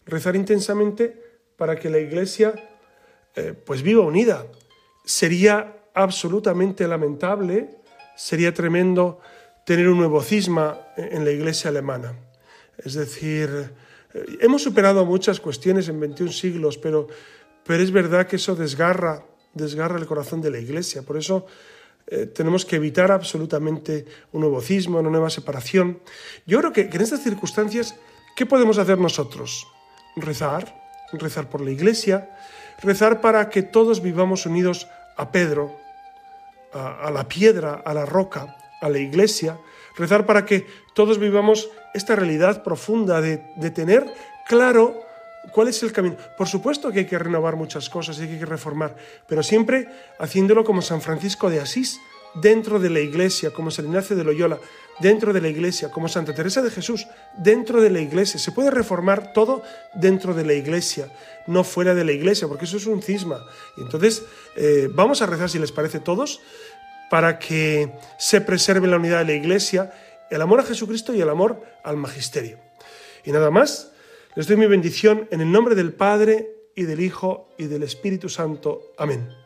rezar 0.06 0.36
intensamente 0.36 1.22
para 1.56 1.76
que 1.76 1.90
la 1.90 1.98
Iglesia 1.98 2.54
eh, 3.34 3.52
pues 3.52 3.82
viva 3.82 4.02
unida. 4.02 4.46
Sería 5.04 5.84
absolutamente 5.94 6.86
lamentable, 6.86 7.78
sería 8.16 8.54
tremendo 8.54 9.20
tener 9.64 9.88
un 9.88 9.98
nuevo 9.98 10.22
cisma 10.22 10.80
en 10.96 11.24
la 11.24 11.32
Iglesia 11.32 11.70
alemana. 11.70 12.14
Es 12.78 12.94
decir, 12.94 13.72
Hemos 14.40 14.62
superado 14.62 15.04
muchas 15.04 15.40
cuestiones 15.40 15.88
en 15.88 16.00
21 16.00 16.32
siglos, 16.32 16.78
pero, 16.78 17.08
pero 17.64 17.82
es 17.82 17.90
verdad 17.90 18.26
que 18.26 18.36
eso 18.36 18.54
desgarra, 18.54 19.24
desgarra 19.54 19.98
el 19.98 20.06
corazón 20.06 20.40
de 20.40 20.50
la 20.50 20.58
Iglesia. 20.58 21.02
Por 21.02 21.16
eso 21.16 21.46
eh, 22.06 22.26
tenemos 22.26 22.64
que 22.64 22.76
evitar 22.76 23.10
absolutamente 23.10 24.06
un 24.32 24.42
nuevo 24.42 24.60
cisma, 24.60 25.00
una 25.00 25.10
nueva 25.10 25.30
separación. 25.30 26.00
Yo 26.46 26.58
creo 26.60 26.72
que, 26.72 26.82
en 26.92 27.00
estas 27.00 27.22
circunstancias, 27.22 27.96
¿qué 28.36 28.46
podemos 28.46 28.78
hacer 28.78 28.98
nosotros? 28.98 29.66
Rezar, 30.16 30.80
rezar 31.12 31.50
por 31.50 31.60
la 31.60 31.70
Iglesia, 31.70 32.30
rezar 32.82 33.20
para 33.20 33.50
que 33.50 33.62
todos 33.62 34.02
vivamos 34.02 34.46
unidos 34.46 34.86
a 35.16 35.32
Pedro, 35.32 35.76
a 36.72 37.10
la 37.10 37.26
piedra, 37.26 37.82
a 37.84 37.94
la 37.94 38.04
roca, 38.04 38.56
a 38.80 38.88
la 38.88 38.98
Iglesia, 38.98 39.58
rezar 39.96 40.26
para 40.26 40.44
que 40.44 40.66
todos 40.94 41.18
vivamos 41.18 41.70
esta 41.94 42.16
realidad 42.16 42.62
profunda 42.62 43.20
de, 43.20 43.38
tener 43.70 44.06
claro 44.46 45.00
cuál 45.52 45.68
es 45.68 45.82
el 45.82 45.92
camino. 45.92 46.16
Por 46.36 46.48
supuesto 46.48 46.90
que 46.90 47.00
hay 47.00 47.06
que 47.06 47.18
renovar 47.18 47.56
muchas 47.56 47.88
cosas 47.88 48.18
y 48.18 48.22
hay 48.22 48.38
que 48.38 48.46
reformar, 48.46 48.96
pero 49.26 49.42
siempre 49.42 49.88
haciéndolo 50.18 50.64
como 50.64 50.82
San 50.82 51.00
Francisco 51.00 51.50
de 51.50 51.60
Asís, 51.60 51.98
dentro 52.34 52.78
de 52.78 52.90
la 52.90 53.00
iglesia, 53.00 53.50
como 53.50 53.70
San 53.70 53.86
Ignacio 53.86 54.14
de 54.14 54.24
Loyola, 54.24 54.58
dentro 55.00 55.32
de 55.32 55.40
la 55.40 55.48
iglesia, 55.48 55.90
como 55.90 56.08
Santa 56.08 56.34
Teresa 56.34 56.62
de 56.62 56.70
Jesús, 56.70 57.06
dentro 57.36 57.80
de 57.80 57.90
la 57.90 58.00
iglesia. 58.00 58.38
Se 58.38 58.52
puede 58.52 58.70
reformar 58.70 59.32
todo 59.32 59.62
dentro 59.94 60.34
de 60.34 60.44
la 60.44 60.54
iglesia, 60.54 61.10
no 61.46 61.64
fuera 61.64 61.94
de 61.94 62.04
la 62.04 62.12
iglesia, 62.12 62.48
porque 62.48 62.64
eso 62.64 62.76
es 62.76 62.86
un 62.86 63.02
cisma. 63.02 63.44
Y 63.76 63.82
entonces, 63.82 64.24
eh, 64.56 64.88
vamos 64.92 65.22
a 65.22 65.26
rezar, 65.26 65.48
si 65.48 65.58
les 65.58 65.72
parece, 65.72 66.00
todos, 66.00 66.40
para 67.10 67.38
que 67.38 67.92
se 68.18 68.40
preserve 68.40 68.88
la 68.88 68.96
unidad 68.96 69.18
de 69.18 69.24
la 69.26 69.32
iglesia 69.34 69.92
el 70.30 70.42
amor 70.42 70.60
a 70.60 70.64
Jesucristo 70.64 71.14
y 71.14 71.20
el 71.20 71.28
amor 71.28 71.62
al 71.84 71.96
magisterio. 71.96 72.58
Y 73.24 73.32
nada 73.32 73.50
más, 73.50 73.92
les 74.34 74.46
doy 74.46 74.56
mi 74.56 74.66
bendición 74.66 75.28
en 75.30 75.40
el 75.40 75.50
nombre 75.50 75.74
del 75.74 75.92
Padre 75.92 76.50
y 76.74 76.82
del 76.82 77.00
Hijo 77.00 77.48
y 77.58 77.66
del 77.66 77.82
Espíritu 77.82 78.28
Santo. 78.28 78.92
Amén. 78.98 79.45